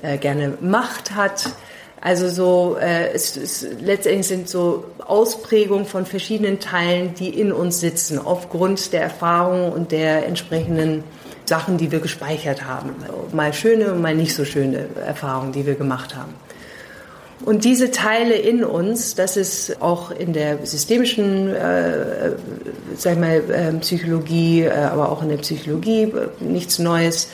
äh, 0.04 0.18
gerne 0.18 0.58
Macht 0.62 1.16
hat. 1.16 1.50
Also 2.00 2.30
so, 2.30 2.78
äh, 2.80 3.12
es, 3.14 3.38
es, 3.38 3.66
letztendlich 3.80 4.28
sind 4.28 4.50
so 4.50 4.86
Ausprägungen 5.12 5.86
von 5.86 6.06
verschiedenen 6.06 6.60
Teilen, 6.60 7.14
die 7.16 7.30
in 7.30 7.52
uns 7.52 7.82
sitzen, 7.82 8.18
aufgrund 8.18 8.94
der 8.94 9.02
Erfahrungen 9.02 9.74
und 9.74 9.92
der 9.92 10.26
entsprechenden 10.26 11.04
Sachen, 11.46 11.78
die 11.78 11.92
wir 11.92 12.00
gespeichert 12.00 12.64
haben. 12.66 12.96
Mal 13.34 13.54
schöne 13.54 13.94
mal 13.94 14.16
nicht 14.16 14.34
so 14.34 14.46
schöne 14.46 14.86
Erfahrungen, 15.06 15.52
die 15.52 15.66
wir 15.66 15.76
gemacht 15.76 16.16
haben. 16.16 16.34
Und 17.44 17.66
diese 17.66 17.92
Teile 17.92 18.36
in 18.36 18.64
uns, 18.64 19.16
das 19.16 19.36
ist 19.36 19.82
auch 19.82 20.12
in 20.12 20.32
der 20.32 20.66
systemischen 20.66 21.54
äh, 21.54 22.32
sag 22.96 23.20
mal, 23.20 23.42
äh, 23.50 23.74
Psychologie, 23.80 24.62
äh, 24.62 24.72
aber 24.72 25.12
auch 25.12 25.24
in 25.24 25.30
der 25.30 25.38
Psychologie 25.38 26.04
äh, 26.04 26.30
nichts 26.40 26.80
Neues, 26.80 27.30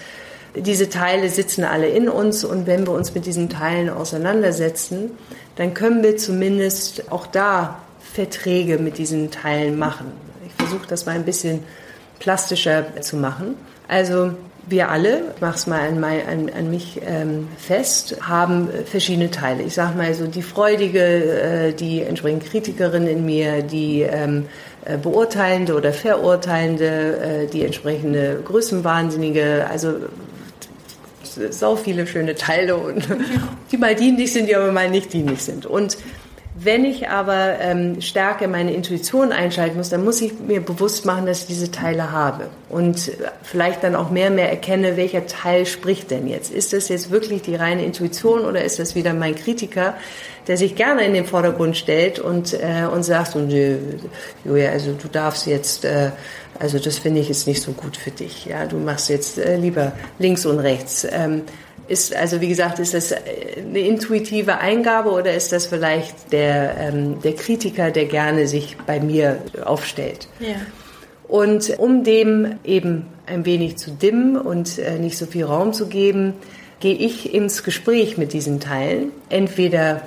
diese 0.61 0.89
Teile 0.89 1.29
sitzen 1.29 1.63
alle 1.63 1.87
in 1.87 2.09
uns 2.09 2.43
und 2.43 2.67
wenn 2.67 2.85
wir 2.85 2.93
uns 2.93 3.13
mit 3.13 3.25
diesen 3.25 3.49
Teilen 3.49 3.89
auseinandersetzen, 3.89 5.11
dann 5.55 5.73
können 5.73 6.03
wir 6.03 6.17
zumindest 6.17 7.11
auch 7.11 7.27
da 7.27 7.79
Verträge 7.99 8.77
mit 8.77 8.97
diesen 8.97 9.31
Teilen 9.31 9.77
machen. 9.77 10.11
Ich 10.45 10.53
versuche 10.53 10.87
das 10.87 11.05
mal 11.05 11.15
ein 11.15 11.25
bisschen 11.25 11.63
plastischer 12.19 13.01
zu 13.01 13.17
machen. 13.17 13.55
Also 13.87 14.31
wir 14.69 14.89
alle, 14.89 15.21
ich 15.35 15.41
mache 15.41 15.55
es 15.55 15.67
mal 15.67 15.79
an, 15.79 16.03
an, 16.03 16.49
an 16.49 16.69
mich 16.69 16.99
ähm, 17.05 17.47
fest, 17.57 18.17
haben 18.21 18.69
verschiedene 18.85 19.31
Teile. 19.31 19.63
Ich 19.63 19.73
sage 19.73 19.97
mal 19.97 20.13
so 20.13 20.27
die 20.27 20.41
freudige, 20.41 20.99
äh, 20.99 21.73
die 21.73 22.01
entsprechend 22.01 22.45
Kritikerin 22.45 23.07
in 23.07 23.25
mir, 23.25 23.61
die 23.61 24.01
ähm, 24.01 24.45
äh, 24.83 24.97
beurteilende 24.97 25.75
oder 25.75 25.93
verurteilende, 25.93 27.45
äh, 27.45 27.47
die 27.47 27.63
entsprechende 27.63 28.41
Größenwahnsinnige, 28.43 29.67
also 29.69 29.93
sau 31.51 31.75
viele 31.75 32.07
schöne 32.07 32.35
Teile 32.35 32.77
und 32.77 33.07
die 33.71 33.77
mal 33.77 33.95
dienlich 33.95 34.33
sind, 34.33 34.47
die 34.47 34.55
aber 34.55 34.71
mal 34.71 34.89
nicht 34.89 35.13
dienlich 35.13 35.41
sind. 35.41 35.65
Und 35.65 35.97
wenn 36.59 36.85
ich 36.85 37.07
aber 37.09 37.59
ähm, 37.59 38.01
stärker 38.01 38.47
meine 38.47 38.73
Intuition 38.73 39.31
einschalten 39.31 39.77
muss, 39.77 39.89
dann 39.89 40.03
muss 40.03 40.21
ich 40.21 40.39
mir 40.39 40.59
bewusst 40.59 41.05
machen, 41.05 41.27
dass 41.27 41.41
ich 41.41 41.47
diese 41.47 41.69
Teile 41.69 42.11
habe 42.11 42.47
und 42.69 43.11
vielleicht 43.43 43.83
dann 43.83 43.95
auch 43.95 44.09
mehr 44.09 44.29
und 44.29 44.37
mehr 44.37 44.49
erkenne, 44.49 44.97
welcher 44.97 45.27
Teil 45.27 45.67
spricht 45.67 46.09
denn 46.09 46.27
jetzt. 46.27 46.51
Ist 46.51 46.73
das 46.73 46.89
jetzt 46.89 47.11
wirklich 47.11 47.43
die 47.43 47.53
reine 47.53 47.85
Intuition 47.85 48.43
oder 48.43 48.63
ist 48.63 48.79
das 48.79 48.95
wieder 48.95 49.13
mein 49.13 49.35
Kritiker, 49.35 49.93
der 50.47 50.57
sich 50.57 50.75
gerne 50.75 51.05
in 51.05 51.13
den 51.13 51.25
Vordergrund 51.25 51.77
stellt 51.77 52.17
und, 52.17 52.53
äh, 52.53 52.87
und 52.91 53.03
sagt, 53.03 53.35
und, 53.35 53.51
äh, 53.51 53.77
Julia, 54.43 54.71
also 54.71 54.93
du 54.93 55.07
darfst 55.09 55.45
jetzt, 55.45 55.85
äh, 55.85 56.09
also 56.59 56.79
das 56.79 56.97
finde 56.99 57.21
ich 57.21 57.29
jetzt 57.29 57.47
nicht 57.47 57.61
so 57.61 57.71
gut 57.71 57.97
für 57.97 58.11
dich. 58.11 58.45
Ja, 58.45 58.65
du 58.65 58.77
machst 58.77 59.09
jetzt 59.09 59.37
äh, 59.37 59.57
lieber 59.57 59.93
links 60.19 60.45
und 60.45 60.59
rechts. 60.59 61.07
Ähm, 61.09 61.43
ist, 61.87 62.15
also 62.15 62.41
wie 62.41 62.49
gesagt, 62.49 62.79
ist 62.79 62.93
das 62.93 63.13
eine 63.13 63.79
intuitive 63.79 64.57
Eingabe 64.57 65.09
oder 65.11 65.33
ist 65.33 65.51
das 65.53 65.67
vielleicht 65.67 66.33
der, 66.33 66.75
ähm, 66.77 67.21
der 67.21 67.33
Kritiker, 67.33 67.91
der 67.91 68.05
gerne 68.05 68.47
sich 68.47 68.77
bei 68.85 68.99
mir 68.99 69.39
aufstellt? 69.63 70.27
Ja. 70.39 70.55
Und 71.27 71.77
um 71.77 72.03
dem 72.03 72.55
eben 72.63 73.05
ein 73.25 73.45
wenig 73.45 73.77
zu 73.77 73.91
dimmen 73.91 74.37
und 74.37 74.79
äh, 74.79 74.97
nicht 74.97 75.17
so 75.17 75.25
viel 75.25 75.45
Raum 75.45 75.73
zu 75.73 75.87
geben, 75.87 76.33
gehe 76.79 76.95
ich 76.95 77.33
ins 77.33 77.63
Gespräch 77.63 78.17
mit 78.17 78.33
diesen 78.33 78.59
Teilen. 78.59 79.11
Entweder 79.29 80.01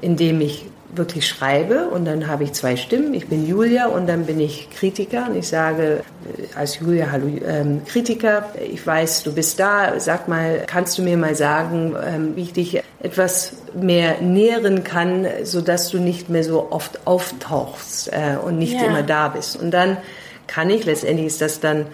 indem 0.00 0.40
ich 0.40 0.66
wirklich 0.96 1.26
schreibe 1.26 1.88
und 1.88 2.04
dann 2.04 2.26
habe 2.26 2.44
ich 2.44 2.52
zwei 2.52 2.76
Stimmen. 2.76 3.14
Ich 3.14 3.28
bin 3.28 3.46
Julia 3.46 3.86
und 3.86 4.06
dann 4.06 4.26
bin 4.26 4.40
ich 4.40 4.68
Kritiker 4.70 5.26
und 5.28 5.36
ich 5.36 5.48
sage 5.48 6.02
äh, 6.26 6.56
als 6.56 6.78
Julia, 6.78 7.10
hallo 7.10 7.28
ähm, 7.46 7.82
Kritiker, 7.84 8.50
ich 8.70 8.86
weiß, 8.86 9.22
du 9.22 9.32
bist 9.32 9.58
da, 9.60 9.98
sag 9.98 10.28
mal, 10.28 10.64
kannst 10.66 10.98
du 10.98 11.02
mir 11.02 11.16
mal 11.16 11.34
sagen, 11.34 11.94
ähm, 12.04 12.36
wie 12.36 12.42
ich 12.42 12.52
dich 12.52 12.82
etwas 13.00 13.52
mehr 13.74 14.20
nähren 14.20 14.84
kann, 14.84 15.26
sodass 15.42 15.90
du 15.90 15.98
nicht 15.98 16.30
mehr 16.30 16.44
so 16.44 16.68
oft 16.70 17.06
auftauchst 17.06 18.12
äh, 18.12 18.36
und 18.42 18.58
nicht 18.58 18.74
ja. 18.74 18.84
immer 18.84 19.02
da 19.02 19.28
bist. 19.28 19.56
Und 19.56 19.72
dann 19.72 19.96
kann 20.46 20.70
ich, 20.70 20.84
letztendlich 20.84 21.26
ist 21.26 21.40
das 21.40 21.60
dann 21.60 21.86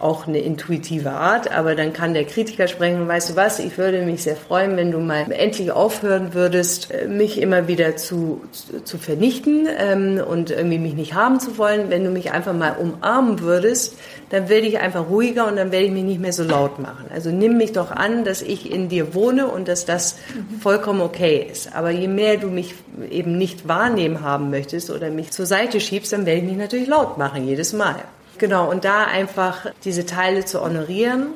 auch 0.00 0.26
eine 0.26 0.38
intuitive 0.38 1.10
Art, 1.10 1.50
aber 1.50 1.74
dann 1.74 1.92
kann 1.92 2.14
der 2.14 2.24
Kritiker 2.24 2.68
sprechen, 2.68 3.08
weißt 3.08 3.30
du 3.30 3.36
was, 3.36 3.58
ich 3.58 3.76
würde 3.78 4.02
mich 4.02 4.22
sehr 4.22 4.36
freuen, 4.36 4.76
wenn 4.76 4.92
du 4.92 4.98
mal 4.98 5.30
endlich 5.32 5.72
aufhören 5.72 6.34
würdest, 6.34 6.92
äh, 6.92 7.08
mich 7.08 7.40
immer 7.40 7.66
wieder 7.68 7.96
zu, 7.96 8.42
zu 8.84 8.98
vernichten 8.98 9.66
ähm, 9.78 10.20
und 10.24 10.50
irgendwie 10.50 10.78
mich 10.78 10.94
nicht 10.94 11.14
haben 11.14 11.40
zu 11.40 11.58
wollen. 11.58 11.90
Wenn 11.90 12.04
du 12.04 12.10
mich 12.10 12.32
einfach 12.32 12.54
mal 12.54 12.76
umarmen 12.78 13.40
würdest, 13.40 13.96
dann 14.30 14.48
werde 14.48 14.66
ich 14.66 14.78
einfach 14.78 15.08
ruhiger 15.08 15.48
und 15.48 15.56
dann 15.56 15.72
werde 15.72 15.86
ich 15.86 15.92
mich 15.92 16.04
nicht 16.04 16.20
mehr 16.20 16.32
so 16.32 16.44
laut 16.44 16.78
machen. 16.78 17.06
Also 17.12 17.30
nimm 17.30 17.56
mich 17.56 17.72
doch 17.72 17.90
an, 17.90 18.24
dass 18.24 18.42
ich 18.42 18.70
in 18.70 18.88
dir 18.88 19.14
wohne 19.14 19.48
und 19.48 19.68
dass 19.68 19.84
das 19.84 20.18
vollkommen 20.60 21.00
okay 21.00 21.48
ist. 21.50 21.74
Aber 21.74 21.90
je 21.90 22.08
mehr 22.08 22.36
du 22.36 22.48
mich 22.48 22.74
eben 23.10 23.36
nicht 23.36 23.66
wahrnehmen 23.66 24.22
haben 24.22 24.50
möchtest 24.50 24.90
oder 24.90 25.10
mich 25.10 25.30
zur 25.32 25.46
Seite 25.46 25.80
schiebst, 25.80 26.12
dann 26.12 26.26
werde 26.26 26.40
ich 26.40 26.46
mich 26.46 26.56
natürlich 26.56 26.88
laut 26.88 27.18
machen, 27.18 27.46
jedes 27.46 27.72
Mal. 27.72 27.96
Genau, 28.38 28.70
und 28.70 28.84
da 28.84 29.04
einfach 29.04 29.66
diese 29.84 30.06
Teile 30.06 30.44
zu 30.44 30.60
honorieren, 30.60 31.28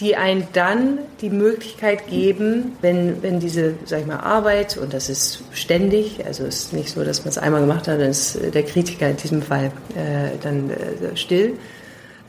die 0.00 0.16
einen 0.16 0.48
dann 0.52 0.98
die 1.20 1.30
Möglichkeit 1.30 2.08
geben, 2.08 2.76
wenn, 2.80 3.22
wenn 3.22 3.38
diese, 3.38 3.74
sag 3.84 4.00
ich 4.00 4.06
mal, 4.06 4.16
Arbeit, 4.16 4.76
und 4.78 4.94
das 4.94 5.08
ist 5.08 5.44
ständig, 5.52 6.24
also 6.24 6.44
es 6.44 6.64
ist 6.64 6.72
nicht 6.72 6.88
so, 6.88 7.04
dass 7.04 7.20
man 7.20 7.28
es 7.28 7.38
einmal 7.38 7.60
gemacht 7.60 7.86
hat, 7.86 8.00
dann 8.00 8.08
ist 8.08 8.38
der 8.54 8.62
Kritiker 8.62 9.08
in 9.08 9.16
diesem 9.16 9.42
Fall 9.42 9.66
äh, 9.94 10.38
dann 10.42 10.70
äh, 10.70 11.16
still, 11.16 11.54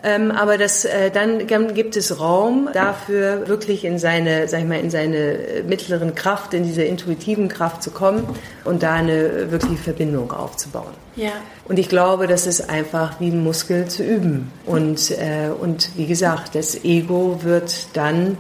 ähm, 0.04 0.32
aber 0.32 0.58
das, 0.58 0.84
äh, 0.84 1.12
dann 1.12 1.48
gibt 1.48 1.96
es 1.96 2.20
Raum 2.20 2.68
dafür, 2.74 3.48
wirklich 3.48 3.86
in 3.86 3.98
seine, 3.98 4.50
sag 4.50 4.60
ich 4.60 4.68
mal, 4.68 4.80
in 4.80 4.90
seine 4.90 5.18
äh, 5.18 5.64
mittleren 5.64 6.14
Kraft, 6.14 6.54
in 6.54 6.64
diese 6.64 6.84
intuitiven 6.84 7.48
Kraft 7.48 7.82
zu 7.82 7.90
kommen 7.90 8.28
und 8.66 8.84
da 8.84 8.96
eine 8.96 9.50
wirkliche 9.50 9.78
Verbindung 9.78 10.34
aufzubauen. 10.34 10.92
Ja. 11.16 11.32
Und 11.66 11.80
ich 11.80 11.88
glaube, 11.88 12.28
das 12.28 12.48
ist 12.48 12.70
einfach 12.70 13.22
wie 13.22 13.30
ein 13.30 13.44
Muskel 13.44 13.88
zu 13.88 14.04
üben. 14.04 14.52
Und, 14.66 15.12
äh, 15.12 15.50
und 15.58 15.92
wie 15.96 16.06
gesagt, 16.06 16.56
das 16.56 16.84
Ego 16.84 17.40
wird 17.44 17.88
dann 17.94 18.38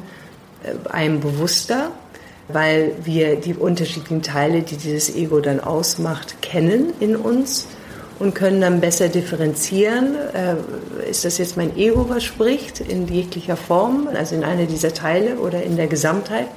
äh, 0.64 0.90
einem 0.90 1.22
bewusster, 1.22 1.92
weil 2.50 2.92
wir 3.06 3.38
die 3.38 3.54
unterschiedlichen 3.54 4.22
Teile, 4.22 4.64
die 4.64 4.76
dieses 4.76 5.16
Ego 5.16 5.40
dann 5.40 5.62
ausmacht, 5.62 6.42
kennen 6.42 6.94
in 7.00 7.16
uns 7.16 7.68
und 8.24 8.34
können 8.34 8.62
dann 8.62 8.80
besser 8.80 9.10
differenzieren. 9.10 10.16
Äh, 10.34 11.10
ist 11.10 11.26
das 11.26 11.38
jetzt 11.38 11.58
mein 11.58 11.78
Ego, 11.78 12.08
was 12.08 12.24
spricht, 12.24 12.80
in 12.80 13.08
jeglicher 13.08 13.58
Form, 13.58 14.08
also 14.14 14.34
in 14.34 14.46
einer 14.46 14.66
dieser 14.66 14.94
Teile 14.94 15.36
oder 15.36 15.62
in 15.62 15.76
der 15.76 15.88
Gesamtheit? 15.88 16.48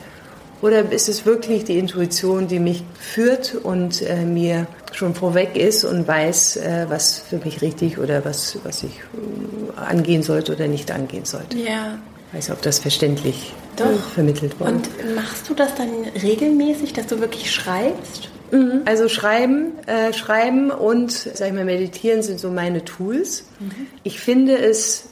Oder 0.62 0.90
ist 0.90 1.08
es 1.08 1.26
wirklich 1.26 1.64
die 1.64 1.78
Intuition, 1.78 2.46
die 2.48 2.60
mich 2.60 2.84
führt 2.98 3.56
und 3.56 4.00
äh, 4.02 4.24
mir 4.24 4.66
schon 4.92 5.14
vorweg 5.14 5.56
ist 5.56 5.84
und 5.84 6.08
weiß, 6.08 6.56
äh, 6.56 6.86
was 6.88 7.18
für 7.18 7.38
mich 7.38 7.60
richtig 7.60 7.98
oder 7.98 8.24
was, 8.24 8.58
was 8.62 8.82
ich 8.84 9.00
äh, 9.00 9.80
angehen 9.80 10.22
sollte 10.22 10.52
oder 10.52 10.68
nicht 10.68 10.90
angehen 10.92 11.24
sollte? 11.24 11.58
Ja. 11.58 11.98
Ich 12.30 12.38
weiß, 12.38 12.50
ob 12.50 12.62
das 12.62 12.78
verständlich 12.78 13.52
Doch. 13.76 13.86
vermittelt 14.14 14.58
wurde. 14.58 14.72
Und 14.72 14.88
machst 15.14 15.48
du 15.48 15.54
das 15.54 15.74
dann 15.74 15.90
regelmäßig, 16.22 16.92
dass 16.92 17.06
du 17.06 17.20
wirklich 17.20 17.52
schreibst? 17.52 18.30
Mhm. 18.50 18.82
Also 18.84 19.08
schreiben, 19.08 19.72
äh, 19.86 20.12
schreiben 20.12 20.70
und 20.70 21.12
sag 21.12 21.48
ich 21.48 21.54
mal 21.54 21.64
meditieren 21.64 22.22
sind 22.22 22.40
so 22.40 22.50
meine 22.50 22.84
Tools. 22.84 23.44
Mhm. 23.58 23.86
Ich 24.02 24.20
finde 24.20 24.56
es 24.56 25.08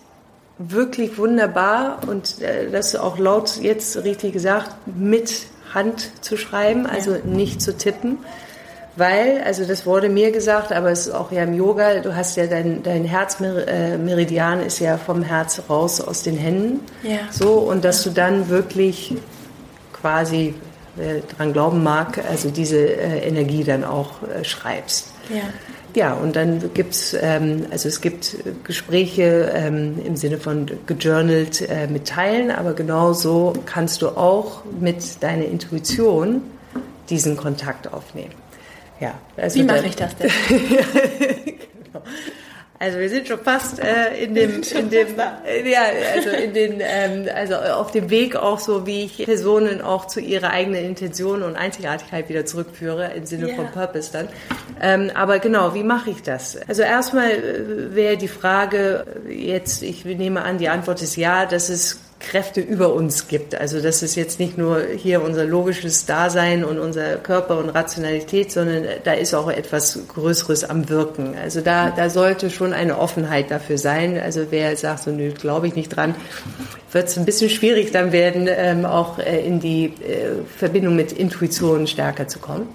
wirklich 0.58 1.18
wunderbar 1.18 2.00
und 2.06 2.40
äh, 2.40 2.70
das 2.70 2.94
auch 2.96 3.18
laut 3.18 3.58
jetzt 3.60 4.04
richtig 4.04 4.32
gesagt 4.32 4.74
mit 4.86 5.46
Hand 5.72 6.10
zu 6.20 6.36
schreiben, 6.36 6.86
also 6.86 7.12
ja. 7.12 7.20
nicht 7.24 7.60
zu 7.60 7.76
tippen. 7.76 8.18
Weil, 8.96 9.42
also 9.44 9.64
das 9.64 9.86
wurde 9.86 10.08
mir 10.08 10.30
gesagt, 10.30 10.70
aber 10.70 10.92
es 10.92 11.08
ist 11.08 11.14
auch 11.14 11.32
ja 11.32 11.42
im 11.42 11.54
Yoga, 11.54 11.98
du 11.98 12.14
hast 12.14 12.36
ja 12.36 12.46
dein, 12.46 12.84
dein 12.84 13.04
Herzmeridian 13.04 14.60
ist 14.60 14.78
ja 14.78 14.98
vom 14.98 15.22
Herz 15.24 15.62
raus 15.68 16.00
aus 16.00 16.22
den 16.22 16.36
Händen. 16.36 16.80
Ja. 17.02 17.18
So, 17.32 17.54
und 17.54 17.84
dass 17.84 18.04
du 18.04 18.10
dann 18.10 18.48
wirklich 18.48 19.16
quasi 19.92 20.54
wer 20.96 21.20
dran 21.20 21.52
glauben 21.52 21.82
mag, 21.82 22.20
also 22.28 22.50
diese 22.50 22.78
äh, 22.78 23.26
Energie 23.26 23.64
dann 23.64 23.84
auch 23.84 24.22
äh, 24.22 24.44
schreibst. 24.44 25.12
Ja. 25.28 25.42
Ja, 25.94 26.14
und 26.14 26.34
dann 26.34 26.74
gibt's, 26.74 27.16
ähm, 27.20 27.66
also 27.70 27.88
es 27.88 28.00
gibt 28.00 28.36
Gespräche 28.64 29.52
ähm, 29.54 30.00
im 30.04 30.16
Sinne 30.16 30.38
von 30.38 30.68
gejournalt 30.86 31.68
äh, 31.68 31.86
mit 31.86 32.08
Teilen, 32.08 32.50
aber 32.50 32.72
genauso 32.72 33.52
kannst 33.64 34.02
du 34.02 34.08
auch 34.08 34.64
mit 34.80 35.22
deiner 35.22 35.44
Intuition 35.44 36.42
diesen 37.10 37.36
Kontakt 37.36 37.92
aufnehmen. 37.92 38.34
Ja, 38.98 39.14
also 39.36 39.60
Wie 39.60 39.62
mache 39.62 39.86
ich 39.86 39.94
das 39.94 40.16
denn? 40.16 40.30
genau. 40.48 42.04
Also 42.80 42.98
wir 42.98 43.08
sind 43.08 43.28
schon 43.28 43.38
fast 43.38 43.78
äh, 43.78 44.16
in 44.22 44.34
dem, 44.34 44.62
in 44.62 44.90
dem, 44.90 45.06
äh, 45.46 45.70
ja, 45.70 45.82
also 46.14 46.30
in 46.30 46.52
den, 46.52 46.80
ähm, 46.80 47.28
also 47.34 47.54
auf 47.54 47.92
dem 47.92 48.10
Weg 48.10 48.34
auch 48.34 48.58
so, 48.58 48.84
wie 48.84 49.04
ich 49.04 49.24
Personen 49.24 49.80
auch 49.80 50.06
zu 50.06 50.20
ihrer 50.20 50.50
eigenen 50.50 50.84
Intention 50.84 51.42
und 51.42 51.56
Einzigartigkeit 51.56 52.28
wieder 52.28 52.44
zurückführe 52.44 53.12
im 53.14 53.26
Sinne 53.26 53.46
yeah. 53.46 53.56
von 53.56 53.70
Purpose 53.70 54.12
dann. 54.12 54.28
Ähm, 54.82 55.10
aber 55.14 55.38
genau, 55.38 55.74
wie 55.74 55.84
mache 55.84 56.10
ich 56.10 56.22
das? 56.22 56.58
Also 56.66 56.82
erstmal 56.82 57.30
äh, 57.30 57.94
wäre 57.94 58.16
die 58.16 58.28
Frage 58.28 59.06
jetzt, 59.28 59.82
ich 59.82 60.04
nehme 60.04 60.42
an, 60.42 60.58
die 60.58 60.68
Antwort 60.68 61.00
ist 61.00 61.16
ja, 61.16 61.46
dass 61.46 61.68
es 61.68 62.00
Kräfte 62.24 62.60
über 62.60 62.94
uns 62.94 63.28
gibt. 63.28 63.54
Also 63.54 63.80
das 63.80 64.02
ist 64.02 64.14
jetzt 64.14 64.40
nicht 64.40 64.56
nur 64.56 64.82
hier 64.96 65.22
unser 65.22 65.44
logisches 65.44 66.06
Dasein 66.06 66.64
und 66.64 66.78
unser 66.78 67.16
Körper 67.16 67.58
und 67.58 67.68
Rationalität, 67.68 68.50
sondern 68.50 68.84
da 69.04 69.12
ist 69.12 69.34
auch 69.34 69.50
etwas 69.50 69.98
Größeres 70.08 70.64
am 70.64 70.88
Wirken. 70.88 71.34
Also 71.40 71.60
da, 71.60 71.90
da 71.90 72.08
sollte 72.08 72.50
schon 72.50 72.72
eine 72.72 72.98
Offenheit 72.98 73.50
dafür 73.50 73.78
sein. 73.78 74.18
Also 74.18 74.46
wer 74.50 74.76
sagt, 74.76 75.04
so 75.04 75.10
nö, 75.10 75.32
glaube 75.32 75.66
ich 75.68 75.76
nicht 75.76 75.90
dran, 75.94 76.14
wird 76.90 77.08
es 77.08 77.18
ein 77.18 77.26
bisschen 77.26 77.50
schwierig 77.50 77.92
dann 77.92 78.12
werden, 78.12 78.48
ähm, 78.48 78.86
auch 78.86 79.18
äh, 79.18 79.46
in 79.46 79.60
die 79.60 79.86
äh, 79.86 80.42
Verbindung 80.56 80.96
mit 80.96 81.12
Intuition 81.12 81.86
stärker 81.86 82.26
zu 82.26 82.38
kommen. 82.38 82.68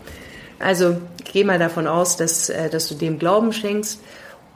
Also 0.59 0.97
geh 1.31 1.43
mal 1.43 1.57
davon 1.57 1.87
aus, 1.87 2.17
dass, 2.17 2.49
äh, 2.49 2.69
dass 2.69 2.87
du 2.87 2.95
dem 2.95 3.17
Glauben 3.17 3.51
schenkst 3.51 3.99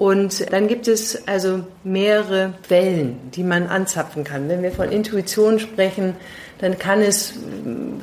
und 0.04 0.51
dann 0.51 0.68
gibt 0.68 0.89
es 0.89 1.30
also 1.30 1.62
mehrere 1.86 2.56
Wellen, 2.68 3.32
die 3.34 3.43
man 3.43 3.68
anzapfen 3.68 4.26
kann. 4.26 4.49
Wenn 4.49 4.62
wir 4.62 4.74
von 4.74 4.91
Intuition 4.91 5.60
sprechen, 5.60 6.16
dann 6.60 6.78
kann 6.78 6.99
es 7.01 7.36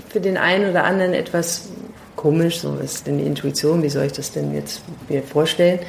für 0.09 0.19
den 0.19 0.39
einen 0.39 0.71
oder 0.71 0.85
anderen 0.85 1.13
etwas 1.13 1.69
komisch, 2.17 2.61
so 2.61 2.75
ist 2.77 3.07
denn 3.07 3.19
die 3.19 3.25
Intuition, 3.25 3.83
wie 3.83 3.91
soll 3.91 4.07
ich 4.07 4.13
das 4.13 4.33
denn 4.33 4.55
jetzt 4.55 4.81
mir 5.11 5.23
vorstellen? 5.23 5.81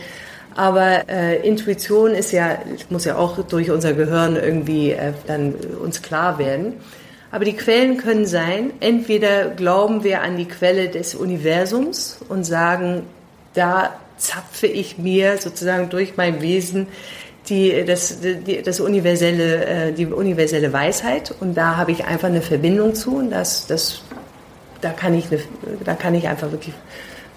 Aber 0.53 1.07
äh, 1.07 1.47
Intuition 1.47 2.11
ist 2.11 2.33
ja, 2.33 2.57
muss 2.89 3.05
ja 3.05 3.15
auch 3.15 3.37
durch 3.45 3.71
unser 3.71 3.93
Gehirn 3.93 4.35
irgendwie 4.35 4.91
äh, 4.91 5.13
dann 5.27 5.53
uns 5.81 6.01
klar 6.01 6.37
werden. 6.37 6.73
Aber 7.31 7.45
die 7.45 7.55
Quellen 7.55 7.95
können 7.95 8.25
sein, 8.25 8.73
entweder 8.81 9.45
glauben 9.45 10.03
wir 10.03 10.23
an 10.23 10.35
die 10.35 10.49
Quelle 10.49 10.89
des 10.89 11.15
Universums 11.15 12.17
und 12.27 12.43
sagen, 12.43 13.03
da 13.53 13.91
zapfe 14.21 14.67
ich 14.67 14.97
mir 14.97 15.37
sozusagen 15.37 15.89
durch 15.89 16.15
mein 16.15 16.41
Wesen 16.41 16.87
die, 17.49 17.83
das, 17.85 18.19
die, 18.21 18.61
das 18.61 18.79
universelle, 18.79 19.65
äh, 19.65 19.91
die 19.93 20.05
universelle 20.05 20.71
Weisheit 20.71 21.33
und 21.39 21.55
da 21.55 21.75
habe 21.75 21.91
ich 21.91 22.05
einfach 22.05 22.27
eine 22.27 22.41
Verbindung 22.41 22.93
zu 22.93 23.17
und 23.17 23.31
das, 23.31 23.65
das, 23.65 24.03
da, 24.81 24.91
kann 24.91 25.15
ich 25.15 25.31
eine, 25.31 25.41
da 25.83 25.95
kann 25.95 26.13
ich 26.13 26.27
einfach 26.27 26.51
wirklich 26.51 26.75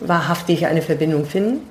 wahrhaftig 0.00 0.66
eine 0.66 0.82
Verbindung 0.82 1.24
finden. 1.24 1.62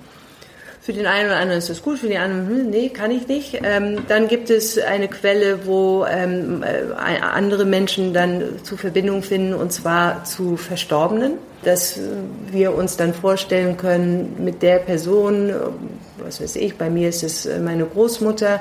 Für 0.83 0.91
den 0.91 1.05
einen 1.05 1.27
oder 1.27 1.37
anderen 1.37 1.59
ist 1.59 1.69
das 1.69 1.81
gut, 1.81 1.99
für 1.99 2.09
den 2.09 2.17
anderen, 2.17 2.49
hm, 2.49 2.69
nee, 2.69 2.89
kann 2.89 3.09
ich 3.09 3.29
nicht. 3.29 3.61
Ähm, 3.63 3.99
dann 4.09 4.27
gibt 4.27 4.49
es 4.49 4.77
eine 4.77 5.07
Quelle, 5.07 5.65
wo 5.65 6.05
ähm, 6.05 6.61
äh, 6.61 7.21
andere 7.21 7.63
Menschen 7.63 8.13
dann 8.13 8.59
zu 8.63 8.75
Verbindung 8.75 9.23
finden, 9.23 9.53
und 9.53 9.71
zwar 9.71 10.25
zu 10.25 10.57
Verstorbenen. 10.57 11.35
Dass 11.63 11.97
wir 12.51 12.75
uns 12.75 12.97
dann 12.97 13.13
vorstellen 13.13 13.77
können, 13.77 14.35
mit 14.39 14.61
der 14.61 14.79
Person, 14.79 15.53
was 16.17 16.41
weiß 16.41 16.57
ich, 16.57 16.77
bei 16.77 16.89
mir 16.89 17.07
ist 17.07 17.23
es 17.23 17.45
äh, 17.45 17.59
meine 17.59 17.85
Großmutter, 17.85 18.59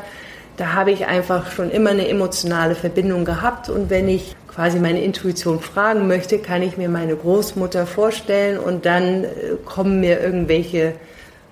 da 0.59 0.75
habe 0.75 0.93
ich 0.93 1.07
einfach 1.07 1.51
schon 1.51 1.73
immer 1.73 1.91
eine 1.91 2.07
emotionale 2.07 2.77
Verbindung 2.77 3.25
gehabt. 3.25 3.69
Und 3.69 3.91
wenn 3.91 4.09
ich 4.09 4.37
quasi 4.47 4.79
meine 4.79 5.03
Intuition 5.03 5.59
fragen 5.59 6.07
möchte, 6.07 6.39
kann 6.39 6.63
ich 6.63 6.77
mir 6.77 6.89
meine 6.89 7.17
Großmutter 7.17 7.85
vorstellen 7.85 8.61
und 8.61 8.87
dann 8.87 9.25
äh, 9.25 9.29
kommen 9.65 9.99
mir 9.99 10.21
irgendwelche 10.21 10.93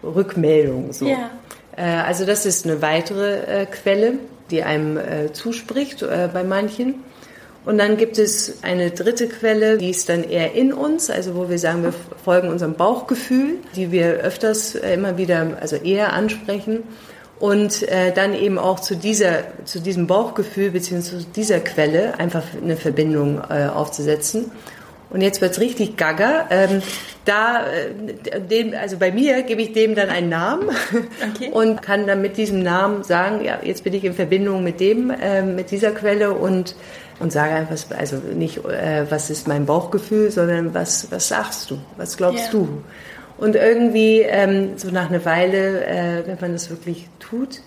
Rückmeldung. 0.03 0.93
So. 0.93 1.07
Ja. 1.07 1.31
Äh, 1.77 1.83
also 1.83 2.25
das 2.25 2.47
ist 2.47 2.67
eine 2.67 2.83
weitere 2.83 3.63
äh, 3.63 3.67
Quelle, 3.67 4.15
die 4.51 4.63
einem 4.63 4.97
äh, 4.97 5.33
zuspricht 5.33 6.01
bei 6.01 6.43
manchen. 6.43 7.05
Und 7.65 7.79
dann 7.79 7.97
gibt 7.97 8.19
es 8.19 8.63
eine 8.63 8.91
dritte 8.91 9.29
Quelle, 9.29 9.79
die 9.79 9.91
ist 9.91 10.09
dann 10.09 10.25
eher 10.25 10.55
in 10.55 10.73
uns, 10.73 11.09
also 11.09 11.37
wo 11.37 11.49
wir 11.49 11.59
sagen, 11.59 11.85
wir 11.85 11.95
folgen 12.25 12.49
unserem 12.49 12.75
Bauchgefühl, 12.75 13.59
die 13.77 13.93
wir 13.93 14.15
öfters 14.15 14.75
immer 14.75 15.19
wieder, 15.19 15.59
also 15.61 15.77
eher 15.77 16.15
ansprechen. 16.15 16.83
Und 17.39 17.87
dann 18.15 18.35
eben 18.35 18.59
auch 18.59 18.81
zu 18.81 18.97
dieser, 18.97 19.45
zu 19.67 19.79
diesem 19.81 20.07
Bauchgefühl 20.07 20.71
beziehungsweise 20.71 21.21
zu 21.21 21.27
dieser 21.37 21.61
Quelle 21.61 22.19
einfach 22.19 22.45
eine 22.61 22.77
Verbindung 22.77 23.43
aufzusetzen. 23.43 24.51
Und 25.11 25.21
jetzt 25.21 25.41
wird's 25.41 25.61
richtig 25.61 25.97
gaga. 25.97 26.47
Ähm, 26.51 26.83
da, 27.25 27.67
äh, 27.67 28.41
dem, 28.41 28.75
also 28.75 28.97
bei 28.97 29.13
mir 29.13 29.43
gebe 29.43 29.61
ich 29.63 29.73
dem 29.73 29.95
dann 29.95 30.09
einen 30.09 30.29
Namen 30.29 30.71
okay. 31.35 31.51
und 31.53 31.83
kann 31.83 32.07
dann 32.07 32.23
mit 32.23 32.37
diesem 32.37 32.63
Namen 32.63 33.03
sagen, 33.03 33.45
ja, 33.45 33.59
jetzt 33.63 33.85
bin 33.85 33.93
ich 33.93 34.05
in 34.05 34.15
Verbindung 34.15 34.65
mit 34.65 34.81
dem, 34.81 35.11
äh, 35.11 35.43
mit 35.43 35.71
dieser 35.71 35.91
Quelle 35.91 36.33
und 36.33 36.75
und 37.19 37.31
sage 37.33 37.53
einfach, 37.53 37.77
also 37.99 38.17
nicht, 38.17 38.65
äh, 38.65 39.05
was 39.11 39.29
ist 39.29 39.47
mein 39.47 39.67
Bauchgefühl, 39.67 40.31
sondern 40.31 40.73
was, 40.73 41.09
was 41.11 41.29
sagst 41.29 41.71
du, 41.71 41.79
was 41.99 42.17
glaubst 42.17 42.45
yeah. 42.45 42.53
du? 42.53 42.83
Und 43.37 43.57
irgendwie 43.57 44.21
ähm, 44.23 44.79
so 44.79 44.91
nach 44.91 45.11
einer 45.11 45.23
Weile, 45.27 45.85
äh, 45.85 46.27
wenn 46.27 46.39
man 46.41 46.53
das 46.55 46.71
wirklich 46.71 47.09
tut, 47.19 47.61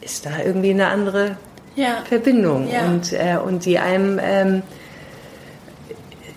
ist 0.00 0.26
da 0.26 0.30
irgendwie 0.44 0.70
eine 0.70 0.86
andere 0.86 1.36
ja. 1.74 2.02
Verbindung 2.08 2.68
ja. 2.70 2.86
und 2.86 3.12
äh, 3.12 3.36
und 3.44 3.64
die 3.64 3.78
einem 3.78 4.20
ähm, 4.22 4.62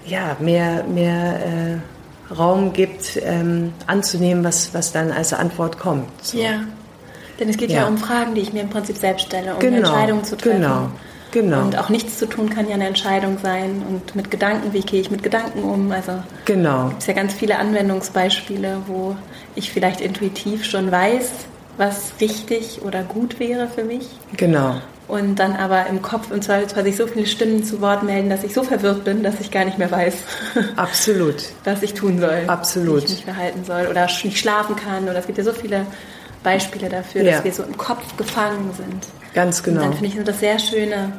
ja, 0.07 0.37
mehr, 0.39 0.83
mehr 0.83 1.39
äh, 1.45 2.33
Raum 2.33 2.73
gibt, 2.73 3.19
ähm, 3.23 3.73
anzunehmen, 3.85 4.43
was, 4.43 4.73
was 4.73 4.91
dann 4.91 5.11
als 5.11 5.33
Antwort 5.33 5.79
kommt. 5.79 6.07
So. 6.21 6.37
Ja, 6.37 6.61
denn 7.39 7.49
es 7.49 7.57
geht 7.57 7.71
ja. 7.71 7.81
ja. 7.81 7.87
um 7.87 7.97
Fragen, 7.97 8.35
die 8.35 8.41
ich 8.41 8.53
mir 8.53 8.61
im 8.61 8.69
Prinzip 8.69 8.97
selbst 8.97 9.27
stelle, 9.27 9.53
um 9.53 9.59
genau. 9.59 9.77
Entscheidungen 9.77 10.23
zu 10.23 10.35
treffen. 10.37 10.61
Genau. 10.61 10.89
Genau. 11.31 11.61
Und 11.61 11.77
auch 11.77 11.89
nichts 11.89 12.17
zu 12.17 12.25
tun 12.25 12.49
kann 12.49 12.69
ja 12.69 12.75
eine 12.75 12.87
Entscheidung 12.87 13.37
sein. 13.37 13.83
Und 13.87 14.15
mit 14.15 14.31
Gedanken, 14.31 14.71
wie 14.71 14.79
gehe 14.79 15.01
ich 15.01 15.11
mit 15.11 15.23
Gedanken 15.23 15.61
um? 15.61 15.91
Also 15.91 16.13
genau. 16.45 16.87
gibt 16.87 17.01
es 17.01 17.07
ja 17.07 17.13
ganz 17.13 17.33
viele 17.33 17.59
Anwendungsbeispiele, 17.59 18.83
wo 18.87 19.15
ich 19.53 19.71
vielleicht 19.71 19.99
intuitiv 19.99 20.63
schon 20.63 20.89
weiß, 20.89 21.29
was 21.75 22.13
richtig 22.21 22.81
oder 22.81 23.03
gut 23.03 23.41
wäre 23.41 23.67
für 23.67 23.83
mich. 23.83 24.07
Genau 24.37 24.75
und 25.07 25.35
dann 25.35 25.55
aber 25.55 25.87
im 25.87 26.01
Kopf 26.01 26.31
im 26.31 26.41
Zweifelsfall 26.41 26.83
sich 26.83 26.97
so 26.97 27.07
viele 27.07 27.25
Stimmen 27.25 27.63
zu 27.63 27.79
Wort 27.81 28.03
melden, 28.03 28.29
dass 28.29 28.43
ich 28.43 28.53
so 28.53 28.63
verwirrt 28.63 29.05
bin, 29.05 29.23
dass 29.23 29.39
ich 29.39 29.51
gar 29.51 29.63
nicht 29.63 29.77
mehr 29.77 29.89
weiß, 29.89 30.15
Absolut. 30.75 31.35
was 31.63 31.81
ich 31.81 31.93
tun 31.93 32.19
soll, 32.19 32.43
Absolut. 32.47 33.01
wie 33.01 33.05
ich 33.05 33.11
mich 33.11 33.23
verhalten 33.25 33.63
soll 33.63 33.87
oder 33.87 34.07
nicht 34.23 34.37
schlafen 34.37 34.75
kann. 34.75 35.03
Oder 35.03 35.19
es 35.19 35.25
gibt 35.25 35.37
ja 35.37 35.43
so 35.43 35.53
viele 35.53 35.85
Beispiele 36.43 36.89
dafür, 36.89 37.23
ja. 37.23 37.35
dass 37.35 37.43
wir 37.43 37.53
so 37.53 37.63
im 37.63 37.77
Kopf 37.77 38.17
gefangen 38.17 38.71
sind. 38.75 39.07
Ganz 39.33 39.63
genau. 39.63 39.81
Und 39.81 39.85
dann 39.85 39.93
finde 39.93 40.17
ich 40.17 40.23
das 40.23 40.39
sehr 40.39 40.59
schöne 40.59 41.13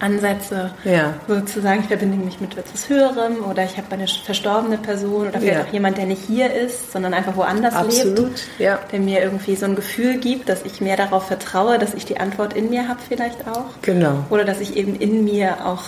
Ansätze, 0.00 0.70
ja. 0.84 1.14
sozusagen, 1.28 1.80
ich 1.80 1.86
verbinde 1.86 2.16
mich 2.16 2.40
mit 2.40 2.56
etwas 2.56 2.88
Höherem 2.88 3.44
oder 3.48 3.64
ich 3.64 3.76
habe 3.76 3.92
eine 3.92 4.06
verstorbene 4.06 4.76
Person 4.78 5.28
oder 5.28 5.40
vielleicht 5.40 5.60
ja. 5.60 5.64
auch 5.64 5.72
jemand, 5.72 5.98
der 5.98 6.06
nicht 6.06 6.22
hier 6.26 6.52
ist, 6.52 6.92
sondern 6.92 7.14
einfach 7.14 7.36
woanders 7.36 7.74
Absolut. 7.74 8.18
lebt, 8.18 8.48
ja. 8.58 8.78
der 8.92 9.00
mir 9.00 9.22
irgendwie 9.22 9.56
so 9.56 9.66
ein 9.66 9.76
Gefühl 9.76 10.18
gibt, 10.18 10.48
dass 10.48 10.64
ich 10.64 10.80
mehr 10.80 10.96
darauf 10.96 11.26
vertraue, 11.26 11.78
dass 11.78 11.94
ich 11.94 12.04
die 12.04 12.18
Antwort 12.18 12.54
in 12.54 12.70
mir 12.70 12.88
habe 12.88 13.00
vielleicht 13.06 13.46
auch. 13.46 13.66
Genau. 13.82 14.24
Oder 14.30 14.44
dass 14.44 14.60
ich 14.60 14.76
eben 14.76 14.96
in 14.96 15.24
mir 15.24 15.64
auch 15.64 15.84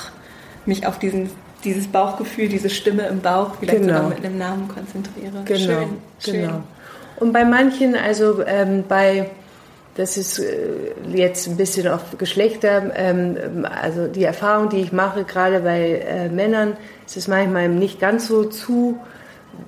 mich 0.67 0.87
auf 0.87 0.99
diesen, 0.99 1.31
dieses 1.65 1.89
Bauchgefühl, 1.89 2.49
diese 2.49 2.71
Stimme 2.71 3.07
im 3.07 3.21
Bauch 3.21 3.57
vielleicht 3.59 3.81
genau. 3.81 3.95
sogar 3.95 4.09
mit 4.11 4.25
einem 4.25 4.39
Namen 4.39 4.69
konzentriere. 4.69 5.43
Genau. 5.45 5.59
Schön, 5.59 5.89
schön. 6.21 6.41
Genau. 6.43 6.63
Und 7.19 7.33
bei 7.33 7.45
manchen, 7.45 7.97
also 7.97 8.45
ähm, 8.47 8.85
bei 8.89 9.31
das 9.97 10.17
ist 10.17 10.39
äh, 10.39 10.93
jetzt 11.13 11.49
ein 11.49 11.57
bisschen 11.57 11.89
auf 11.89 12.19
Geschlechter, 12.19 12.91
ähm, 12.95 13.67
also 13.83 14.07
die 14.07 14.25
Erfahrung, 14.25 14.69
die 14.69 14.79
ich 14.79 14.93
mache, 14.93 15.25
gerade 15.25 15.61
bei 15.61 16.05
äh, 16.07 16.29
Männern, 16.29 16.77
ist 17.07 17.17
es 17.17 17.29
manchmal 17.29 17.69
nicht 17.69 18.01
ganz 18.01 18.29
so 18.29 18.45
zu 18.45 18.99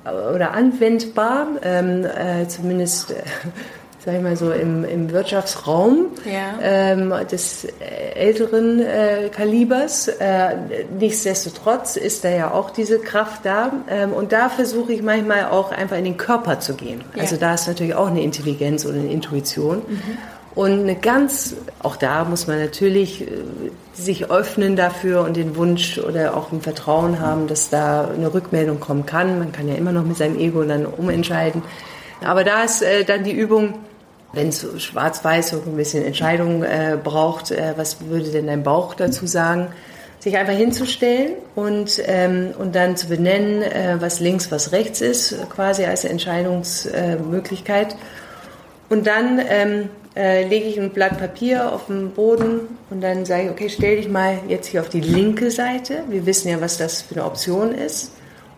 oder 0.05 0.53
anwendbar, 0.53 1.49
ähm, 1.63 2.05
äh, 2.05 2.47
zumindest 2.47 3.15
sag 4.09 4.17
ich 4.17 4.23
mal 4.23 4.37
so, 4.37 4.53
im, 4.53 4.85
im 4.85 5.13
Wirtschaftsraum 5.13 6.07
ja. 6.25 6.59
ähm, 6.63 7.13
des 7.31 7.67
älteren 8.15 8.81
äh, 8.81 9.29
Kalibers. 9.29 10.09
Äh, 10.09 10.57
nichtsdestotrotz 10.99 11.97
ist 11.97 12.25
da 12.25 12.31
ja 12.31 12.51
auch 12.51 12.71
diese 12.71 13.01
Kraft 13.01 13.45
da. 13.45 13.71
Ähm, 13.87 14.15
und 14.15 14.33
da 14.33 14.49
versuche 14.49 14.95
ich 14.95 15.03
manchmal 15.03 15.51
auch 15.51 15.73
einfach 15.73 15.99
in 15.99 16.05
den 16.05 16.17
Körper 16.17 16.59
zu 16.59 16.73
gehen. 16.73 17.05
Ja. 17.17 17.21
Also 17.21 17.37
da 17.37 17.53
ist 17.53 17.69
natürlich 17.69 17.95
auch 17.95 18.07
eine 18.07 18.23
Intelligenz 18.23 18.87
oder 18.87 18.95
eine 18.95 19.13
Intuition. 19.13 19.83
Mhm. 19.87 20.03
Und 20.55 20.81
eine 20.81 20.95
ganz, 20.95 21.57
auch 21.83 21.97
da 21.97 22.25
muss 22.25 22.47
man 22.47 22.59
natürlich 22.59 23.21
äh, 23.21 23.27
sich 23.93 24.31
öffnen 24.31 24.75
dafür 24.75 25.21
und 25.21 25.37
den 25.37 25.55
Wunsch 25.55 25.99
oder 25.99 26.35
auch 26.35 26.51
ein 26.51 26.63
Vertrauen 26.63 27.21
haben, 27.21 27.47
dass 27.47 27.69
da 27.69 28.09
eine 28.09 28.33
Rückmeldung 28.33 28.81
kommen 28.81 29.05
kann. 29.05 29.39
Man 29.39 29.53
kann 29.53 29.69
ja 29.69 29.75
immer 29.75 29.93
noch 29.93 30.05
mit 30.05 30.17
seinem 30.17 30.39
Ego 30.39 30.65
dann 30.65 30.87
umentscheiden. 30.87 31.63
Aber 32.25 32.43
da 32.43 32.63
ist 32.63 32.81
äh, 32.81 33.05
dann 33.05 33.23
die 33.23 33.33
Übung, 33.33 33.75
wenn 34.33 34.49
es 34.49 34.67
schwarz-weiß 34.83 35.51
so 35.51 35.63
ein 35.65 35.77
bisschen 35.77 36.05
Entscheidung 36.05 36.63
äh, 36.63 36.99
braucht, 37.03 37.51
äh, 37.51 37.75
was 37.77 38.01
würde 38.01 38.31
denn 38.31 38.47
dein 38.47 38.63
Bauch 38.63 38.95
dazu 38.95 39.27
sagen? 39.27 39.69
Sich 40.21 40.37
einfach 40.37 40.55
hinzustellen 40.55 41.35
und, 41.55 42.03
ähm, 42.05 42.53
und 42.59 42.75
dann 42.75 42.97
zu 42.97 43.09
benennen, 43.09 43.63
äh, 43.63 43.97
was 44.01 44.21
links, 44.21 44.51
was 44.51 44.73
rechts 44.73 45.01
ist, 45.01 45.37
quasi 45.49 45.85
als 45.85 46.05
Entscheidungsmöglichkeit. 46.05 47.97
und 48.89 49.07
dann 49.07 49.41
ähm, 49.49 49.91
äh, 50.19 50.47
lege 50.49 50.67
ich 50.67 50.81
ein 50.81 50.91
Blatt 50.91 51.19
Papier 51.19 51.73
auf 51.73 51.87
den 51.87 52.11
Boden 52.11 52.61
und 52.91 53.01
dann 53.01 53.25
sage 53.25 53.45
ich, 53.45 53.51
okay, 53.51 53.69
stell 53.69 53.97
dich 53.97 54.09
mal 54.09 54.41
jetzt 54.49 54.67
hier 54.67 54.81
auf 54.81 54.89
die 54.89 55.01
linke 55.01 55.51
Seite. 55.51 56.03
Wir 56.09 56.27
wissen 56.27 56.49
ja, 56.49 56.61
was 56.61 56.77
das 56.77 57.03
für 57.03 57.15
eine 57.15 57.25
Option 57.25 57.73
ist. 57.73 58.13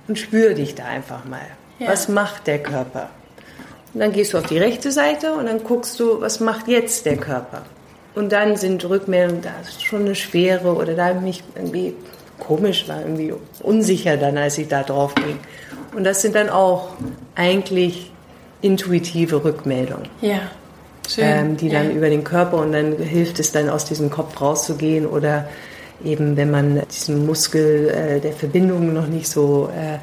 Und 0.08 0.18
spüre 0.18 0.54
dich 0.54 0.74
da 0.74 0.86
einfach 0.86 1.24
mal. 1.24 1.46
Ja. 1.78 1.88
Was 1.88 2.08
macht 2.08 2.46
der 2.46 2.60
Körper? 2.60 3.10
Und 3.92 4.00
dann 4.00 4.12
gehst 4.12 4.32
du 4.32 4.38
auf 4.38 4.46
die 4.46 4.58
rechte 4.58 4.92
Seite 4.92 5.32
und 5.32 5.46
dann 5.46 5.64
guckst 5.64 5.98
du, 5.98 6.20
was 6.20 6.40
macht 6.40 6.68
jetzt 6.68 7.06
der 7.06 7.16
Körper. 7.16 7.62
Und 8.14 8.32
dann 8.32 8.56
sind 8.56 8.84
Rückmeldungen, 8.88 9.42
da 9.42 9.50
ist 9.62 9.82
schon 9.82 10.02
eine 10.02 10.14
Schwere 10.14 10.74
oder 10.74 10.94
da 10.94 11.14
mich 11.14 11.42
irgendwie 11.54 11.94
komisch 12.38 12.88
war, 12.88 13.00
irgendwie 13.00 13.34
unsicher 13.62 14.16
dann, 14.16 14.36
als 14.36 14.58
ich 14.58 14.68
da 14.68 14.82
drauf 14.82 15.14
ging. 15.14 15.38
Und 15.96 16.04
das 16.04 16.22
sind 16.22 16.34
dann 16.34 16.48
auch 16.48 16.90
eigentlich 17.34 18.10
intuitive 18.62 19.44
Rückmeldungen. 19.44 20.08
Ja. 20.20 20.40
Schön. 21.08 21.24
Ähm, 21.24 21.56
die 21.56 21.68
dann 21.68 21.90
ja. 21.90 21.96
über 21.96 22.08
den 22.08 22.22
Körper 22.22 22.58
und 22.58 22.72
dann 22.72 22.96
hilft 22.96 23.40
es 23.40 23.50
dann 23.52 23.68
aus 23.68 23.84
diesem 23.84 24.10
Kopf 24.10 24.40
rauszugehen 24.40 25.06
oder 25.06 25.48
eben 26.04 26.36
wenn 26.36 26.50
man 26.50 26.80
diesen 26.88 27.26
Muskel 27.26 27.88
äh, 27.88 28.20
der 28.20 28.32
Verbindung 28.32 28.92
noch 28.92 29.06
nicht 29.06 29.28
so 29.28 29.70
äh, 29.76 29.98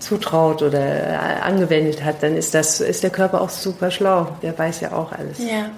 zutraut 0.00 0.62
oder 0.62 0.80
äh, 0.80 1.40
angewendet 1.42 2.04
hat, 2.04 2.22
dann 2.22 2.36
ist 2.36 2.54
das 2.54 2.80
ist 2.80 3.02
der 3.02 3.10
Körper 3.10 3.40
auch 3.40 3.50
super 3.50 3.90
schlau. 3.90 4.28
Der 4.42 4.58
weiß 4.58 4.80
ja 4.80 4.92
auch 4.92 5.12
alles. 5.12 5.38
Ja. 5.38 5.70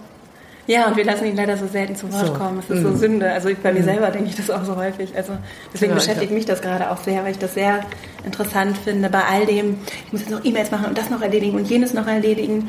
Ja, 0.68 0.86
und 0.86 0.96
wir 0.96 1.04
lassen 1.04 1.26
ihn 1.26 1.34
leider 1.34 1.56
so 1.56 1.66
selten 1.66 1.96
zu 1.96 2.12
Wort 2.12 2.28
so. 2.28 2.32
kommen. 2.34 2.60
Es 2.60 2.70
ist 2.70 2.82
mm. 2.82 2.86
so 2.86 2.96
Sünde. 2.96 3.32
Also 3.32 3.50
bei 3.60 3.72
mm. 3.72 3.74
mir 3.74 3.82
selber 3.82 4.10
denke 4.10 4.28
ich 4.28 4.36
das 4.36 4.48
auch 4.48 4.64
so 4.64 4.76
häufig. 4.76 5.16
Also 5.16 5.32
deswegen 5.74 5.90
ja, 5.90 5.96
beschäftigt 5.96 6.30
mich 6.30 6.44
das 6.44 6.62
gerade 6.62 6.90
auch 6.90 6.98
sehr, 6.98 7.24
weil 7.24 7.32
ich 7.32 7.38
das 7.38 7.54
sehr 7.54 7.80
interessant 8.24 8.78
finde. 8.78 9.10
Bei 9.10 9.24
all 9.24 9.44
dem, 9.44 9.80
ich 10.06 10.12
muss 10.12 10.20
jetzt 10.20 10.30
noch 10.30 10.44
E-Mails 10.44 10.70
machen 10.70 10.86
und 10.86 10.96
das 10.96 11.10
noch 11.10 11.20
erledigen 11.20 11.56
und 11.56 11.68
jenes 11.68 11.94
noch 11.94 12.06
erledigen, 12.06 12.68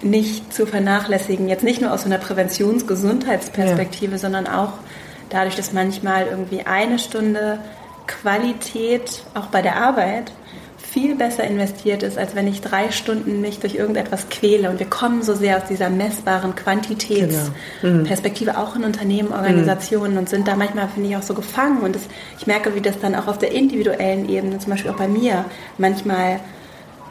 nicht 0.00 0.54
zu 0.54 0.64
vernachlässigen. 0.64 1.48
Jetzt 1.48 1.64
nicht 1.64 1.80
nur 1.80 1.92
aus 1.92 2.02
so 2.02 2.06
einer 2.06 2.18
Präventionsgesundheitsperspektive, 2.18 4.12
ja. 4.12 4.18
sondern 4.18 4.46
auch 4.46 4.74
dadurch, 5.30 5.56
dass 5.56 5.72
manchmal 5.72 6.28
irgendwie 6.28 6.62
eine 6.64 7.00
Stunde 7.00 7.58
Qualität 8.06 9.24
auch 9.34 9.46
bei 9.46 9.60
der 9.60 9.76
Arbeit 9.76 10.30
viel 10.94 11.16
besser 11.16 11.42
investiert 11.42 12.04
ist, 12.04 12.16
als 12.16 12.36
wenn 12.36 12.46
ich 12.46 12.60
drei 12.60 12.92
Stunden 12.92 13.40
mich 13.40 13.58
durch 13.58 13.74
irgendetwas 13.74 14.28
quäle. 14.28 14.70
Und 14.70 14.78
wir 14.78 14.86
kommen 14.86 15.24
so 15.24 15.34
sehr 15.34 15.56
aus 15.56 15.64
dieser 15.68 15.90
messbaren 15.90 16.54
Quantitätsperspektive, 16.54 18.52
genau. 18.52 18.60
mhm. 18.60 18.64
auch 18.64 18.76
in 18.76 18.84
Unternehmen, 18.84 19.32
Organisationen 19.32 20.12
mhm. 20.12 20.18
und 20.18 20.28
sind 20.28 20.46
da 20.46 20.54
manchmal, 20.54 20.86
finde 20.86 21.10
ich, 21.10 21.16
auch 21.16 21.22
so 21.22 21.34
gefangen. 21.34 21.80
Und 21.80 21.96
das, 21.96 22.02
ich 22.38 22.46
merke, 22.46 22.76
wie 22.76 22.80
das 22.80 23.00
dann 23.00 23.16
auch 23.16 23.26
auf 23.26 23.38
der 23.38 23.50
individuellen 23.50 24.28
Ebene, 24.28 24.60
zum 24.60 24.70
Beispiel 24.70 24.92
auch 24.92 24.96
bei 24.96 25.08
mir, 25.08 25.46
manchmal 25.78 26.38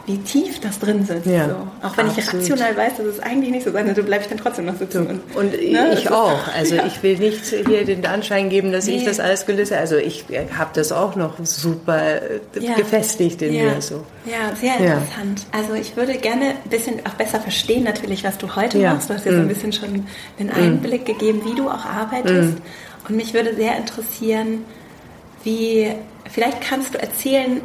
wie 0.05 0.17
tief 0.17 0.59
das 0.59 0.79
drin 0.79 1.05
sitzt. 1.05 1.25
Ja, 1.25 1.47
so. 1.47 1.55
Auch 1.81 1.95
wenn 1.95 2.07
absolut. 2.07 2.43
ich 2.43 2.51
rational 2.51 2.75
weiß, 2.75 2.97
dass 2.97 3.05
es 3.05 3.19
eigentlich 3.21 3.51
nicht 3.51 3.63
so 3.63 3.71
sein 3.71 3.85
sollte, 3.85 4.03
bleibe 4.03 4.23
ich 4.23 4.29
dann 4.29 4.37
trotzdem 4.37 4.65
noch 4.65 4.75
sitzen. 4.75 5.07
Und, 5.07 5.35
und 5.35 5.51
ne, 5.53 5.93
ich 5.93 6.11
auch. 6.11 6.47
Also 6.53 6.75
ja. 6.75 6.85
ich 6.85 7.01
will 7.03 7.17
nicht 7.17 7.45
hier 7.45 7.85
den 7.85 8.05
Anschein 8.05 8.49
geben, 8.49 8.73
dass 8.73 8.87
nee. 8.87 8.97
ich 8.97 9.05
das 9.05 9.21
alles 9.21 9.45
gelöst 9.45 9.71
habe. 9.71 9.79
Also 9.79 9.95
ich 9.95 10.25
habe 10.57 10.71
das 10.73 10.91
auch 10.91 11.15
noch 11.15 11.35
super 11.43 12.21
äh, 12.21 12.39
ja. 12.59 12.73
gefestigt 12.75 13.41
in 13.41 13.53
mir. 13.53 13.81
So. 13.81 14.03
Ja, 14.25 14.53
sehr 14.55 14.75
interessant. 14.77 15.45
Also 15.53 15.73
ich 15.73 15.95
würde 15.95 16.17
gerne 16.17 16.55
ein 16.63 16.69
bisschen 16.69 17.05
auch 17.05 17.13
besser 17.13 17.39
verstehen 17.39 17.83
natürlich, 17.83 18.25
was 18.25 18.37
du 18.37 18.53
heute 18.57 18.79
machst. 18.79 19.09
Du 19.09 19.13
hast 19.13 19.25
ja 19.25 19.31
mm. 19.31 19.35
so 19.35 19.41
ein 19.41 19.45
mm. 19.45 19.49
bisschen 19.49 19.73
schon 19.73 20.05
den 20.37 20.49
Einblick 20.49 21.03
mm. 21.03 21.05
gegeben, 21.05 21.41
wie 21.45 21.55
du 21.55 21.69
auch 21.69 21.85
arbeitest. 21.85 22.57
Mm. 22.57 23.07
Und 23.07 23.15
mich 23.15 23.33
würde 23.33 23.55
sehr 23.55 23.77
interessieren, 23.77 24.65
wie, 25.43 25.93
vielleicht 26.29 26.61
kannst 26.61 26.93
du 26.93 26.99
erzählen, 26.99 27.61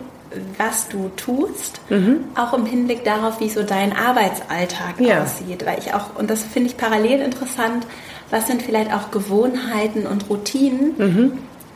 was 0.56 0.88
du 0.88 1.10
tust, 1.16 1.80
mhm. 1.88 2.24
auch 2.36 2.52
im 2.54 2.66
Hinblick 2.66 3.04
darauf, 3.04 3.40
wie 3.40 3.48
so 3.48 3.62
dein 3.62 3.96
Arbeitsalltag 3.96 5.00
ja. 5.00 5.22
aussieht. 5.22 5.64
Weil 5.66 5.78
ich 5.78 5.94
auch, 5.94 6.16
und 6.16 6.30
das 6.30 6.44
finde 6.44 6.70
ich 6.70 6.76
parallel 6.76 7.20
interessant, 7.20 7.86
was 8.30 8.46
sind 8.46 8.62
vielleicht 8.62 8.92
auch 8.92 9.10
Gewohnheiten 9.10 10.06
und 10.06 10.28
Routinen, 10.28 10.94
mhm. 10.98 11.32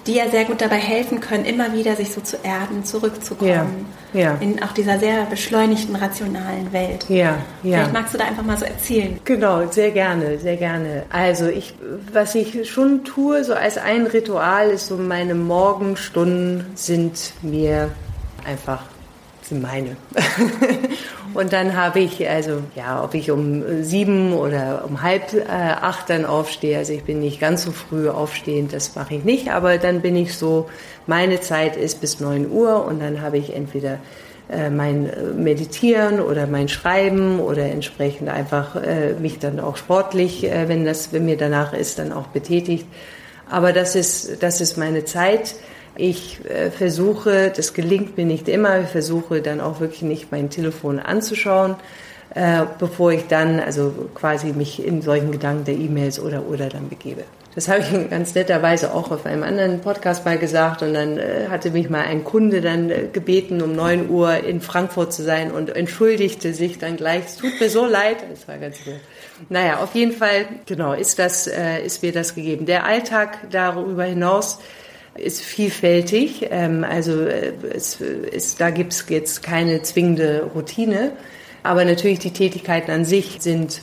die 0.07 0.14
ja 0.14 0.28
sehr 0.28 0.44
gut 0.44 0.61
dabei 0.61 0.76
helfen 0.76 1.20
können, 1.20 1.44
immer 1.44 1.72
wieder 1.72 1.96
sich 1.96 2.12
so 2.12 2.20
zu 2.20 2.36
erden, 2.42 2.84
zurückzukommen. 2.84 3.86
Ja, 4.12 4.20
ja. 4.20 4.36
In 4.40 4.62
auch 4.62 4.72
dieser 4.72 4.98
sehr 4.98 5.24
beschleunigten, 5.24 5.96
rationalen 5.96 6.72
Welt. 6.72 7.07
Ja. 7.09 7.38
Vielleicht 7.62 7.92
magst 7.94 8.12
du 8.12 8.18
da 8.18 8.24
einfach 8.24 8.42
mal 8.42 8.59
so 8.59 8.66
erzählen. 8.66 9.18
Genau, 9.24 9.66
sehr 9.70 9.90
gerne, 9.90 10.38
sehr 10.38 10.57
gerne. 10.57 11.05
Also 11.09 11.46
ich, 11.46 11.74
was 12.12 12.34
ich 12.34 12.70
schon 12.70 13.05
tue, 13.05 13.44
so 13.44 13.55
als 13.55 13.78
ein 13.78 14.07
Ritual, 14.07 14.68
ist 14.68 14.88
so 14.88 14.96
meine 14.96 15.34
Morgenstunden 15.34 16.66
sind 16.74 17.32
mir 17.40 17.90
einfach 18.45 18.82
sind 19.43 19.62
meine. 19.62 19.97
und 21.34 21.53
dann 21.53 21.76
habe 21.76 22.01
ich, 22.01 22.28
also 22.28 22.62
ja, 22.74 23.03
ob 23.03 23.14
ich 23.14 23.30
um 23.30 23.82
sieben 23.82 24.32
oder 24.32 24.84
um 24.86 25.03
halb 25.03 25.34
äh, 25.34 25.47
acht 25.49 26.11
dann 26.11 26.24
aufstehe, 26.24 26.78
also 26.78 26.93
ich 26.93 27.05
bin 27.05 27.20
nicht 27.20 27.40
ganz 27.40 27.64
so 27.64 27.72
früh 27.72 28.09
aufstehend, 28.09 28.72
das 28.72 28.95
mache 28.95 29.14
ich 29.16 29.24
nicht, 29.24 29.51
aber 29.51 29.78
dann 29.78 30.01
bin 30.01 30.16
ich 30.16 30.36
so, 30.36 30.68
meine 31.07 31.40
Zeit 31.40 31.76
ist 31.76 32.01
bis 32.01 32.20
neun 32.20 32.51
Uhr 32.51 32.84
und 32.86 33.01
dann 33.01 33.20
habe 33.20 33.38
ich 33.38 33.55
entweder 33.55 33.99
äh, 34.51 34.70
mein 34.70 35.09
äh, 35.09 35.22
Meditieren 35.34 36.20
oder 36.20 36.47
mein 36.47 36.68
Schreiben 36.68 37.40
oder 37.40 37.64
entsprechend 37.64 38.28
einfach 38.28 38.76
äh, 38.76 39.14
mich 39.14 39.38
dann 39.38 39.61
auch 39.61 39.76
sportlich, 39.76 40.45
äh, 40.45 40.68
wenn 40.68 40.84
das, 40.84 41.12
wenn 41.12 41.24
mir 41.24 41.36
danach 41.36 41.72
ist, 41.72 41.99
dann 41.99 42.12
auch 42.12 42.28
betätigt. 42.28 42.86
Aber 43.51 43.72
das 43.72 43.97
ist, 43.97 44.43
das 44.43 44.61
ist 44.61 44.78
meine 44.78 45.05
Zeit. 45.05 45.55
Ich 45.97 46.40
äh, 46.45 46.70
versuche, 46.70 47.53
das 47.55 47.74
gelingt 47.74 48.16
mir 48.16 48.24
nicht 48.24 48.49
immer, 48.49 48.80
ich 48.80 48.88
versuche 48.88 49.43
dann 49.43 49.61
auch 49.61 49.80
wirklich 49.80 50.03
nicht 50.03 50.32
mein 50.32 50.49
Telefon 50.49 50.99
anzuschauen, 50.99 51.76
äh, 52.34 52.64
bevor 52.78 53.12
ich 53.12 53.26
dann 53.26 53.61
also 53.61 53.93
quasi 54.14 54.53
mich 54.53 54.84
in 54.84 55.03
solchen 55.03 55.32
Gedanken 55.32 55.64
der 55.64 55.74
E-Mails 55.74 56.18
oder 56.18 56.49
oder 56.49 56.68
dann 56.68 56.88
begebe. 56.88 57.24
Das 57.55 57.68
habe 57.68 57.80
ich 57.80 58.11
ganz 58.11 58.34
netterweise 58.34 58.95
auch 58.95 59.11
auf 59.11 59.26
einem 59.26 59.43
anderen 59.43 59.80
Podcast 59.80 60.24
mal 60.24 60.38
gesagt 60.38 60.80
und 60.82 60.95
dann 60.95 61.18
äh, 61.18 61.49
hatte 61.51 61.70
mich 61.70 61.90
mal 61.90 62.01
ein 62.01 62.24
Kunde 62.24 62.62
dann 62.62 62.88
äh, 62.88 63.09
gebeten, 63.12 63.61
um 63.61 63.74
neun 63.74 64.09
Uhr 64.09 64.38
in 64.38 64.62
Frankfurt 64.62 65.12
zu 65.12 65.22
sein 65.22 65.51
und 65.51 65.76
entschuldigte 65.76 66.55
sich 66.55 66.78
dann 66.78 66.97
gleich. 66.97 67.26
Es 67.26 67.36
tut 67.36 67.61
mir 67.61 67.68
so 67.68 67.84
leid. 67.84 68.16
Das 68.30 68.49
war 68.49 68.57
ganz 68.57 68.82
gut. 68.82 68.95
Naja, 69.51 69.80
auf 69.82 69.95
jeden 69.95 70.12
Fall, 70.12 70.47
genau, 70.64 70.95
ist 70.95 71.18
das, 71.18 71.47
äh, 71.47 71.84
ist 71.84 72.03
mir 72.03 72.12
das 72.12 72.34
gegeben. 72.34 72.64
Der 72.64 72.86
Alltag 72.86 73.36
darüber 73.51 74.05
hinaus 74.05 74.59
ist 75.14 75.42
vielfältig. 75.42 76.48
Ähm, 76.50 76.84
also 76.84 77.24
äh, 77.24 77.52
es 77.74 78.00
ist, 78.00 78.60
da 78.60 78.70
gibt 78.70 78.92
es 78.92 79.06
jetzt 79.08 79.42
keine 79.42 79.82
zwingende 79.82 80.50
Routine. 80.54 81.12
Aber 81.62 81.84
natürlich 81.84 82.18
die 82.18 82.32
Tätigkeiten 82.32 82.90
an 82.90 83.04
sich 83.04 83.36
sind 83.40 83.82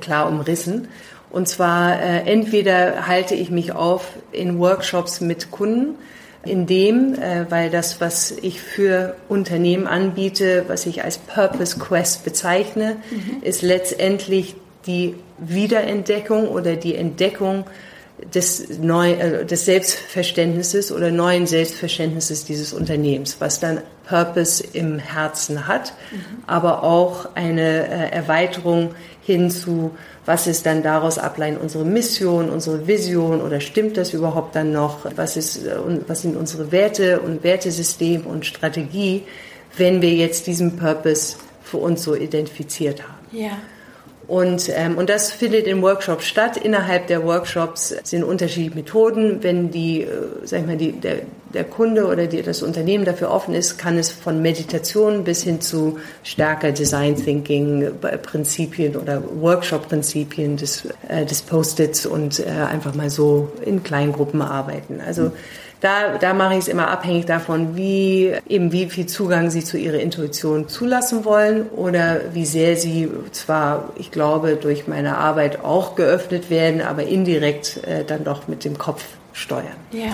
klar 0.00 0.28
umrissen. 0.28 0.88
Und 1.30 1.48
zwar 1.48 2.00
äh, 2.00 2.30
entweder 2.30 3.06
halte 3.06 3.34
ich 3.34 3.50
mich 3.50 3.72
auf 3.72 4.12
in 4.32 4.58
Workshops 4.58 5.20
mit 5.20 5.50
Kunden, 5.50 5.96
in 6.44 6.66
dem, 6.66 7.14
äh, 7.14 7.50
weil 7.50 7.70
das, 7.70 8.00
was 8.00 8.30
ich 8.30 8.60
für 8.60 9.16
Unternehmen 9.28 9.86
anbiete, 9.86 10.64
was 10.68 10.86
ich 10.86 11.04
als 11.04 11.18
Purpose 11.18 11.78
Quest 11.78 12.24
bezeichne, 12.24 12.96
mhm. 13.10 13.42
ist 13.42 13.62
letztendlich 13.62 14.54
die 14.86 15.16
Wiederentdeckung 15.38 16.48
oder 16.48 16.76
die 16.76 16.94
Entdeckung 16.94 17.64
des, 18.34 18.78
neu, 18.78 19.12
äh, 19.12 19.44
des 19.44 19.64
Selbstverständnisses 19.64 20.92
oder 20.92 21.10
neuen 21.10 21.46
Selbstverständnisses 21.46 22.44
dieses 22.44 22.72
Unternehmens, 22.72 23.36
was 23.40 23.60
dann 23.60 23.80
Purpose 24.08 24.64
im 24.72 24.98
Herzen 24.98 25.66
hat, 25.66 25.92
mhm. 26.10 26.42
aber 26.46 26.82
auch 26.82 27.28
eine 27.34 27.88
äh, 27.88 28.10
Erweiterung 28.10 28.94
hin 29.22 29.50
zu, 29.50 29.92
was 30.24 30.46
ist 30.46 30.66
dann 30.66 30.82
daraus 30.82 31.18
ableiten, 31.18 31.58
unsere 31.58 31.84
Mission, 31.84 32.48
unsere 32.48 32.86
Vision 32.86 33.42
oder 33.42 33.60
stimmt 33.60 33.96
das 33.96 34.14
überhaupt 34.14 34.56
dann 34.56 34.72
noch, 34.72 35.06
was, 35.16 35.36
ist, 35.36 35.66
äh, 35.66 35.76
was 36.06 36.22
sind 36.22 36.36
unsere 36.36 36.72
Werte 36.72 37.20
und 37.20 37.44
Wertesystem 37.44 38.26
und 38.26 38.46
Strategie, 38.46 39.24
wenn 39.76 40.02
wir 40.02 40.14
jetzt 40.14 40.46
diesen 40.46 40.76
Purpose 40.76 41.36
für 41.62 41.76
uns 41.76 42.02
so 42.02 42.14
identifiziert 42.14 43.02
haben. 43.02 43.26
Ja. 43.30 43.58
Und, 44.28 44.70
ähm, 44.76 44.98
und 44.98 45.08
das 45.08 45.32
findet 45.32 45.66
in 45.66 45.80
Workshops 45.80 46.26
statt. 46.26 46.58
Innerhalb 46.58 47.06
der 47.06 47.24
Workshops 47.24 47.94
sind 48.04 48.22
unterschiedliche 48.22 48.76
Methoden. 48.76 49.42
Wenn 49.42 49.70
die, 49.70 50.02
äh, 50.02 50.08
sag 50.44 50.60
ich 50.60 50.66
mal, 50.66 50.76
die, 50.76 50.92
der, 50.92 51.20
der 51.54 51.64
Kunde 51.64 52.06
oder 52.06 52.26
die, 52.26 52.42
das 52.42 52.62
Unternehmen 52.62 53.06
dafür 53.06 53.30
offen 53.30 53.54
ist, 53.54 53.78
kann 53.78 53.96
es 53.96 54.12
von 54.12 54.42
Meditation 54.42 55.24
bis 55.24 55.44
hin 55.44 55.62
zu 55.62 55.98
stärker 56.24 56.72
Design 56.72 57.16
Thinking 57.16 57.82
äh, 58.02 58.18
Prinzipien 58.18 58.96
oder 58.96 59.22
Workshop 59.40 59.88
Prinzipien 59.88 60.58
des, 60.58 60.86
äh, 61.08 61.24
des 61.24 61.40
Post-its 61.40 62.04
und 62.04 62.40
äh, 62.40 62.50
einfach 62.50 62.94
mal 62.94 63.08
so 63.08 63.50
in 63.64 63.82
kleinen 63.82 64.12
Gruppen 64.12 64.42
arbeiten. 64.42 65.00
Also 65.04 65.22
mhm 65.22 65.32
da, 65.80 66.18
da 66.18 66.34
mache 66.34 66.54
ich 66.54 66.60
es 66.60 66.68
immer 66.68 66.88
abhängig 66.88 67.26
davon, 67.26 67.76
wie 67.76 68.32
eben 68.48 68.72
wie 68.72 68.86
viel 68.86 69.06
Zugang 69.06 69.50
Sie 69.50 69.62
zu 69.62 69.76
Ihrer 69.78 69.98
Intuition 69.98 70.68
zulassen 70.68 71.24
wollen 71.24 71.68
oder 71.68 72.20
wie 72.32 72.46
sehr 72.46 72.76
Sie 72.76 73.08
zwar, 73.32 73.92
ich 73.96 74.10
glaube, 74.10 74.56
durch 74.56 74.88
meine 74.88 75.18
Arbeit 75.18 75.64
auch 75.64 75.94
geöffnet 75.94 76.50
werden, 76.50 76.80
aber 76.80 77.04
indirekt 77.04 77.80
äh, 77.84 78.04
dann 78.04 78.24
doch 78.24 78.48
mit 78.48 78.64
dem 78.64 78.76
Kopf 78.76 79.04
steuern. 79.32 79.76
Ja. 79.92 80.12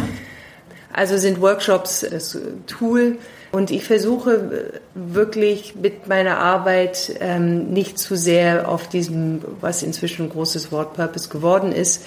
Also 0.92 1.16
sind 1.16 1.40
Workshops 1.40 2.06
das 2.08 2.38
Tool 2.66 3.18
und 3.50 3.70
ich 3.70 3.84
versuche 3.84 4.80
wirklich 4.94 5.74
mit 5.76 6.08
meiner 6.08 6.38
Arbeit 6.38 7.14
ähm, 7.20 7.70
nicht 7.70 7.98
zu 7.98 8.16
sehr 8.16 8.68
auf 8.68 8.88
diesem, 8.88 9.42
was 9.60 9.82
inzwischen 9.82 10.26
ein 10.26 10.30
großes 10.30 10.70
Wort 10.72 10.94
Purpose 10.94 11.28
geworden 11.28 11.72
ist, 11.72 12.04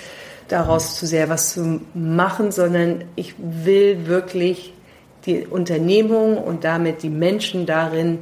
daraus 0.47 0.97
zu 0.97 1.05
sehr 1.05 1.29
was 1.29 1.53
zu 1.53 1.81
machen, 1.93 2.51
sondern 2.51 3.03
ich 3.15 3.35
will 3.37 4.07
wirklich 4.07 4.73
die 5.25 5.45
Unternehmung 5.45 6.37
und 6.37 6.63
damit 6.63 7.03
die 7.03 7.09
Menschen 7.09 7.65
darin 7.65 8.19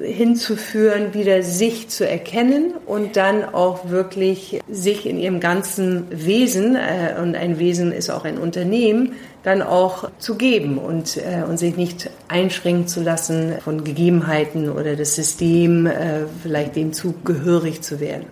äh, 0.00 0.12
hinzuführen, 0.12 1.14
wieder 1.14 1.42
sich 1.42 1.88
zu 1.88 2.08
erkennen 2.08 2.74
und 2.86 3.16
dann 3.16 3.44
auch 3.44 3.88
wirklich 3.88 4.60
sich 4.68 5.06
in 5.06 5.18
ihrem 5.18 5.38
ganzen 5.38 6.06
Wesen, 6.10 6.74
äh, 6.74 7.20
und 7.20 7.36
ein 7.36 7.58
Wesen 7.58 7.92
ist 7.92 8.10
auch 8.10 8.24
ein 8.24 8.38
Unternehmen, 8.38 9.14
dann 9.44 9.62
auch 9.62 10.10
zu 10.18 10.36
geben 10.36 10.78
und, 10.78 11.16
äh, 11.16 11.44
und 11.48 11.58
sich 11.58 11.76
nicht 11.76 12.10
einschränken 12.28 12.88
zu 12.88 13.02
lassen 13.02 13.54
von 13.62 13.84
Gegebenheiten 13.84 14.68
oder 14.68 14.96
das 14.96 15.14
System, 15.14 15.86
äh, 15.86 16.26
vielleicht 16.42 16.74
dem 16.74 16.92
zugehörig 16.92 17.82
zu 17.82 18.00
werden. 18.00 18.26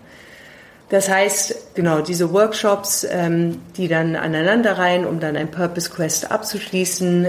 Das 0.91 1.09
heißt, 1.09 1.75
genau, 1.75 2.01
diese 2.01 2.33
Workshops, 2.33 3.07
ähm, 3.09 3.59
die 3.77 3.87
dann 3.87 4.17
aneinanderreihen, 4.17 5.07
um 5.07 5.21
dann 5.21 5.37
ein 5.37 5.49
Purpose 5.49 5.89
Quest 5.89 6.33
abzuschließen, 6.33 7.29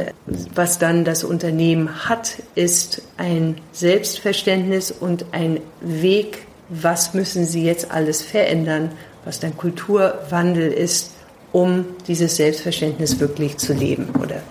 was 0.55 0.80
dann 0.80 1.05
das 1.05 1.24
Unternehmen 1.24 2.09
hat, 2.09 2.34
ist 2.55 3.03
ein 3.18 3.62
Selbstverständnis 3.72 4.91
und 4.91 5.26
ein 5.32 5.59
Weg, 5.80 6.47
was 6.70 7.14
müssen 7.14 7.45
sie 7.45 7.64
jetzt 7.64 7.91
alles 7.91 8.24
verändern, 8.24 8.93
was 9.26 9.39
dann 9.39 9.55
Kulturwandel 9.55 10.72
ist, 10.72 11.12
um 11.51 11.86
dieses 12.07 12.38
Selbstverständnis 12.38 13.20
wirklich 13.20 13.57
zu 13.57 13.74
leben 13.74 14.09
oder 14.20 14.41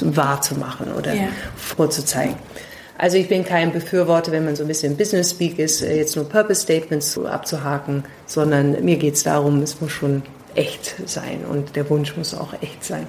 wahrzumachen 0.00 0.92
oder 0.92 1.14
ja. 1.14 1.28
vorzuzeigen. 1.56 2.36
Also 2.98 3.16
ich 3.16 3.28
bin 3.28 3.44
kein 3.44 3.72
Befürworter, 3.72 4.32
wenn 4.32 4.44
man 4.44 4.56
so 4.56 4.64
ein 4.64 4.68
bisschen 4.68 4.96
Business 4.96 5.30
Speak 5.30 5.60
ist, 5.60 5.82
äh, 5.82 5.96
jetzt 5.96 6.16
nur 6.16 6.28
Purpose 6.28 6.62
Statements 6.62 7.16
abzuhaken, 7.16 8.04
sondern 8.26 8.84
mir 8.84 8.96
geht 8.96 9.14
es 9.14 9.22
darum, 9.22 9.62
es 9.62 9.80
muss 9.80 9.92
schon 9.92 10.22
echt 10.56 10.96
sein 11.06 11.44
und 11.48 11.76
der 11.76 11.88
Wunsch 11.88 12.16
muss 12.16 12.34
auch 12.34 12.52
echt 12.60 12.84
sein. 12.84 13.06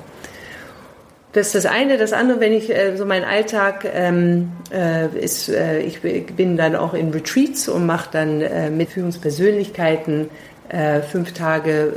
Das 1.34 1.48
ist 1.48 1.56
das 1.56 1.66
eine. 1.68 1.98
Das 1.98 2.12
andere, 2.12 2.40
wenn 2.40 2.54
ich 2.54 2.70
äh, 2.70 2.98
so 2.98 3.06
mein 3.06 3.24
Alltag 3.24 3.86
ähm, 3.92 4.52
äh, 4.72 5.08
ist, 5.18 5.50
äh, 5.50 5.80
ich 5.80 6.02
bin 6.02 6.58
dann 6.58 6.76
auch 6.76 6.94
in 6.94 7.12
Retreats 7.12 7.68
und 7.68 7.86
mache 7.86 8.10
dann 8.12 8.42
äh, 8.42 8.70
mit 8.72 8.90
Führungspersönlichkeiten 8.90 10.30
äh, 10.70 11.02
fünf 11.02 11.34
Tage 11.34 11.94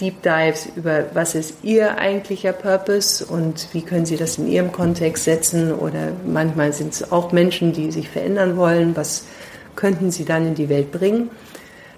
Deep 0.00 0.22
Dives 0.22 0.68
über, 0.76 1.04
was 1.14 1.34
ist 1.34 1.54
Ihr 1.62 1.98
eigentlicher 1.98 2.52
Purpose 2.52 3.24
und 3.24 3.68
wie 3.72 3.82
können 3.82 4.06
Sie 4.06 4.16
das 4.16 4.38
in 4.38 4.48
Ihrem 4.48 4.72
Kontext 4.72 5.24
setzen 5.24 5.72
oder 5.72 6.12
manchmal 6.26 6.72
sind 6.72 6.92
es 6.92 7.12
auch 7.12 7.32
Menschen, 7.32 7.72
die 7.72 7.90
sich 7.92 8.08
verändern 8.08 8.56
wollen, 8.56 8.96
was 8.96 9.24
könnten 9.74 10.10
Sie 10.10 10.24
dann 10.24 10.46
in 10.46 10.54
die 10.54 10.68
Welt 10.68 10.92
bringen. 10.92 11.30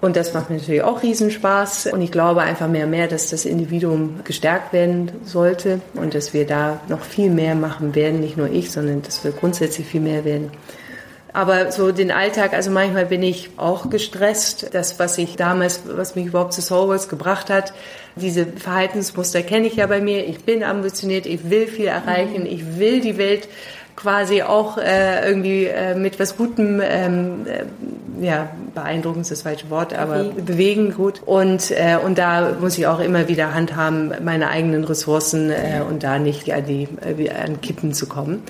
Und 0.01 0.15
das 0.15 0.33
macht 0.33 0.49
mir 0.49 0.57
natürlich 0.57 0.81
auch 0.81 1.03
Riesenspaß. 1.03 1.87
Und 1.87 2.01
ich 2.01 2.11
glaube 2.11 2.41
einfach 2.41 2.69
mehr 2.69 2.85
und 2.85 2.91
mehr, 2.91 3.07
dass 3.07 3.29
das 3.29 3.45
Individuum 3.45 4.21
gestärkt 4.23 4.71
werden 4.71 5.11
sollte 5.25 5.81
und 5.93 6.15
dass 6.15 6.33
wir 6.33 6.45
da 6.45 6.79
noch 6.87 7.01
viel 7.01 7.29
mehr 7.29 7.55
machen 7.55 7.95
werden. 7.95 8.21
Nicht 8.21 8.37
nur 8.37 8.49
ich, 8.49 8.71
sondern 8.71 9.01
dass 9.01 9.23
wir 9.23 9.31
grundsätzlich 9.31 9.87
viel 9.87 10.01
mehr 10.01 10.23
werden. 10.23 10.51
Aber 11.31 11.71
so 11.71 11.91
den 11.91 12.11
Alltag, 12.11 12.53
also 12.53 12.71
manchmal 12.71 13.05
bin 13.05 13.21
ich 13.21 13.51
auch 13.57 13.89
gestresst. 13.89 14.69
Das, 14.73 14.99
was 14.99 15.17
ich 15.17 15.35
damals, 15.35 15.81
was 15.85 16.15
mich 16.15 16.27
überhaupt 16.27 16.53
zu 16.53 16.61
Soulworks 16.61 17.07
gebracht 17.07 17.49
hat, 17.49 17.73
diese 18.15 18.45
Verhaltensmuster 18.45 19.43
kenne 19.43 19.67
ich 19.67 19.75
ja 19.75 19.87
bei 19.87 20.01
mir. 20.01 20.25
Ich 20.27 20.43
bin 20.43 20.63
ambitioniert, 20.63 21.25
ich 21.25 21.49
will 21.49 21.67
viel 21.67 21.87
erreichen, 21.87 22.45
ich 22.45 22.79
will 22.79 23.01
die 23.01 23.17
Welt 23.17 23.47
quasi 23.99 24.43
auch 24.43 24.77
äh, 24.77 25.27
irgendwie 25.27 25.65
äh, 25.65 25.93
mit 25.93 26.19
was 26.19 26.37
Gutem, 26.37 26.81
ähm, 26.81 27.45
äh, 27.45 28.25
ja, 28.25 28.49
beeindruckend 28.73 29.23
ist 29.23 29.31
das 29.31 29.41
falsche 29.41 29.69
Wort, 29.69 29.93
aber 29.93 30.23
bewegen, 30.23 30.45
bewegen 30.45 30.93
gut. 30.93 31.21
Und, 31.25 31.71
äh, 31.71 31.97
und 32.03 32.17
da 32.17 32.55
muss 32.61 32.77
ich 32.77 32.87
auch 32.87 32.99
immer 32.99 33.27
wieder 33.27 33.53
handhaben, 33.53 34.13
meine 34.23 34.49
eigenen 34.49 34.85
Ressourcen 34.85 35.51
äh, 35.51 35.81
und 35.87 36.03
da 36.03 36.17
nicht 36.17 36.51
an, 36.53 36.65
die, 36.65 36.87
äh, 37.01 37.29
an 37.29 37.59
Kippen 37.59 37.93
zu 37.93 38.07
kommen. 38.07 38.43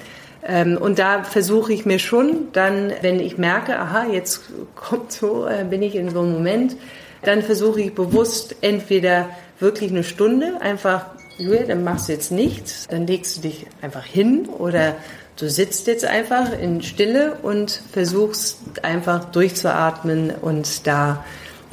Ähm, 0.43 0.77
und 0.77 0.99
da 0.99 1.23
versuche 1.23 1.73
ich 1.73 1.85
mir 1.85 1.99
schon 1.99 2.47
dann, 2.53 2.91
wenn 3.01 3.19
ich 3.19 3.37
merke, 3.37 3.77
aha, 3.77 4.05
jetzt 4.05 4.41
kommt 4.75 5.11
so, 5.11 5.47
äh, 5.47 5.65
bin 5.69 5.81
ich 5.81 5.95
in 5.95 6.09
so 6.09 6.21
einem 6.21 6.33
Moment, 6.33 6.75
dann 7.23 7.43
versuche 7.43 7.81
ich 7.81 7.95
bewusst 7.95 8.55
entweder 8.61 9.29
wirklich 9.59 9.91
eine 9.91 10.03
Stunde 10.03 10.61
einfach, 10.61 11.07
Julia, 11.37 11.63
dann 11.63 11.83
machst 11.83 12.07
du 12.07 12.13
jetzt 12.13 12.31
nichts, 12.31 12.87
dann 12.87 13.07
legst 13.07 13.37
du 13.37 13.41
dich 13.41 13.67
einfach 13.81 14.05
hin 14.05 14.47
oder 14.47 14.95
du 15.37 15.49
sitzt 15.49 15.87
jetzt 15.87 16.05
einfach 16.05 16.57
in 16.57 16.81
Stille 16.81 17.37
und 17.41 17.81
versuchst 17.91 18.59
einfach 18.83 19.25
durchzuatmen 19.25 20.31
und 20.41 20.87
da 20.87 21.25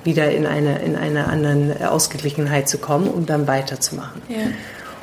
wieder 0.02 0.30
in 0.30 0.46
eine, 0.46 0.80
in 0.80 0.94
eine 0.94 1.26
anderen 1.26 1.82
Ausgeglichenheit 1.82 2.68
zu 2.68 2.78
kommen, 2.78 3.08
um 3.08 3.26
dann 3.26 3.46
weiterzumachen. 3.46 4.22
Ja 4.28 4.46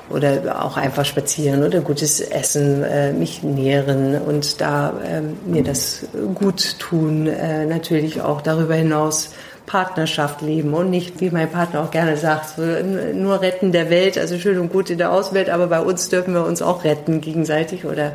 oder 0.09 0.63
auch 0.63 0.77
einfach 0.77 1.05
spazieren 1.05 1.63
oder 1.63 1.81
gutes 1.81 2.19
Essen, 2.19 2.83
äh, 2.83 3.13
mich 3.13 3.43
nähren 3.43 4.21
und 4.21 4.61
da 4.61 4.93
äh, 5.03 5.21
mir 5.49 5.63
das 5.63 6.05
gut 6.35 6.79
tun. 6.79 7.27
Äh, 7.27 7.65
natürlich 7.65 8.21
auch 8.21 8.41
darüber 8.41 8.75
hinaus 8.75 9.31
Partnerschaft 9.65 10.41
leben 10.41 10.73
und 10.73 10.89
nicht, 10.89 11.21
wie 11.21 11.29
mein 11.29 11.49
Partner 11.49 11.81
auch 11.81 11.91
gerne 11.91 12.17
sagt, 12.17 12.57
nur 12.57 13.41
retten 13.41 13.71
der 13.71 13.89
Welt, 13.89 14.17
also 14.17 14.37
schön 14.37 14.59
und 14.59 14.71
gut 14.71 14.89
in 14.89 14.97
der 14.97 15.11
Außenwelt, 15.11 15.49
aber 15.49 15.67
bei 15.67 15.79
uns 15.79 16.09
dürfen 16.09 16.33
wir 16.33 16.45
uns 16.45 16.61
auch 16.61 16.83
retten 16.83 17.21
gegenseitig 17.21 17.85
oder 17.85 18.13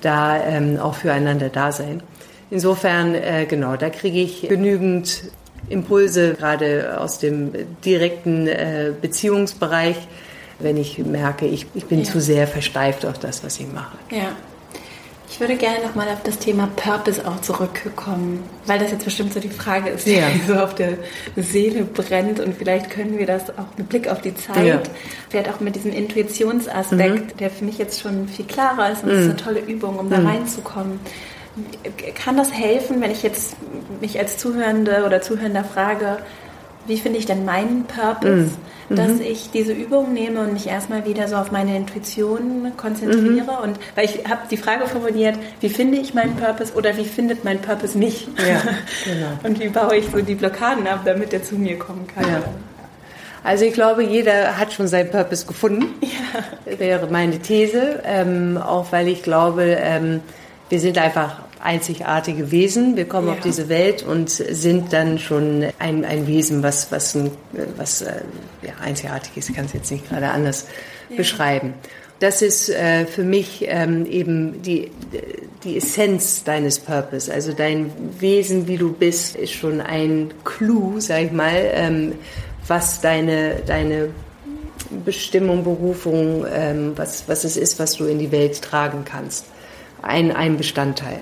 da 0.00 0.40
ähm, 0.40 0.78
auch 0.78 0.94
füreinander 0.94 1.48
da 1.48 1.72
sein. 1.72 2.02
Insofern, 2.50 3.16
äh, 3.16 3.46
genau, 3.48 3.76
da 3.76 3.90
kriege 3.90 4.20
ich 4.20 4.48
genügend 4.48 5.24
Impulse, 5.68 6.34
gerade 6.34 7.00
aus 7.00 7.18
dem 7.18 7.52
direkten 7.84 8.46
äh, 8.46 8.92
Beziehungsbereich, 9.00 9.96
wenn 10.58 10.76
ich 10.76 10.98
merke, 10.98 11.46
ich, 11.46 11.66
ich 11.74 11.86
bin 11.86 12.00
ja. 12.00 12.04
zu 12.04 12.20
sehr 12.20 12.46
versteift 12.46 13.04
auf 13.04 13.18
das, 13.18 13.44
was 13.44 13.60
ich 13.60 13.72
mache. 13.72 13.96
Ja. 14.10 14.32
Ich 15.28 15.40
würde 15.40 15.56
gerne 15.56 15.84
nochmal 15.84 16.08
auf 16.08 16.22
das 16.22 16.38
Thema 16.38 16.68
Purpose 16.76 17.26
auch 17.26 17.40
zurückkommen, 17.40 18.44
weil 18.64 18.78
das 18.78 18.92
jetzt 18.92 19.04
bestimmt 19.04 19.34
so 19.34 19.40
die 19.40 19.50
Frage 19.50 19.90
ist, 19.90 20.06
ja. 20.06 20.30
die 20.30 20.40
so 20.46 20.54
auf 20.54 20.74
der 20.74 20.98
Seele 21.36 21.82
brennt 21.82 22.40
und 22.40 22.56
vielleicht 22.56 22.90
können 22.90 23.18
wir 23.18 23.26
das 23.26 23.50
auch 23.50 23.66
mit 23.76 23.88
Blick 23.88 24.08
auf 24.08 24.20
die 24.20 24.34
Zeit, 24.34 24.64
ja. 24.64 24.80
vielleicht 25.28 25.50
auch 25.50 25.60
mit 25.60 25.74
diesem 25.74 25.92
Intuitionsaspekt, 25.92 27.34
mhm. 27.34 27.36
der 27.38 27.50
für 27.50 27.64
mich 27.64 27.76
jetzt 27.76 28.00
schon 28.00 28.28
viel 28.28 28.46
klarer 28.46 28.90
ist 28.90 29.02
und 29.02 29.10
es 29.10 29.16
mhm. 29.16 29.22
ist 29.22 29.28
eine 29.30 29.36
tolle 29.36 29.60
Übung, 29.60 29.98
um 29.98 30.08
da 30.08 30.18
mhm. 30.18 30.26
reinzukommen. 30.26 31.00
Kann 32.14 32.36
das 32.36 32.52
helfen, 32.52 33.00
wenn 33.00 33.10
ich 33.10 33.22
jetzt 33.22 33.56
mich 34.00 34.18
als 34.18 34.38
Zuhörende 34.38 35.04
oder 35.04 35.22
Zuhörender 35.22 35.64
frage, 35.64 36.18
wie 36.86 36.98
finde 36.98 37.18
ich 37.18 37.26
denn 37.26 37.44
meinen 37.44 37.84
Purpose, 37.84 38.50
mhm. 38.88 38.96
dass 38.96 39.12
mhm. 39.12 39.22
ich 39.22 39.50
diese 39.50 39.72
Übung 39.72 40.12
nehme 40.12 40.40
und 40.40 40.52
mich 40.52 40.66
erstmal 40.66 41.04
wieder 41.06 41.28
so 41.28 41.36
auf 41.36 41.50
meine 41.50 41.76
Intuition 41.76 42.72
konzentriere. 42.76 43.58
Mhm. 43.58 43.64
Und 43.64 43.78
weil 43.94 44.04
ich 44.06 44.28
habe 44.28 44.42
die 44.50 44.56
Frage 44.56 44.86
formuliert, 44.86 45.38
wie 45.60 45.68
finde 45.68 45.98
ich 45.98 46.14
meinen 46.14 46.36
Purpose 46.36 46.74
oder 46.74 46.96
wie 46.96 47.04
findet 47.04 47.44
mein 47.44 47.60
Purpose 47.60 47.96
mich? 47.96 48.28
Ja, 48.38 48.62
genau. 49.04 49.26
und 49.42 49.60
wie 49.60 49.68
baue 49.68 49.96
ich 49.96 50.06
so 50.10 50.20
die 50.20 50.34
Blockaden 50.34 50.86
ab, 50.86 51.00
damit 51.04 51.32
er 51.32 51.42
zu 51.42 51.56
mir 51.56 51.78
kommen 51.78 52.06
kann. 52.12 52.24
Ja. 52.24 52.42
Also 53.44 53.64
ich 53.64 53.74
glaube, 53.74 54.02
jeder 54.02 54.58
hat 54.58 54.72
schon 54.72 54.88
seinen 54.88 55.10
Purpose 55.10 55.46
gefunden, 55.46 55.94
ja. 56.00 56.78
wäre 56.78 57.06
meine 57.06 57.38
These, 57.38 58.02
ähm, 58.04 58.58
auch 58.58 58.90
weil 58.90 59.06
ich 59.06 59.22
glaube, 59.22 59.62
ähm, 59.62 60.20
wir 60.68 60.80
sind 60.80 60.98
einfach 60.98 61.40
einzigartige 61.60 62.50
Wesen. 62.50 62.96
Wir 62.96 63.06
kommen 63.06 63.28
ja. 63.28 63.34
auf 63.34 63.40
diese 63.40 63.68
Welt 63.68 64.02
und 64.02 64.30
sind 64.30 64.92
dann 64.92 65.18
schon 65.18 65.66
ein, 65.78 66.04
ein 66.04 66.26
Wesen, 66.26 66.62
was, 66.62 66.92
was, 66.92 67.16
was 67.76 68.02
äh, 68.02 68.22
ja, 68.62 68.72
einzigartig 68.82 69.36
ist. 69.36 69.50
Ich 69.50 69.56
kann 69.56 69.66
es 69.66 69.72
jetzt 69.72 69.90
nicht 69.90 70.08
gerade 70.08 70.28
anders 70.28 70.66
ja. 71.08 71.16
beschreiben. 71.16 71.74
Das 72.18 72.40
ist 72.40 72.70
äh, 72.70 73.04
für 73.04 73.24
mich 73.24 73.66
ähm, 73.68 74.06
eben 74.06 74.62
die, 74.62 74.90
die 75.64 75.76
Essenz 75.76 76.44
deines 76.44 76.78
Purpose. 76.78 77.32
Also 77.32 77.52
dein 77.52 77.92
Wesen, 78.18 78.68
wie 78.68 78.78
du 78.78 78.92
bist, 78.92 79.36
ist 79.36 79.52
schon 79.52 79.82
ein 79.82 80.32
Clou, 80.44 80.98
sag 80.98 81.24
ich 81.24 81.32
mal, 81.32 81.70
ähm, 81.74 82.12
was 82.66 83.02
deine, 83.02 83.56
deine 83.66 84.08
Bestimmung, 85.04 85.62
Berufung, 85.62 86.46
ähm, 86.50 86.92
was, 86.96 87.24
was 87.28 87.44
es 87.44 87.56
ist, 87.56 87.78
was 87.78 87.96
du 87.96 88.06
in 88.06 88.18
die 88.18 88.32
Welt 88.32 88.62
tragen 88.62 89.04
kannst. 89.04 89.44
Ein, 90.06 90.32
ein 90.32 90.56
Bestandteil. 90.56 91.20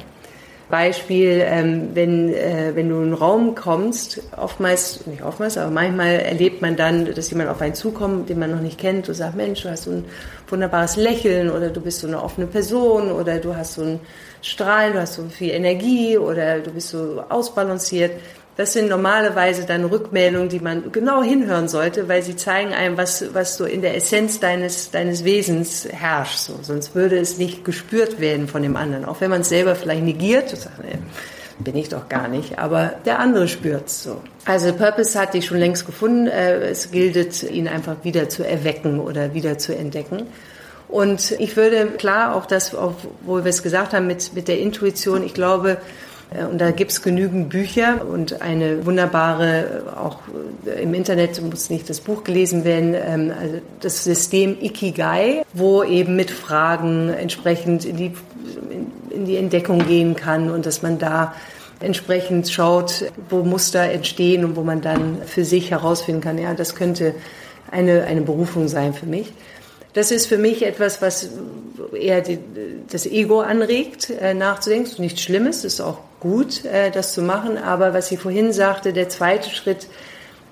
Beispiel, 0.71 1.43
ähm, 1.45 1.91
wenn, 1.95 2.33
äh, 2.33 2.73
wenn 2.75 2.89
du 2.89 2.97
in 2.97 3.03
einen 3.03 3.15
Raum 3.15 3.55
kommst, 3.55 4.23
oftmals, 4.37 5.07
nicht 5.07 5.23
oftmals, 5.23 5.59
aber 5.59 5.71
manchmal 5.71 6.15
erlebt 6.21 6.63
man 6.63 6.75
dann, 6.75 7.15
dass 7.15 7.31
jemand 7.31 7.51
auf 7.51 7.61
einen 7.61 7.75
zukommt, 7.75 8.29
den 8.29 8.39
man 8.39 8.51
noch 8.51 8.61
nicht 8.61 8.79
kennt 8.79 9.09
und 9.09 9.15
sagt, 9.15 9.37
Mensch, 9.37 9.63
du 9.63 9.71
hast 9.71 9.85
so 9.85 9.91
ein 9.91 10.05
wunderbares 10.49 10.97
Lächeln 10.97 11.51
oder 11.51 11.69
du 11.69 11.81
bist 11.81 12.01
so 12.01 12.07
eine 12.07 12.23
offene 12.23 12.47
Person 12.47 13.13
oder 13.13 13.39
du 13.39 13.55
hast 13.55 13.75
so 13.75 13.83
ein 13.83 14.01
Strahlen, 14.41 14.95
du 14.95 15.01
hast 15.01 15.15
so 15.15 15.25
viel 15.25 15.51
Energie 15.51 16.17
oder 16.17 16.61
du 16.61 16.71
bist 16.71 16.89
so 16.89 17.23
ausbalanciert. 17.29 18.13
Das 18.57 18.73
sind 18.73 18.89
normalerweise 18.89 19.65
dann 19.65 19.85
Rückmeldungen, 19.85 20.49
die 20.49 20.61
man 20.61 20.93
genau 20.93 21.23
hinhören 21.25 21.67
sollte, 21.67 22.09
weil 22.09 22.23
sie 22.23 22.37
zeigen 22.37 22.73
einem, 22.73 22.97
was, 22.97 23.35
was 23.35 23.57
so 23.57 23.65
in 23.65 23.83
der 23.83 23.97
Essenz 23.97 24.39
deines, 24.39 24.93
deines 24.93 25.25
Wesens 25.25 25.89
herrscht. 25.91 26.39
So. 26.39 26.61
Sonst 26.63 26.95
würde 26.95 27.19
es 27.19 27.37
nicht 27.37 27.65
gespürt 27.65 28.21
werden 28.21 28.47
von 28.47 28.63
dem 28.63 28.77
anderen. 28.77 29.05
Auch 29.07 29.21
wenn 29.21 29.31
man 29.31 29.41
es 29.41 29.49
selber 29.49 29.75
vielleicht 29.75 30.05
negiert, 30.05 30.51
sagt, 30.51 30.85
nee, 30.85 30.99
bin 31.59 31.77
ich 31.77 31.89
doch 31.89 32.09
gar 32.09 32.29
nicht, 32.29 32.59
aber 32.59 32.95
der 33.05 33.19
andere 33.19 33.49
spürt 33.49 33.87
es 33.87 34.05
so. 34.05 34.21
Also 34.45 34.73
Purpose 34.73 35.19
hatte 35.19 35.39
ich 35.39 35.47
schon 35.47 35.59
längst 35.59 35.87
gefunden. 35.87 36.29
Äh, 36.29 36.69
es 36.69 36.91
gilt, 36.93 37.43
ihn 37.45 37.67
einfach 37.67 37.97
wieder 38.03 38.29
zu 38.29 38.47
erwecken 38.47 39.01
oder 39.01 39.35
wieder 39.35 39.59
zu 39.59 39.75
entdecken. 39.77 40.27
Und 40.89 41.33
ich 41.41 41.57
würde 41.57 41.87
klar 41.87 42.37
auch 42.37 42.47
das, 42.47 42.73
wo 42.75 43.39
wir 43.39 43.47
es 43.47 43.65
gesagt 43.65 43.95
haben 43.95 44.07
mit, 44.07 44.35
mit 44.35 44.47
der 44.47 44.61
Intuition, 44.61 45.25
ich 45.25 45.35
glaube, 45.35 45.79
und 46.51 46.59
da 46.61 46.71
gibt 46.73 46.91
es 46.91 47.03
genügend 47.03 47.49
Bücher 47.49 48.05
und 48.07 48.43
eine 48.43 48.85
wunderbare, 48.85 49.85
auch 49.97 50.19
äh, 50.67 50.83
im 50.83 50.95
Internet 50.95 51.41
muss 51.41 51.71
nicht 51.71 51.89
das 51.89 52.01
Buch 52.01 52.25
gelesen 52.25 52.65
werden, 52.65 52.95
ähm, 52.95 53.33
also 53.41 53.61
das 53.81 54.05
System 54.05 54.57
Ikigai, 54.61 55.45
wo 55.53 55.85
eben 55.85 56.17
mit 56.17 56.31
Fragen 56.31 57.11
entsprechend 57.11 57.85
in 57.85 57.97
die, 57.97 58.13
in 59.11 59.27
die 59.27 59.37
Entdeckung 59.37 59.87
gehen 59.87 60.17
kann 60.17 60.51
und 60.51 60.67
dass 60.67 60.83
man 60.83 60.99
da 60.99 61.35
entsprechend 61.81 62.51
schaut, 62.51 63.05
wo 63.29 63.43
Muster 63.43 63.83
entstehen 63.91 64.45
und 64.45 64.57
wo 64.57 64.63
man 64.63 64.81
dann 64.81 65.19
für 65.27 65.45
sich 65.45 65.71
herausfinden 65.71 66.21
kann, 66.21 66.39
ja, 66.39 66.55
das 66.55 66.75
könnte 66.75 67.15
eine, 67.71 68.05
eine 68.05 68.23
Berufung 68.23 68.69
sein 68.69 68.95
für 68.95 69.07
mich. 69.07 69.33
Das 69.95 70.11
ist 70.11 70.27
für 70.27 70.39
mich 70.39 70.67
etwas, 70.67 71.01
was 71.01 71.31
eher 71.93 72.21
die, 72.21 72.39
das 72.91 73.07
Ego 73.07 73.41
anregt, 73.41 74.11
äh, 74.11 74.35
nachzudenken. 74.35 74.91
Ist 74.91 74.99
nichts 74.99 75.23
Schlimmes, 75.23 75.65
ist 75.65 75.81
auch 75.81 75.99
gut, 76.19 76.65
äh, 76.65 76.91
das 76.91 77.15
zu 77.15 77.23
machen. 77.23 77.57
Aber 77.57 77.95
was 77.95 78.11
ich 78.11 78.19
vorhin 78.19 78.53
sagte, 78.53 78.93
der 78.93 79.09
zweite 79.09 79.51
Schritt 79.51 79.87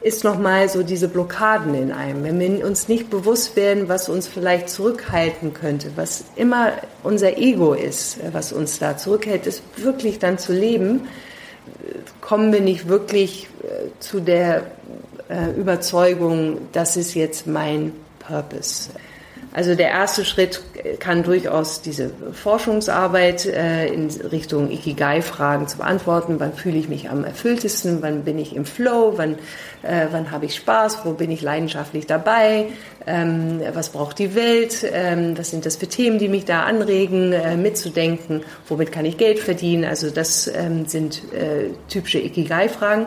ist 0.01 0.25
nochmal 0.25 0.69
so 0.69 0.83
diese 0.83 1.09
Blockaden 1.09 1.75
in 1.75 1.93
einem. 1.93 2.25
Wenn 2.25 2.39
wir 2.39 2.67
uns 2.67 2.89
nicht 2.89 3.11
bewusst 3.11 3.57
werden, 3.57 3.89
was 3.89 4.09
uns 4.09 4.27
vielleicht 4.27 4.69
zurückhalten 4.69 5.55
könnte, 5.55 5.91
was 5.97 6.25
immer 6.37 6.73
unser 7.03 7.37
Ego 7.37 7.75
ist, 7.75 8.19
äh, 8.19 8.33
was 8.33 8.53
uns 8.53 8.79
da 8.79 8.97
zurückhält, 8.97 9.49
ist 9.49 9.63
wirklich 9.77 10.21
dann 10.21 10.39
zu 10.39 10.53
leben, 10.53 11.09
kommen 12.21 12.53
wir 12.53 12.61
nicht 12.61 12.89
wirklich 12.89 13.49
äh, 13.65 13.89
zu 13.99 14.21
der 14.21 14.71
äh, 15.29 15.51
Überzeugung, 15.59 16.59
das 16.73 16.97
ist 16.97 17.15
jetzt 17.15 17.49
mein 17.49 17.93
Purpose. 18.21 18.91
Also 19.55 19.75
der 19.75 19.91
erste 19.91 20.25
Schritt 20.25 20.63
kann 20.99 21.23
durchaus 21.23 21.83
diese 21.83 22.11
Forschungsarbeit 22.33 23.45
äh, 23.45 23.87
in 23.89 24.09
Richtung 24.09 24.71
Ikigai-Fragen 24.71 25.69
zu 25.69 25.77
beantworten. 25.77 26.37
Wann 26.39 26.55
fühle 26.55 26.79
ich 26.79 26.89
mich 26.89 27.11
am 27.11 27.23
erfülltesten? 27.23 27.99
Wann 28.01 28.25
bin 28.25 28.39
ich 28.39 28.57
im 28.57 28.65
Flow? 28.65 29.13
Wann, 29.17 29.35
äh, 29.83 30.07
wann 30.11 30.31
habe 30.31 30.47
ich 30.47 30.55
Spaß? 30.55 31.01
Wo 31.05 31.13
bin 31.13 31.31
ich 31.31 31.43
leidenschaftlich 31.43 32.07
dabei? 32.07 32.69
Ähm, 33.07 33.61
was 33.75 33.91
braucht 33.91 34.19
die 34.19 34.35
Welt? 34.35 34.87
Ähm, 34.91 35.37
was 35.37 35.51
sind 35.51 35.67
das 35.67 35.77
für 35.77 35.87
Themen, 35.87 36.19
die 36.19 36.29
mich 36.29 36.47
da 36.47 36.63
anregen, 36.63 37.35
äh, 37.35 37.55
mitzudenken? 37.55 38.43
Womit 38.69 38.91
kann 38.91 39.05
ich 39.05 39.19
Geld 39.19 39.39
verdienen? 39.39 39.85
Also 39.85 40.09
das 40.09 40.47
ähm, 40.47 40.87
sind 40.87 41.23
äh, 41.35 41.75
typische 41.91 42.21
Ikigai-Fragen. 42.21 43.07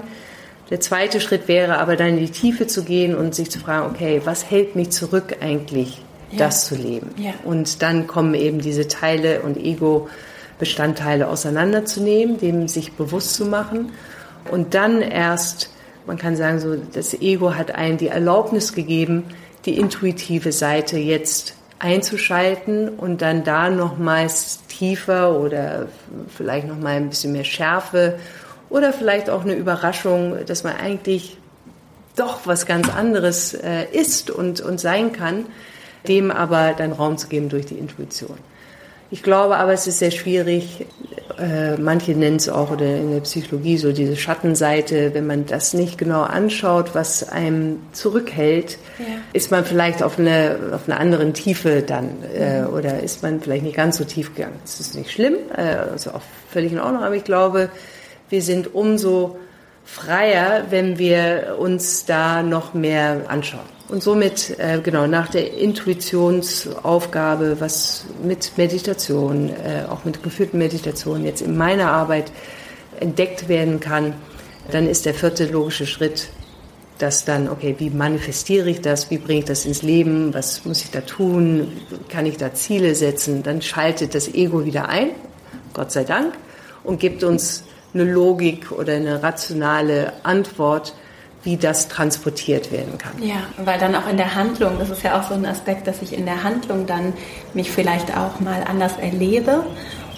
Der 0.69 0.79
zweite 0.79 1.21
Schritt 1.21 1.47
wäre 1.47 1.79
aber 1.79 1.95
dann 1.95 2.09
in 2.09 2.17
die 2.17 2.31
Tiefe 2.31 2.67
zu 2.67 2.83
gehen 2.83 3.15
und 3.15 3.33
sich 3.33 3.49
zu 3.49 3.59
fragen, 3.59 3.89
okay, 3.89 4.21
was 4.25 4.49
hält 4.49 4.75
mich 4.75 4.91
zurück 4.91 5.37
eigentlich 5.41 6.04
ja. 6.31 6.39
das 6.39 6.65
zu 6.65 6.75
leben. 6.75 7.09
Ja. 7.17 7.33
Und 7.43 7.81
dann 7.81 8.07
kommen 8.07 8.33
eben 8.33 8.59
diese 8.59 8.87
Teile 8.87 9.41
und 9.41 9.57
Ego-Bestandteile 9.57 11.27
auseinanderzunehmen, 11.27 12.37
dem 12.37 12.67
sich 12.67 12.93
bewusst 12.93 13.35
zu 13.35 13.45
machen. 13.45 13.91
Und 14.51 14.73
dann 14.73 15.01
erst, 15.01 15.69
man 16.05 16.17
kann 16.17 16.35
sagen, 16.35 16.59
so, 16.59 16.75
das 16.75 17.13
Ego 17.13 17.55
hat 17.55 17.73
einen 17.73 17.97
die 17.97 18.07
Erlaubnis 18.07 18.73
gegeben, 18.73 19.23
die 19.65 19.77
intuitive 19.77 20.51
Seite 20.51 20.97
jetzt 20.97 21.55
einzuschalten 21.79 22.89
und 22.89 23.21
dann 23.21 23.43
da 23.43 23.69
nochmals 23.69 24.59
tiefer 24.67 25.39
oder 25.39 25.87
vielleicht 26.35 26.67
nochmal 26.67 26.95
ein 26.95 27.09
bisschen 27.09 27.31
mehr 27.31 27.43
Schärfe 27.43 28.17
oder 28.69 28.93
vielleicht 28.93 29.29
auch 29.29 29.43
eine 29.43 29.53
Überraschung, 29.53 30.37
dass 30.45 30.63
man 30.63 30.75
eigentlich 30.77 31.37
doch 32.15 32.41
was 32.45 32.65
ganz 32.65 32.89
anderes 32.89 33.53
äh, 33.53 33.85
ist 33.91 34.29
und, 34.29 34.61
und 34.61 34.79
sein 34.79 35.11
kann, 35.11 35.45
dem 36.07 36.31
aber 36.31 36.73
dann 36.73 36.91
Raum 36.91 37.17
zu 37.17 37.27
geben 37.27 37.49
durch 37.49 37.65
die 37.65 37.77
Intuition. 37.77 38.37
Ich 39.11 39.21
glaube 39.21 39.57
aber, 39.57 39.71
es 39.71 39.85
ist 39.85 39.99
sehr 39.99 40.11
schwierig. 40.11 40.87
Äh, 41.37 41.77
manche 41.77 42.13
nennen 42.13 42.37
es 42.37 42.49
auch 42.49 42.71
oder 42.71 42.85
in 42.85 43.11
der 43.11 43.19
Psychologie 43.19 43.77
so 43.77 43.91
diese 43.91 44.15
Schattenseite. 44.15 45.13
Wenn 45.13 45.27
man 45.27 45.45
das 45.45 45.73
nicht 45.73 45.97
genau 45.97 46.23
anschaut, 46.23 46.95
was 46.95 47.29
einem 47.29 47.79
zurückhält, 47.91 48.79
ja. 48.97 49.05
ist 49.31 49.51
man 49.51 49.63
vielleicht 49.63 50.01
auf, 50.01 50.17
eine, 50.17 50.57
auf 50.73 50.89
einer 50.89 50.99
anderen 50.99 51.33
Tiefe 51.33 51.83
dann 51.83 52.23
äh, 52.33 52.61
mhm. 52.61 52.73
oder 52.73 52.99
ist 52.99 53.21
man 53.21 53.41
vielleicht 53.41 53.63
nicht 53.63 53.75
ganz 53.75 53.97
so 53.97 54.05
tief 54.05 54.33
gegangen. 54.33 54.59
Das 54.63 54.79
ist 54.79 54.95
nicht 54.95 55.11
schlimm, 55.11 55.35
äh, 55.55 55.61
also 55.91 56.11
auch 56.11 56.23
völlig 56.49 56.71
in 56.71 56.79
Ordnung. 56.79 57.03
Aber 57.03 57.15
ich 57.15 57.25
glaube, 57.25 57.69
wir 58.29 58.41
sind 58.41 58.73
umso 58.73 59.37
freier, 59.85 60.65
wenn 60.71 60.97
wir 60.97 61.57
uns 61.59 62.05
da 62.05 62.41
noch 62.41 62.73
mehr 62.73 63.21
anschauen. 63.27 63.74
Und 63.87 64.01
somit, 64.01 64.57
äh, 64.57 64.79
genau, 64.81 65.05
nach 65.05 65.29
der 65.29 65.57
Intuitionsaufgabe, 65.57 67.57
was 67.59 68.05
mit 68.23 68.51
Meditation, 68.57 69.49
äh, 69.49 69.85
auch 69.87 70.05
mit 70.05 70.23
geführten 70.23 70.57
Meditationen 70.57 71.23
jetzt 71.23 71.41
in 71.41 71.55
meiner 71.55 71.91
Arbeit 71.91 72.31
entdeckt 72.99 73.47
werden 73.47 73.79
kann, 73.79 74.13
dann 74.71 74.87
ist 74.87 75.05
der 75.05 75.13
vierte 75.13 75.45
logische 75.45 75.85
Schritt, 75.85 76.29
dass 76.97 77.25
dann, 77.25 77.47
okay, 77.47 77.75
wie 77.77 77.91
manifestiere 77.91 78.69
ich 78.69 78.81
das, 78.81 79.11
wie 79.11 79.19
bringe 79.19 79.39
ich 79.39 79.45
das 79.45 79.65
ins 79.65 79.83
Leben, 79.83 80.33
was 80.33 80.65
muss 80.65 80.83
ich 80.83 80.89
da 80.89 81.01
tun, 81.01 81.71
kann 82.09 82.25
ich 82.25 82.37
da 82.37 82.53
Ziele 82.53 82.95
setzen, 82.95 83.43
dann 83.43 83.61
schaltet 83.61 84.15
das 84.15 84.33
Ego 84.33 84.65
wieder 84.65 84.89
ein, 84.89 85.11
Gott 85.73 85.91
sei 85.91 86.05
Dank, 86.05 86.33
und 86.83 86.99
gibt 86.99 87.23
uns 87.23 87.63
eine 87.93 88.05
Logik 88.05 88.71
oder 88.71 88.93
eine 88.93 89.21
rationale 89.21 90.13
Antwort, 90.23 90.95
wie 91.45 91.57
das 91.57 91.87
transportiert 91.87 92.71
werden 92.71 92.97
kann. 92.97 93.21
Ja, 93.21 93.35
weil 93.63 93.79
dann 93.79 93.95
auch 93.95 94.09
in 94.09 94.17
der 94.17 94.33
Handlung, 94.33 94.79
das 94.79 94.89
ist 94.89 95.03
ja 95.03 95.19
auch 95.19 95.27
so 95.27 95.35
ein 95.35 95.45
Aspekt, 95.45 95.87
dass 95.87 96.01
ich 96.01 96.17
in 96.17 96.25
der 96.25 96.43
Handlung 96.43 96.87
dann 96.87 97.13
mich 97.53 97.71
vielleicht 97.71 98.17
auch 98.17 98.39
mal 98.39 98.63
anders 98.67 98.97
erlebe. 98.97 99.63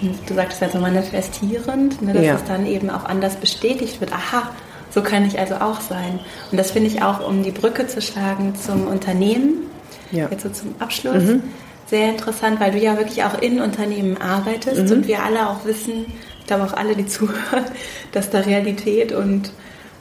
Und 0.02 0.18
du 0.28 0.34
sagtest 0.34 0.62
ja 0.62 0.70
so 0.70 0.80
manifestierend, 0.80 2.02
ne, 2.02 2.14
dass 2.14 2.24
ja. 2.24 2.36
es 2.36 2.46
dann 2.46 2.66
eben 2.66 2.90
auch 2.90 3.04
anders 3.04 3.36
bestätigt 3.36 4.00
wird. 4.00 4.14
Aha, 4.14 4.52
so 4.90 5.02
kann 5.02 5.26
ich 5.26 5.38
also 5.38 5.56
auch 5.56 5.82
sein. 5.82 6.20
Und 6.50 6.58
das 6.58 6.72
finde 6.72 6.88
ich 6.88 7.02
auch, 7.02 7.28
um 7.28 7.44
die 7.44 7.52
Brücke 7.52 7.88
zu 7.88 8.02
schlagen 8.02 8.56
zum 8.56 8.88
Unternehmen, 8.88 9.66
ja. 10.12 10.30
jetzt 10.32 10.44
so 10.44 10.50
zum 10.50 10.76
Abschluss, 10.80 11.24
mhm. 11.24 11.44
sehr 11.88 12.10
interessant, 12.10 12.62
weil 12.62 12.72
du 12.72 12.78
ja 12.78 12.98
wirklich 12.98 13.26
auch 13.26 13.42
in 13.42 13.60
Unternehmen 13.60 14.18
arbeitest 14.18 14.86
mhm. 14.86 14.92
und 14.92 15.08
wir 15.08 15.24
alle 15.24 15.50
auch 15.50 15.66
wissen, 15.66 16.06
ich 16.40 16.48
glaube 16.48 16.64
auch 16.64 16.74
alle, 16.74 16.96
die 16.96 17.06
zuhören, 17.08 17.66
dass 18.14 18.30
da 18.30 18.40
Realität 18.40 19.12
und 19.12 19.52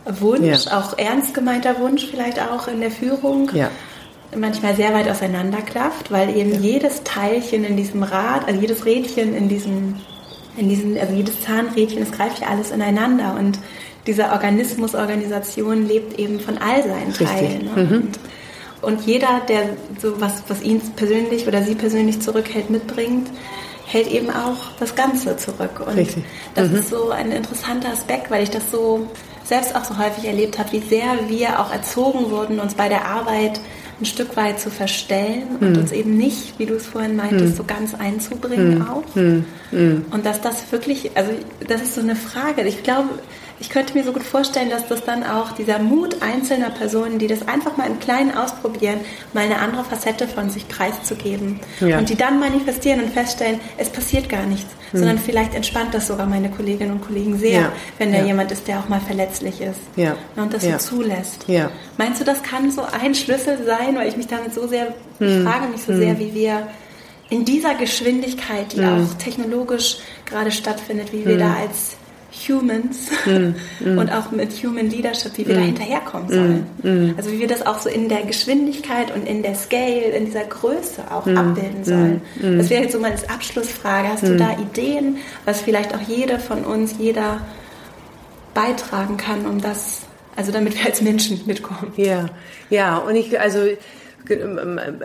Wunsch, 0.06 0.66
ja. 0.66 0.78
auch 0.78 0.96
ernst 0.98 1.34
gemeinter 1.34 1.78
Wunsch 1.80 2.06
vielleicht 2.06 2.40
auch 2.40 2.68
in 2.68 2.80
der 2.80 2.90
Führung, 2.90 3.50
ja. 3.54 3.70
manchmal 4.36 4.76
sehr 4.76 4.94
weit 4.94 5.08
auseinanderklafft, 5.08 6.10
weil 6.10 6.36
eben 6.36 6.52
ja. 6.52 6.58
jedes 6.60 7.02
Teilchen 7.04 7.64
in 7.64 7.76
diesem 7.76 8.02
Rad, 8.02 8.46
also 8.46 8.60
jedes 8.60 8.84
Rädchen 8.84 9.34
in 9.34 9.48
diesem, 9.48 9.96
in 10.56 10.68
diesem, 10.68 10.96
also 10.96 11.14
jedes 11.14 11.40
Zahnrädchen, 11.42 12.02
es 12.02 12.12
greift 12.12 12.40
ja 12.40 12.48
alles 12.48 12.70
ineinander 12.70 13.36
und 13.38 13.58
diese 14.06 14.30
Organismus-Organisation 14.30 15.86
lebt 15.86 16.18
eben 16.18 16.38
von 16.38 16.58
all 16.58 16.82
seinen 16.82 17.12
Teilen. 17.12 17.64
Ne? 17.74 17.84
Mhm. 17.84 17.92
Und, 17.92 18.18
und 18.82 19.06
jeder, 19.06 19.40
der 19.48 19.70
so 20.00 20.20
was, 20.20 20.44
was 20.48 20.62
ihn 20.62 20.80
persönlich 20.94 21.46
oder 21.48 21.62
sie 21.62 21.74
persönlich 21.74 22.20
zurückhält, 22.20 22.70
mitbringt, 22.70 23.28
hält 23.86 24.08
eben 24.08 24.30
auch 24.30 24.72
das 24.78 24.94
Ganze 24.94 25.36
zurück. 25.36 25.82
Und 25.84 25.96
Richtig. 25.96 26.24
das 26.54 26.70
mhm. 26.70 26.76
ist 26.76 26.90
so 26.90 27.10
ein 27.10 27.32
interessanter 27.32 27.88
Aspekt, 27.90 28.30
weil 28.30 28.42
ich 28.42 28.50
das 28.50 28.70
so 28.70 29.08
selbst 29.46 29.74
auch 29.76 29.84
so 29.84 29.96
häufig 29.98 30.24
erlebt 30.24 30.58
habe, 30.58 30.72
wie 30.72 30.80
sehr 30.80 31.28
wir 31.28 31.60
auch 31.60 31.72
erzogen 31.72 32.30
wurden, 32.30 32.58
uns 32.58 32.74
bei 32.74 32.88
der 32.88 33.06
Arbeit 33.06 33.60
ein 34.00 34.04
Stück 34.04 34.36
weit 34.36 34.60
zu 34.60 34.70
verstellen 34.70 35.56
und 35.60 35.74
hm. 35.74 35.78
uns 35.78 35.92
eben 35.92 36.16
nicht, 36.18 36.58
wie 36.58 36.66
du 36.66 36.74
es 36.74 36.86
vorhin 36.86 37.16
meintest, 37.16 37.50
hm. 37.50 37.54
so 37.54 37.64
ganz 37.64 37.94
einzubringen 37.94 38.80
hm. 38.80 38.88
auch. 38.88 39.14
Hm. 39.14 39.44
Hm. 39.70 40.04
Und 40.10 40.26
dass 40.26 40.40
das 40.40 40.70
wirklich, 40.70 41.16
also 41.16 41.30
das 41.66 41.82
ist 41.82 41.94
so 41.94 42.02
eine 42.02 42.16
Frage. 42.16 42.62
Ich 42.62 42.82
glaube, 42.82 43.08
ich 43.58 43.70
könnte 43.70 43.94
mir 43.94 44.04
so 44.04 44.12
gut 44.12 44.22
vorstellen, 44.22 44.68
dass 44.68 44.86
das 44.86 45.04
dann 45.04 45.24
auch 45.24 45.52
dieser 45.52 45.78
Mut 45.78 46.20
einzelner 46.20 46.70
Personen, 46.70 47.18
die 47.18 47.26
das 47.26 47.48
einfach 47.48 47.76
mal 47.76 47.86
im 47.86 47.98
Kleinen 47.98 48.36
ausprobieren, 48.36 49.00
mal 49.32 49.44
eine 49.44 49.58
andere 49.58 49.84
Facette 49.84 50.28
von 50.28 50.50
sich 50.50 50.68
preiszugeben 50.68 51.60
ja. 51.80 51.98
und 51.98 52.08
die 52.08 52.16
dann 52.16 52.38
manifestieren 52.38 53.02
und 53.02 53.12
feststellen, 53.12 53.60
es 53.78 53.88
passiert 53.88 54.28
gar 54.28 54.44
nichts, 54.44 54.70
hm. 54.90 55.00
sondern 55.00 55.18
vielleicht 55.18 55.54
entspannt 55.54 55.94
das 55.94 56.06
sogar 56.06 56.26
meine 56.26 56.50
Kolleginnen 56.50 56.92
und 56.92 57.06
Kollegen 57.06 57.38
sehr, 57.38 57.60
ja. 57.60 57.72
wenn 57.98 58.12
da 58.12 58.18
ja. 58.18 58.24
jemand 58.24 58.52
ist, 58.52 58.68
der 58.68 58.78
auch 58.78 58.88
mal 58.88 59.00
verletzlich 59.00 59.60
ist 59.60 59.80
und 60.36 60.52
das 60.52 60.62
so 60.62 60.96
zulässt. 60.96 61.48
Meinst 61.96 62.20
du, 62.20 62.24
das 62.24 62.42
kann 62.42 62.70
so 62.70 62.82
ein 63.00 63.14
Schlüssel 63.14 63.64
sein, 63.64 63.96
weil 63.96 64.08
ich 64.08 64.16
mich 64.16 64.26
damit 64.26 64.52
so 64.52 64.66
sehr, 64.66 64.94
hm. 65.18 65.28
ich 65.28 65.48
frage 65.48 65.68
mich 65.68 65.80
so 65.80 65.92
hm. 65.92 65.98
sehr, 65.98 66.18
wie 66.18 66.34
wir 66.34 66.66
in 67.30 67.44
dieser 67.44 67.74
Geschwindigkeit, 67.74 68.74
die 68.74 68.82
hm. 68.82 69.06
auch 69.06 69.14
technologisch 69.14 69.98
gerade 70.26 70.52
stattfindet, 70.52 71.12
wie 71.14 71.24
wir 71.24 71.34
hm. 71.34 71.40
da 71.40 71.54
als 71.54 71.96
Humans 72.48 73.10
mm, 73.24 73.98
und 73.98 74.10
auch 74.12 74.30
mit 74.30 74.52
Human 74.62 74.90
Leadership, 74.90 75.36
wie 75.36 75.46
wir 75.46 75.54
mm, 75.54 75.58
da 75.58 75.64
hinterherkommen 75.64 76.28
sollen. 76.28 76.66
Mm, 76.82 77.14
also 77.16 77.32
wie 77.32 77.40
wir 77.40 77.48
das 77.48 77.66
auch 77.66 77.78
so 77.78 77.88
in 77.88 78.08
der 78.08 78.22
Geschwindigkeit 78.22 79.14
und 79.14 79.26
in 79.26 79.42
der 79.42 79.54
Scale, 79.54 80.10
in 80.16 80.26
dieser 80.26 80.44
Größe 80.44 81.02
auch 81.10 81.26
abbilden 81.26 81.84
sollen. 81.84 82.22
Das 82.40 82.70
wäre 82.70 82.82
jetzt 82.82 82.92
so 82.92 83.00
mal 83.00 83.12
als 83.12 83.28
Abschlussfrage. 83.28 84.08
Hast 84.08 84.22
du 84.22 84.36
da 84.36 84.56
Ideen, 84.58 85.18
was 85.44 85.62
vielleicht 85.62 85.94
auch 85.94 86.00
jede 86.00 86.38
von 86.38 86.64
uns, 86.64 86.96
jeder 86.98 87.40
beitragen 88.54 89.16
kann, 89.16 89.46
um 89.46 89.60
das, 89.60 90.00
also 90.34 90.52
damit 90.52 90.78
wir 90.78 90.86
als 90.86 91.02
Menschen 91.02 91.40
mitkommen? 91.46 91.92
Ja, 91.96 92.26
ja, 92.70 92.98
und 92.98 93.14
ich, 93.16 93.38
also 93.38 93.60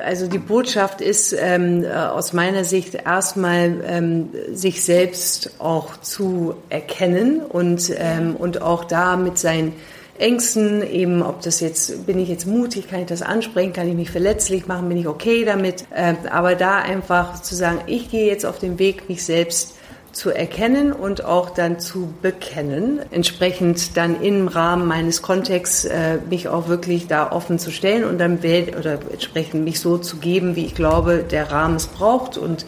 also 0.03 0.27
die 0.27 0.37
Botschaft 0.37 1.01
ist 1.01 1.33
ähm, 1.37 1.85
aus 1.85 2.33
meiner 2.33 2.63
Sicht 2.63 2.95
erstmal 2.95 3.81
ähm, 3.85 4.29
sich 4.51 4.83
selbst 4.83 5.51
auch 5.59 5.97
zu 5.97 6.55
erkennen 6.69 7.41
und 7.41 7.91
ähm, 7.97 8.35
und 8.35 8.61
auch 8.61 8.85
da 8.85 9.17
mit 9.17 9.37
seinen 9.37 9.73
Ängsten 10.21 10.87
eben, 10.87 11.23
ob 11.23 11.41
das 11.41 11.59
jetzt 11.59 12.05
bin 12.05 12.19
ich 12.19 12.29
jetzt 12.29 12.45
mutig, 12.45 12.87
kann 12.87 13.01
ich 13.01 13.07
das 13.07 13.23
ansprechen, 13.23 13.73
kann 13.73 13.87
ich 13.87 13.95
mich 13.95 14.11
verletzlich 14.11 14.67
machen, 14.67 14.87
bin 14.87 14.97
ich 14.97 15.07
okay 15.07 15.45
damit, 15.45 15.85
äh, 15.95 16.13
aber 16.29 16.55
da 16.55 16.77
einfach 16.77 17.41
zu 17.41 17.55
sagen, 17.55 17.79
ich 17.87 18.11
gehe 18.11 18.27
jetzt 18.27 18.45
auf 18.45 18.59
den 18.59 18.77
Weg, 18.77 19.09
mich 19.09 19.25
selbst 19.25 19.75
zu 20.11 20.29
erkennen 20.29 20.91
und 20.91 21.23
auch 21.23 21.51
dann 21.51 21.79
zu 21.79 22.13
bekennen, 22.21 22.99
entsprechend 23.11 23.95
dann 23.95 24.21
im 24.21 24.47
Rahmen 24.47 24.85
meines 24.85 25.21
Kontexts 25.21 25.85
äh, 25.85 26.17
mich 26.29 26.49
auch 26.49 26.67
wirklich 26.67 27.07
da 27.07 27.31
offen 27.31 27.59
zu 27.59 27.71
stellen 27.71 28.03
und 28.03 28.17
dann 28.17 28.39
oder 28.39 28.99
entsprechend 29.11 29.63
mich 29.63 29.79
so 29.79 29.97
zu 29.97 30.17
geben, 30.17 30.55
wie 30.55 30.65
ich 30.65 30.75
glaube, 30.75 31.23
der 31.29 31.51
Rahmen 31.51 31.77
es 31.77 31.87
braucht 31.87 32.37
und 32.37 32.65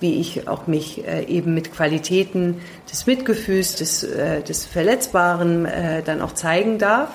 wie 0.00 0.20
ich 0.20 0.48
auch 0.48 0.66
mich 0.66 1.06
äh, 1.06 1.24
eben 1.24 1.54
mit 1.54 1.72
Qualitäten 1.72 2.60
des 2.90 3.06
Mitgefühls, 3.06 3.76
des, 3.76 4.04
äh, 4.04 4.42
des 4.42 4.64
Verletzbaren 4.66 5.66
äh, 5.66 6.02
dann 6.02 6.20
auch 6.20 6.34
zeigen 6.34 6.78
darf. 6.78 7.08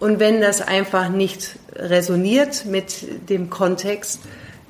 Und 0.00 0.20
wenn 0.20 0.40
das 0.40 0.60
einfach 0.60 1.08
nicht 1.08 1.58
resoniert 1.74 2.66
mit 2.66 3.28
dem 3.30 3.50
Kontext, 3.50 4.20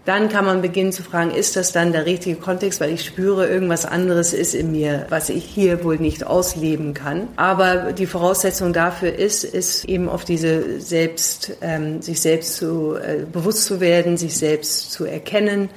dann 0.09 0.31
kann 0.31 0.47
man 0.47 0.63
beginnen 0.63 0.91
zu 0.91 1.03
fragen, 1.03 1.31
ist 1.31 1.55
das 1.55 1.73
dann 1.73 1.93
der 1.93 2.07
richtige 2.07 2.37
Kontext, 2.37 2.81
weil 2.81 2.95
ich 2.95 3.05
spüre, 3.05 3.47
irgendwas 3.47 3.85
anderes 3.85 4.33
ist 4.33 4.55
in 4.55 4.73
mir, 4.73 5.05
was 5.11 5.29
ich 5.29 5.45
hier 5.45 5.85
wohl 5.85 5.99
nicht 5.99 6.25
ausleben 6.25 6.95
kann. 6.95 7.29
Aber 7.37 7.93
die 7.93 8.07
Voraussetzung 8.07 8.73
dafür 8.73 9.15
ist, 9.15 9.45
ist 9.45 9.85
eben 9.85 10.09
auf 10.09 10.25
diese 10.25 10.81
selbst, 10.81 11.53
ähm, 11.61 12.01
sich 12.01 12.23
selbst 12.23 12.57
zu, 12.57 12.95
äh, 12.95 13.27
bewusst 13.31 13.67
zu 13.67 13.81
werden, 13.81 14.17
sich 14.17 14.35
selbst 14.35 14.93
zu 14.93 15.05
erkennen 15.05 15.69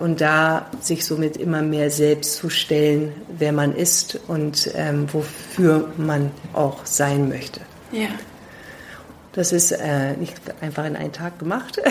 und 0.00 0.20
da 0.20 0.68
sich 0.80 1.04
somit 1.04 1.36
immer 1.36 1.62
mehr 1.62 1.88
selbst 1.90 2.34
zu 2.34 2.50
stellen, 2.50 3.12
wer 3.38 3.52
man 3.52 3.72
ist 3.72 4.18
und 4.26 4.68
ähm, 4.74 5.06
wofür 5.12 5.92
man 5.96 6.32
auch 6.54 6.84
sein 6.86 7.28
möchte. 7.28 7.60
Ja. 7.92 8.08
Das 9.32 9.52
ist 9.52 9.70
äh, 9.70 10.16
nicht 10.16 10.34
einfach 10.60 10.86
in 10.86 10.96
einen 10.96 11.12
Tag 11.12 11.38
gemacht. 11.38 11.80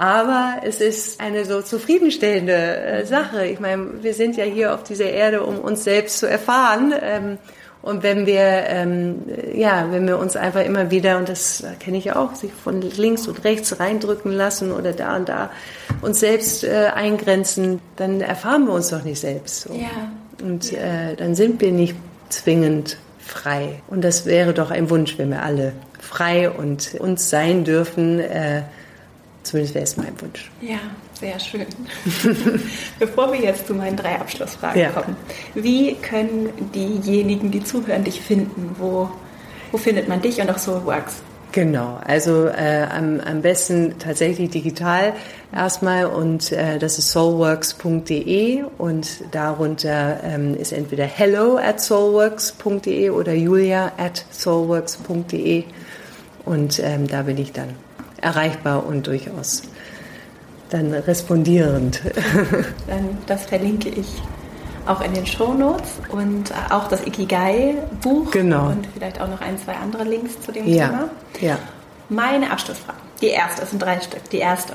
Aber 0.00 0.60
es 0.62 0.80
ist 0.80 1.20
eine 1.20 1.44
so 1.44 1.60
zufriedenstellende 1.60 2.52
äh, 2.52 3.04
Sache. 3.04 3.46
Ich 3.46 3.58
meine, 3.58 4.00
wir 4.00 4.14
sind 4.14 4.36
ja 4.36 4.44
hier 4.44 4.72
auf 4.72 4.84
dieser 4.84 5.10
Erde, 5.10 5.42
um 5.42 5.58
uns 5.58 5.82
selbst 5.82 6.20
zu 6.20 6.26
erfahren. 6.30 6.94
Ähm, 7.02 7.38
und 7.82 8.04
wenn 8.04 8.24
wir, 8.24 8.38
ähm, 8.38 9.22
ja, 9.52 9.88
wenn 9.90 10.06
wir 10.06 10.20
uns 10.20 10.36
einfach 10.36 10.64
immer 10.64 10.92
wieder, 10.92 11.18
und 11.18 11.28
das 11.28 11.64
kenne 11.80 11.98
ich 11.98 12.12
auch, 12.12 12.36
sich 12.36 12.52
von 12.52 12.80
links 12.80 13.26
und 13.26 13.42
rechts 13.42 13.80
reindrücken 13.80 14.30
lassen 14.30 14.70
oder 14.70 14.92
da 14.92 15.16
und 15.16 15.28
da 15.28 15.50
uns 16.00 16.20
selbst 16.20 16.62
äh, 16.62 16.90
eingrenzen, 16.94 17.80
dann 17.96 18.20
erfahren 18.20 18.66
wir 18.66 18.74
uns 18.74 18.90
doch 18.90 19.02
nicht 19.02 19.18
selbst. 19.18 19.62
So. 19.62 19.74
Ja. 19.74 20.12
Und 20.40 20.72
äh, 20.74 21.16
dann 21.16 21.34
sind 21.34 21.60
wir 21.60 21.72
nicht 21.72 21.96
zwingend 22.28 22.98
frei. 23.18 23.82
Und 23.88 24.04
das 24.04 24.26
wäre 24.26 24.54
doch 24.54 24.70
ein 24.70 24.90
Wunsch, 24.90 25.18
wenn 25.18 25.30
wir 25.30 25.42
alle 25.42 25.72
frei 25.98 26.48
und 26.50 26.94
uns 27.00 27.30
sein 27.30 27.64
dürfen. 27.64 28.20
Äh, 28.20 28.62
Zumindest 29.48 29.74
wäre 29.74 29.84
es 29.84 29.96
mein 29.96 30.20
Wunsch. 30.20 30.50
Ja, 30.60 30.78
sehr 31.14 31.40
schön. 31.40 31.64
Bevor 32.98 33.32
wir 33.32 33.40
jetzt 33.40 33.66
zu 33.66 33.72
meinen 33.72 33.96
drei 33.96 34.16
Abschlussfragen 34.16 34.78
ja. 34.78 34.90
kommen, 34.90 35.16
wie 35.54 35.94
können 35.94 36.50
diejenigen, 36.74 37.50
die 37.50 37.64
zuhören, 37.64 38.04
dich 38.04 38.20
finden? 38.20 38.76
Wo, 38.78 39.08
wo 39.72 39.78
findet 39.78 40.06
man 40.06 40.20
dich 40.20 40.38
und 40.42 40.50
auch 40.50 40.58
Soulworks? 40.58 41.22
Genau, 41.52 41.98
also 42.04 42.46
äh, 42.48 42.86
am, 42.90 43.20
am 43.20 43.40
besten 43.40 43.98
tatsächlich 43.98 44.50
digital 44.50 45.14
erstmal 45.50 46.04
und 46.04 46.52
äh, 46.52 46.78
das 46.78 46.98
ist 46.98 47.10
soulworks.de 47.12 48.64
und 48.76 49.08
darunter 49.30 50.20
ähm, 50.24 50.54
ist 50.54 50.72
entweder 50.72 51.04
hello 51.04 51.56
at 51.56 51.80
soulworks.de 51.80 53.08
oder 53.08 53.32
julia 53.32 53.92
at 53.96 54.26
soulworks.de 54.30 55.64
und 56.44 56.80
ähm, 56.80 57.06
da 57.06 57.22
bin 57.22 57.38
ich 57.38 57.52
dann 57.52 57.87
erreichbar 58.20 58.86
und 58.86 59.06
durchaus 59.06 59.62
dann 60.70 60.92
respondierend. 60.92 62.02
Dann 62.86 63.16
das 63.26 63.46
verlinke 63.46 63.88
ich 63.88 64.06
auch 64.86 65.00
in 65.00 65.12
den 65.14 65.26
Show 65.26 65.52
Notes 65.54 65.92
und 66.10 66.50
äh, 66.50 66.54
auch 66.70 66.88
das 66.88 67.06
Ikigai-Buch 67.06 68.30
genau. 68.30 68.68
und 68.68 68.86
vielleicht 68.94 69.20
auch 69.20 69.28
noch 69.28 69.40
ein, 69.40 69.58
zwei 69.58 69.74
andere 69.74 70.04
Links 70.04 70.40
zu 70.40 70.52
dem 70.52 70.66
ja. 70.66 70.88
Thema. 70.88 71.10
Ja. 71.40 71.58
Meine 72.08 72.50
Abschlussfrage. 72.50 72.98
Die 73.20 73.28
erste, 73.28 73.62
es 73.62 73.70
sind 73.70 73.82
drei 73.82 74.00
Stück. 74.00 74.28
Die 74.30 74.38
erste. 74.38 74.74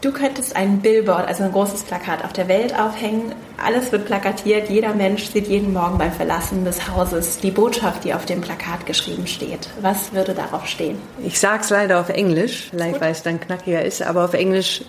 Du 0.00 0.12
könntest 0.12 0.54
ein 0.54 0.78
Billboard, 0.78 1.26
also 1.26 1.42
ein 1.42 1.50
großes 1.50 1.82
Plakat 1.82 2.24
auf 2.24 2.32
der 2.32 2.46
Welt 2.46 2.72
aufhängen. 2.78 3.34
Alles 3.56 3.90
wird 3.90 4.06
plakatiert. 4.06 4.70
Jeder 4.70 4.94
Mensch 4.94 5.24
sieht 5.24 5.48
jeden 5.48 5.72
Morgen 5.72 5.98
beim 5.98 6.12
Verlassen 6.12 6.64
des 6.64 6.88
Hauses 6.88 7.38
die 7.38 7.50
Botschaft, 7.50 8.04
die 8.04 8.14
auf 8.14 8.24
dem 8.24 8.40
Plakat 8.40 8.86
geschrieben 8.86 9.26
steht. 9.26 9.68
Was 9.80 10.12
würde 10.12 10.34
darauf 10.34 10.68
stehen? 10.68 10.98
Ich 11.24 11.40
sage 11.40 11.62
es 11.62 11.70
leider 11.70 11.98
auf 11.98 12.10
Englisch, 12.10 12.68
vielleicht 12.70 13.00
weil 13.00 13.10
es 13.10 13.24
dann 13.24 13.40
knackiger 13.40 13.84
ist, 13.84 14.00
aber 14.00 14.24
auf 14.24 14.34
Englisch: 14.34 14.82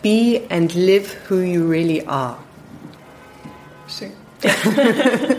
Be 0.00 0.40
and 0.48 0.74
live 0.74 1.14
who 1.28 1.36
you 1.36 1.68
really 1.68 2.02
are. 2.06 2.36
Schön. 3.86 4.12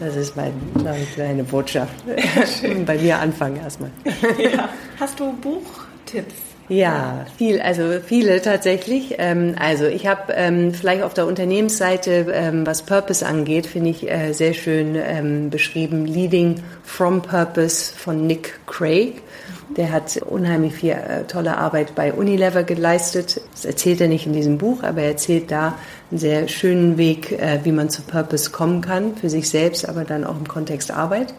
Das 0.00 0.16
ist 0.16 0.34
meine, 0.34 0.54
meine 0.82 1.04
kleine 1.14 1.44
Botschaft. 1.44 1.94
Schön. 2.60 2.84
Bei 2.84 2.98
mir 2.98 3.16
anfangen 3.16 3.56
erstmal. 3.56 3.90
Ja. 4.38 4.68
Hast 4.98 5.20
du 5.20 5.32
Buchtipps? 5.34 6.34
Ja, 6.68 7.26
viel, 7.36 7.60
also 7.60 8.00
viele 8.04 8.40
tatsächlich. 8.40 9.16
Ähm, 9.18 9.54
also 9.58 9.84
ich 9.84 10.06
habe 10.06 10.32
ähm, 10.34 10.72
vielleicht 10.72 11.02
auf 11.02 11.12
der 11.12 11.26
Unternehmensseite, 11.26 12.26
ähm, 12.32 12.66
was 12.66 12.82
Purpose 12.82 13.26
angeht, 13.26 13.66
finde 13.66 13.90
ich 13.90 14.10
äh, 14.10 14.32
sehr 14.32 14.54
schön 14.54 15.50
beschrieben, 15.50 16.06
Leading 16.06 16.62
from 16.82 17.22
Purpose 17.22 17.92
von 17.94 18.26
Nick 18.26 18.60
Craig. 18.66 19.22
Der 19.76 19.90
hat 19.90 20.16
unheimlich 20.18 20.74
viel 20.74 20.90
äh, 20.90 21.24
tolle 21.26 21.56
Arbeit 21.56 21.94
bei 21.94 22.12
Unilever 22.12 22.62
geleistet. 22.62 23.40
Das 23.52 23.64
erzählt 23.64 24.00
er 24.00 24.08
nicht 24.08 24.26
in 24.26 24.32
diesem 24.32 24.58
Buch, 24.58 24.82
aber 24.82 25.02
er 25.02 25.08
erzählt 25.08 25.50
da 25.50 25.74
einen 26.10 26.18
sehr 26.18 26.48
schönen 26.48 26.96
Weg, 26.96 27.32
äh, 27.32 27.60
wie 27.64 27.72
man 27.72 27.88
zu 27.90 28.02
Purpose 28.02 28.50
kommen 28.50 28.80
kann, 28.80 29.16
für 29.16 29.30
sich 29.30 29.48
selbst, 29.48 29.88
aber 29.88 30.04
dann 30.04 30.24
auch 30.24 30.36
im 30.36 30.46
Kontext 30.46 30.90
Arbeit. 30.90 31.34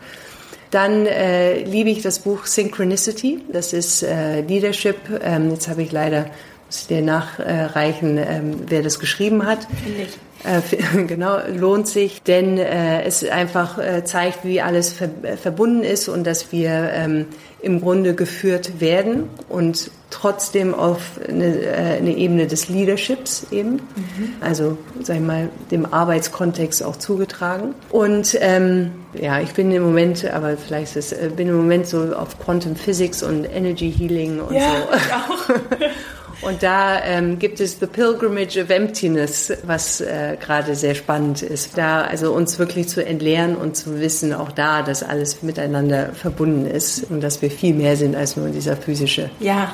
Dann 0.76 1.06
äh, 1.06 1.64
liebe 1.64 1.90
ich 1.90 2.02
das 2.02 2.20
Buch 2.20 2.46
Synchronicity. 2.46 3.40
Das 3.50 3.72
ist 3.72 4.04
äh, 4.04 4.42
Leadership. 4.42 4.98
Ähm, 5.24 5.50
jetzt 5.52 5.70
habe 5.70 5.84
ich 5.84 5.94
leider, 5.94 6.26
muss 6.66 6.82
ich 6.82 6.88
dir 6.88 7.02
nachreichen, 7.02 8.18
ähm, 8.18 8.60
wer 8.68 8.84
das 8.84 9.00
geschrieben 9.00 9.46
hat. 9.46 9.70
Nicht. 9.98 10.20
Äh, 10.46 10.62
genau, 11.08 11.40
lohnt 11.48 11.88
sich, 11.88 12.22
denn 12.22 12.58
äh, 12.58 13.04
es 13.04 13.24
einfach 13.24 13.78
äh, 13.78 14.04
zeigt, 14.04 14.44
wie 14.44 14.62
alles 14.62 14.94
ver 14.94 15.10
verbunden 15.42 15.84
ist 15.84 16.08
und 16.08 16.26
dass 16.26 16.52
wir 16.52 16.90
ähm, 16.94 17.26
im 17.62 17.82
Grunde 17.82 18.14
geführt 18.14 18.80
werden 18.80 19.30
und 19.50 19.90
trotzdem 20.12 20.76
auf 20.76 21.20
eine, 21.28 21.62
äh, 21.62 21.98
eine 21.98 22.16
Ebene 22.16 22.48
des 22.48 22.70
Leaderships 22.70 23.48
eben, 23.52 23.72
mhm. 23.72 24.34
also 24.40 24.78
sag 25.02 25.16
ich 25.18 25.22
mal 25.22 25.50
dem 25.72 25.92
Arbeitskontext 25.92 26.84
auch 26.84 26.96
zugetragen. 26.96 27.74
Und 27.90 28.38
ähm, 28.40 28.92
ja, 29.20 29.42
ich 29.42 29.54
bin 29.54 29.72
im 29.72 29.84
Moment, 29.84 30.26
aber 30.32 30.58
vielleicht 30.58 30.96
ist 30.96 31.12
es, 31.12 31.18
äh, 31.18 31.30
bin 31.36 31.48
im 31.48 31.58
Moment 31.58 31.88
so 31.88 32.16
auf 32.16 32.40
Quantum 32.40 32.76
Physics 32.76 33.24
und 33.24 33.46
Energy 33.46 33.92
Healing 33.92 34.40
und 34.42 34.54
ja, 34.54 34.70
so. 34.70 34.96
Ich 34.96 35.14
auch. 35.14 35.90
Und 36.46 36.62
da 36.62 37.04
ähm, 37.04 37.40
gibt 37.40 37.60
es 37.60 37.80
The 37.80 37.88
Pilgrimage 37.88 38.62
of 38.62 38.70
Emptiness, 38.70 39.52
was 39.64 40.00
äh, 40.00 40.38
gerade 40.40 40.76
sehr 40.76 40.94
spannend 40.94 41.42
ist. 41.42 41.76
Da 41.76 42.02
also 42.02 42.34
uns 42.34 42.60
wirklich 42.60 42.88
zu 42.88 43.04
entleeren 43.04 43.56
und 43.56 43.76
zu 43.76 44.00
wissen, 44.00 44.32
auch 44.32 44.52
da, 44.52 44.84
dass 44.84 45.02
alles 45.02 45.42
miteinander 45.42 46.10
verbunden 46.14 46.68
ist 46.68 47.10
und 47.10 47.22
dass 47.22 47.42
wir 47.42 47.50
viel 47.50 47.74
mehr 47.74 47.98
sind 47.98 48.16
als 48.16 48.38
nur 48.38 48.50
dieser 48.50 48.78
physische 48.78 49.32
ja, 49.40 49.74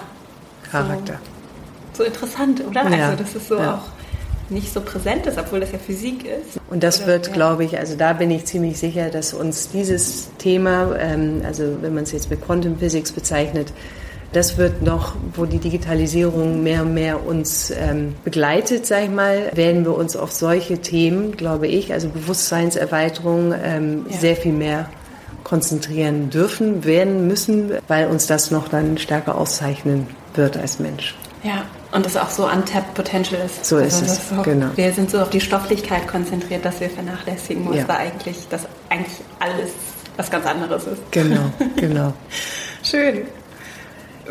Charakter. 0.72 1.20
So, 1.92 2.04
so 2.04 2.10
interessant, 2.10 2.64
oder? 2.66 2.90
Ja. 2.90 3.10
Also 3.10 3.24
das 3.24 3.36
ist 3.36 3.48
so 3.50 3.58
ja. 3.58 3.76
auch 3.76 4.02
nicht 4.50 4.72
so 4.72 4.80
präsent 4.82 5.26
ist, 5.28 5.38
obwohl 5.38 5.60
das 5.60 5.72
ja 5.72 5.78
Physik 5.78 6.26
ist. 6.26 6.60
Und 6.70 6.84
das 6.84 7.00
Oder, 7.00 7.08
wird, 7.08 7.28
ja. 7.28 7.34
glaube 7.34 7.66
ich, 7.66 7.80
also 7.80 7.96
da 7.96 8.14
bin 8.14 8.32
ich 8.32 8.46
ziemlich 8.46 8.78
sicher, 8.78 9.10
dass 9.10 9.34
uns 9.34 9.70
dieses 9.70 10.30
Thema, 10.38 10.96
ähm, 10.98 11.42
also 11.46 11.78
wenn 11.82 11.94
man 11.94 12.04
es 12.04 12.12
jetzt 12.12 12.30
mit 12.30 12.42
Quantum 12.42 12.78
Physics 12.78 13.12
bezeichnet, 13.12 13.74
das 14.34 14.58
wird 14.58 14.82
noch, 14.82 15.16
wo 15.36 15.46
die 15.46 15.58
Digitalisierung 15.60 16.64
mehr 16.64 16.84
und 16.84 16.94
mehr 16.94 17.26
uns 17.26 17.72
ähm, 17.72 18.16
begleitet, 18.24 18.86
sag 18.86 19.04
ich 19.04 19.10
mal, 19.10 19.52
werden 19.56 19.84
wir 19.84 19.96
uns 19.96 20.16
auf 20.16 20.32
solche 20.32 20.78
Themen, 20.80 21.36
glaube 21.36 21.68
ich, 21.68 21.92
also 21.92 22.08
Bewusstseinserweiterung, 22.10 23.54
ähm, 23.62 24.06
Ja. 24.10 24.18
sehr 24.18 24.36
viel 24.36 24.54
mehr 24.54 24.90
konzentrieren 25.44 26.30
dürfen, 26.30 26.86
werden 26.86 27.28
müssen, 27.28 27.72
weil 27.88 28.08
uns 28.08 28.28
das 28.28 28.52
noch 28.52 28.68
dann 28.70 28.98
stärker 28.98 29.38
auszeichnen 29.38 30.08
wird 30.36 30.56
als 30.56 30.80
Mensch. 30.80 31.16
Ja, 31.44 31.64
und 31.92 32.06
das 32.06 32.16
auch 32.16 32.30
so 32.30 32.46
untapped 32.46 32.94
Potential 32.94 33.42
ist. 33.46 33.66
So 33.66 33.78
ist 33.80 34.02
das 34.02 34.12
es, 34.20 34.30
so, 34.30 34.42
genau. 34.44 34.68
Wir 34.76 34.94
sind 34.94 35.10
so 35.10 35.20
auf 35.20 35.30
die 35.32 35.42
Stofflichkeit 35.42 36.08
konzentriert, 36.08 36.64
dass 36.64 36.80
wir 36.80 36.90
vernachlässigen, 36.90 37.66
wo 37.68 37.74
Ja. 37.74 37.82
es 37.82 37.88
da 37.88 37.96
eigentlich, 37.98 38.38
dass 38.50 38.62
eigentlich 38.90 39.18
alles 39.40 39.72
was 40.18 40.30
ganz 40.30 40.46
anderes 40.46 40.86
ist. 40.86 41.02
Genau, 41.12 41.42
genau. 41.76 42.14
Schön. 42.84 43.24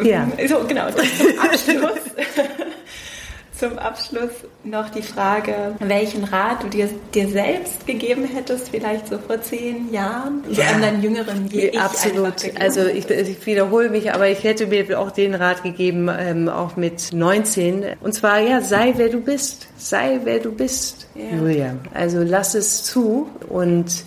Ja. 0.03 0.27
So, 0.49 0.61
genau. 0.67 0.87
Zum 0.91 1.39
Abschluss, 1.39 2.01
zum 3.59 3.79
Abschluss 3.79 4.31
noch 4.65 4.89
die 4.89 5.03
Frage, 5.03 5.53
welchen 5.81 6.25
Rat 6.25 6.63
du 6.63 6.69
dir, 6.69 6.89
dir 7.15 7.29
selbst 7.29 7.87
gegeben 7.87 8.25
hättest, 8.25 8.71
vielleicht 8.71 9.09
so 9.09 9.19
vor 9.19 9.43
zehn 9.43 9.93
Jahren, 9.93 10.43
so 10.51 10.59
Ja. 10.63 10.69
an 10.69 10.81
deinen 10.81 11.03
jüngeren 11.03 11.47
Je- 11.51 11.71
einfach 11.73 11.91
Absolut. 11.91 12.35
Also 12.59 12.87
ich, 12.87 13.11
ich 13.11 13.45
wiederhole 13.47 13.91
mich, 13.91 14.15
aber 14.15 14.29
ich 14.29 14.43
hätte 14.45 14.67
mir 14.67 14.99
auch 14.99 15.11
den 15.11 15.35
Rat 15.35 15.63
gegeben, 15.63 16.09
ähm, 16.19 16.49
auch 16.49 16.77
mit 16.77 17.13
19. 17.13 17.85
Und 18.01 18.15
zwar, 18.15 18.39
ja, 18.41 18.63
sei 18.63 18.95
wer 18.97 19.11
du 19.11 19.21
bist. 19.21 19.69
Sei 19.77 20.21
wer 20.25 20.39
du 20.39 20.53
bist, 20.53 21.07
Ja. 21.15 21.37
Julia. 21.37 21.75
Also 21.93 22.21
lass 22.23 22.55
es 22.55 22.83
zu 22.85 23.29
und 23.51 24.05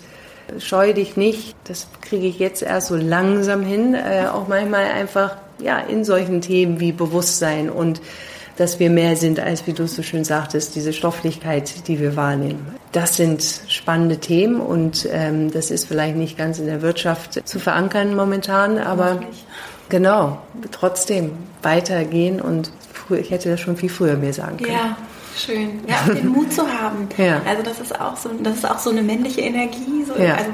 scheu 0.58 0.92
dich 0.94 1.16
nicht. 1.16 1.54
Das 1.64 1.86
kriege 2.00 2.26
ich 2.26 2.40
jetzt 2.40 2.60
erst 2.62 2.88
so 2.88 2.96
langsam 2.96 3.62
hin. 3.62 3.94
Äh, 3.94 4.26
auch 4.32 4.48
manchmal 4.48 4.86
einfach, 4.86 5.36
ja, 5.58 5.78
in 5.78 6.04
solchen 6.04 6.40
Themen 6.40 6.80
wie 6.80 6.92
Bewusstsein 6.92 7.70
und 7.70 8.00
dass 8.56 8.78
wir 8.78 8.88
mehr 8.88 9.16
sind, 9.16 9.40
als 9.40 9.66
wie 9.66 9.72
du 9.72 9.82
es 9.82 9.96
so 9.96 10.02
schön 10.04 10.24
sagtest, 10.24 10.76
diese 10.76 10.92
Stofflichkeit, 10.92 11.88
die 11.88 11.98
wir 11.98 12.14
wahrnehmen. 12.14 12.64
Das 12.92 13.16
sind 13.16 13.42
spannende 13.66 14.18
Themen 14.18 14.60
und 14.60 15.08
ähm, 15.10 15.50
das 15.50 15.72
ist 15.72 15.86
vielleicht 15.88 16.14
nicht 16.16 16.38
ganz 16.38 16.60
in 16.60 16.66
der 16.66 16.80
Wirtschaft 16.80 17.40
zu 17.48 17.58
verankern 17.58 18.14
momentan, 18.14 18.78
aber 18.78 19.20
genau, 19.88 20.38
trotzdem 20.70 21.32
weitergehen 21.62 22.40
und 22.40 22.70
früh, 22.92 23.16
ich 23.16 23.32
hätte 23.32 23.50
das 23.50 23.60
schon 23.60 23.76
viel 23.76 23.88
früher 23.90 24.14
mir 24.16 24.32
sagen 24.32 24.58
können. 24.58 24.70
Ja, 24.72 24.96
schön. 25.36 25.80
Ja, 25.88 25.96
auch 25.96 26.14
den 26.14 26.28
Mut 26.32 26.52
zu 26.52 26.62
haben. 26.62 27.08
Ja. 27.16 27.42
Also 27.48 27.62
das 27.64 27.80
ist 27.80 28.00
auch 28.00 28.16
so, 28.16 28.30
das 28.40 28.54
ist 28.58 28.70
auch 28.70 28.78
so 28.78 28.90
eine 28.90 29.02
männliche 29.02 29.40
Energie. 29.40 30.04
So, 30.06 30.14
Ja. 30.22 30.34
Also 30.34 30.50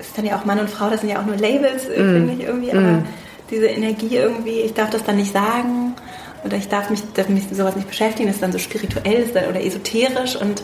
es 0.00 0.08
ist 0.08 0.18
dann 0.18 0.24
ja 0.26 0.36
auch 0.36 0.44
Mann 0.44 0.58
und 0.58 0.68
Frau, 0.68 0.90
das 0.90 1.02
sind 1.02 1.10
ja 1.10 1.20
auch 1.20 1.26
nur 1.26 1.36
Labels, 1.36 1.84
Mm. 1.84 1.92
finde 1.94 2.32
ich 2.32 2.40
irgendwie, 2.42 2.72
aber 2.72 3.04
diese 3.52 3.66
Energie 3.66 4.16
irgendwie, 4.16 4.60
ich 4.62 4.74
darf 4.74 4.90
das 4.90 5.04
dann 5.04 5.16
nicht 5.16 5.32
sagen 5.32 5.94
oder 6.44 6.56
ich 6.56 6.68
darf 6.68 6.90
mich, 6.90 7.00
darf 7.14 7.28
mich 7.28 7.44
mit 7.44 7.56
sowas 7.56 7.76
nicht 7.76 7.88
beschäftigen, 7.88 8.26
das 8.26 8.36
ist 8.36 8.42
dann 8.42 8.52
so 8.52 8.58
spirituell 8.58 9.22
ist 9.22 9.36
dann, 9.36 9.46
oder 9.48 9.64
esoterisch 9.64 10.34
und 10.36 10.62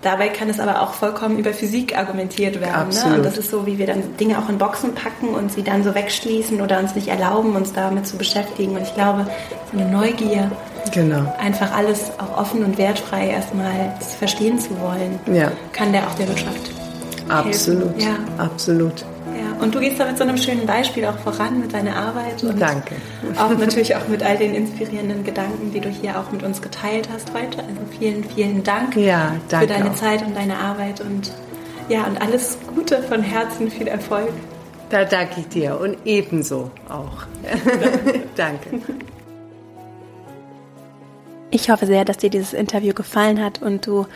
Dabei 0.00 0.28
kann 0.28 0.48
es 0.48 0.60
aber 0.60 0.80
auch 0.80 0.92
vollkommen 0.92 1.40
über 1.40 1.52
Physik 1.52 1.98
argumentiert 1.98 2.60
werden. 2.60 2.90
Ne? 2.90 3.16
Und 3.16 3.24
das 3.24 3.36
ist 3.36 3.50
so, 3.50 3.66
wie 3.66 3.78
wir 3.78 3.86
dann 3.88 4.16
Dinge 4.16 4.38
auch 4.38 4.48
in 4.48 4.56
Boxen 4.56 4.94
packen 4.94 5.30
und 5.30 5.50
sie 5.50 5.64
dann 5.64 5.82
so 5.82 5.92
wegschließen 5.92 6.60
oder 6.60 6.78
uns 6.78 6.94
nicht 6.94 7.08
erlauben, 7.08 7.56
uns 7.56 7.72
damit 7.72 8.06
zu 8.06 8.16
beschäftigen. 8.16 8.76
Und 8.76 8.82
ich 8.82 8.94
glaube, 8.94 9.26
so 9.72 9.78
eine 9.78 9.90
Neugier, 9.90 10.52
Genau. 10.94 11.34
einfach 11.40 11.76
alles 11.76 12.12
auch 12.18 12.38
offen 12.38 12.64
und 12.64 12.78
wertfrei 12.78 13.26
erstmal 13.26 13.92
verstehen 14.20 14.60
zu 14.60 14.70
wollen, 14.80 15.18
Ja, 15.34 15.50
kann 15.72 15.92
der 15.92 16.06
auch 16.06 16.14
der 16.14 16.28
Wirtschaft 16.28 16.70
absolut. 17.28 18.00
Ja. 18.00 18.16
Absolut. 18.38 19.04
Und 19.60 19.74
du 19.74 19.80
gehst 19.80 19.98
da 19.98 20.06
mit 20.06 20.16
so 20.16 20.24
einem 20.24 20.36
schönen 20.36 20.66
Beispiel 20.66 21.04
auch 21.04 21.18
voran 21.18 21.60
mit 21.60 21.72
deiner 21.72 21.96
Arbeit 21.96 22.42
und 22.42 22.60
Danke. 22.60 22.94
auch 23.36 23.50
natürlich 23.56 23.96
auch 23.96 24.06
mit 24.08 24.22
all 24.22 24.36
den 24.36 24.54
inspirierenden 24.54 25.24
Gedanken, 25.24 25.72
die 25.72 25.80
du 25.80 25.88
hier 25.88 26.18
auch 26.18 26.30
mit 26.30 26.42
uns 26.42 26.62
geteilt 26.62 27.08
hast 27.12 27.32
heute. 27.34 27.58
Also 27.58 27.80
vielen, 27.98 28.24
vielen 28.24 28.62
Dank 28.62 28.96
Ja, 28.96 29.32
für 29.48 29.66
deine 29.66 29.90
auch. 29.90 29.94
Zeit 29.94 30.22
und 30.24 30.36
deine 30.36 30.56
Arbeit 30.58 31.00
und 31.00 31.32
ja, 31.88 32.04
und 32.04 32.20
alles 32.20 32.58
Gute 32.74 33.02
von 33.02 33.22
Herzen, 33.22 33.70
viel 33.70 33.88
Erfolg. 33.88 34.30
Da 34.90 35.04
danke 35.04 35.40
ich 35.40 35.48
dir 35.48 35.78
und 35.80 35.96
ebenso 36.04 36.70
auch. 36.88 37.26
danke. 38.36 38.80
Ich 41.50 41.70
hoffe 41.70 41.86
sehr, 41.86 42.04
dass 42.04 42.18
dir 42.18 42.30
dieses 42.30 42.52
Interview 42.52 42.92
gefallen 42.92 43.42
hat 43.42 43.62
und 43.62 43.86
du 43.86 44.06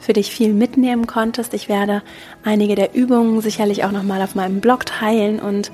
für 0.00 0.12
dich 0.12 0.32
viel 0.32 0.52
mitnehmen 0.52 1.06
konntest. 1.06 1.54
Ich 1.54 1.68
werde 1.68 2.02
einige 2.44 2.74
der 2.74 2.94
Übungen 2.94 3.40
sicherlich 3.40 3.84
auch 3.84 3.92
nochmal 3.92 4.22
auf 4.22 4.34
meinem 4.34 4.60
Blog 4.60 4.86
teilen 4.86 5.38
und 5.38 5.70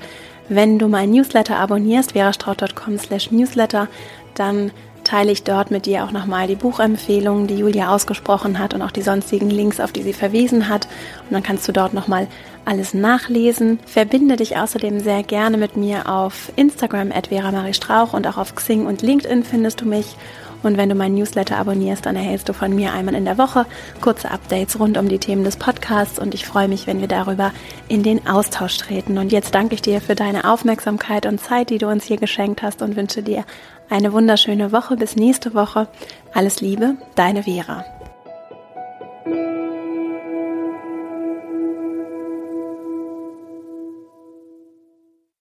wenn 0.49 0.79
du 0.79 0.87
meinen 0.87 1.11
Newsletter 1.11 1.57
abonnierst, 1.57 2.13
verastraut.com 2.13 2.97
slash 2.97 3.31
newsletter, 3.31 3.87
dann 4.35 4.71
teile 5.03 5.31
ich 5.31 5.43
dort 5.43 5.71
mit 5.71 5.85
dir 5.85 6.03
auch 6.03 6.11
nochmal 6.11 6.47
die 6.47 6.55
Buchempfehlungen, 6.55 7.47
die 7.47 7.55
Julia 7.55 7.93
ausgesprochen 7.93 8.59
hat 8.59 8.73
und 8.73 8.81
auch 8.81 8.91
die 8.91 9.01
sonstigen 9.01 9.49
Links, 9.49 9.79
auf 9.79 9.91
die 9.91 10.03
sie 10.03 10.13
verwiesen 10.13 10.67
hat. 10.67 10.87
Und 11.23 11.33
dann 11.33 11.43
kannst 11.43 11.67
du 11.67 11.71
dort 11.71 11.93
nochmal 11.93 12.27
alles 12.65 12.93
nachlesen. 12.93 13.79
Verbinde 13.85 14.35
dich 14.35 14.57
außerdem 14.57 14.99
sehr 14.99 15.23
gerne 15.23 15.57
mit 15.57 15.77
mir 15.77 16.09
auf 16.09 16.51
Instagram 16.57 17.11
at 17.13 17.27
Vera 17.27 17.51
Marie 17.51 17.73
Strauch 17.73 18.13
und 18.13 18.27
auch 18.27 18.37
auf 18.37 18.55
Xing 18.55 18.85
und 18.85 19.01
LinkedIn 19.01 19.43
findest 19.43 19.81
du 19.81 19.85
mich. 19.85 20.17
Und 20.63 20.77
wenn 20.77 20.89
du 20.89 20.95
meinen 20.95 21.15
Newsletter 21.15 21.57
abonnierst, 21.57 22.05
dann 22.05 22.15
erhältst 22.15 22.49
du 22.49 22.53
von 22.53 22.75
mir 22.75 22.93
einmal 22.93 23.15
in 23.15 23.25
der 23.25 23.37
Woche 23.37 23.65
kurze 24.01 24.31
Updates 24.31 24.79
rund 24.79 24.97
um 24.97 25.09
die 25.09 25.19
Themen 25.19 25.43
des 25.43 25.57
Podcasts 25.57 26.19
und 26.19 26.33
ich 26.33 26.45
freue 26.45 26.67
mich, 26.67 26.87
wenn 26.87 26.99
wir 27.01 27.07
darüber 27.07 27.51
in 27.87 28.03
den 28.03 28.27
Austausch 28.27 28.77
treten. 28.77 29.17
Und 29.17 29.31
jetzt 29.31 29.53
danke 29.53 29.75
ich 29.75 29.81
dir 29.81 30.01
für 30.01 30.15
deine 30.15 30.49
Aufmerksamkeit 30.51 31.25
und 31.25 31.39
Zeit, 31.39 31.69
die 31.69 31.77
du 31.77 31.87
uns 31.87 32.05
hier 32.05 32.17
geschenkt 32.17 32.61
hast 32.61 32.81
und 32.81 32.95
wünsche 32.95 33.23
dir 33.23 33.45
eine 33.89 34.13
wunderschöne 34.13 34.71
Woche. 34.71 34.97
Bis 34.97 35.15
nächste 35.15 35.53
Woche. 35.53 35.87
Alles 36.33 36.61
Liebe, 36.61 36.95
deine 37.15 37.43
Vera. 37.43 37.85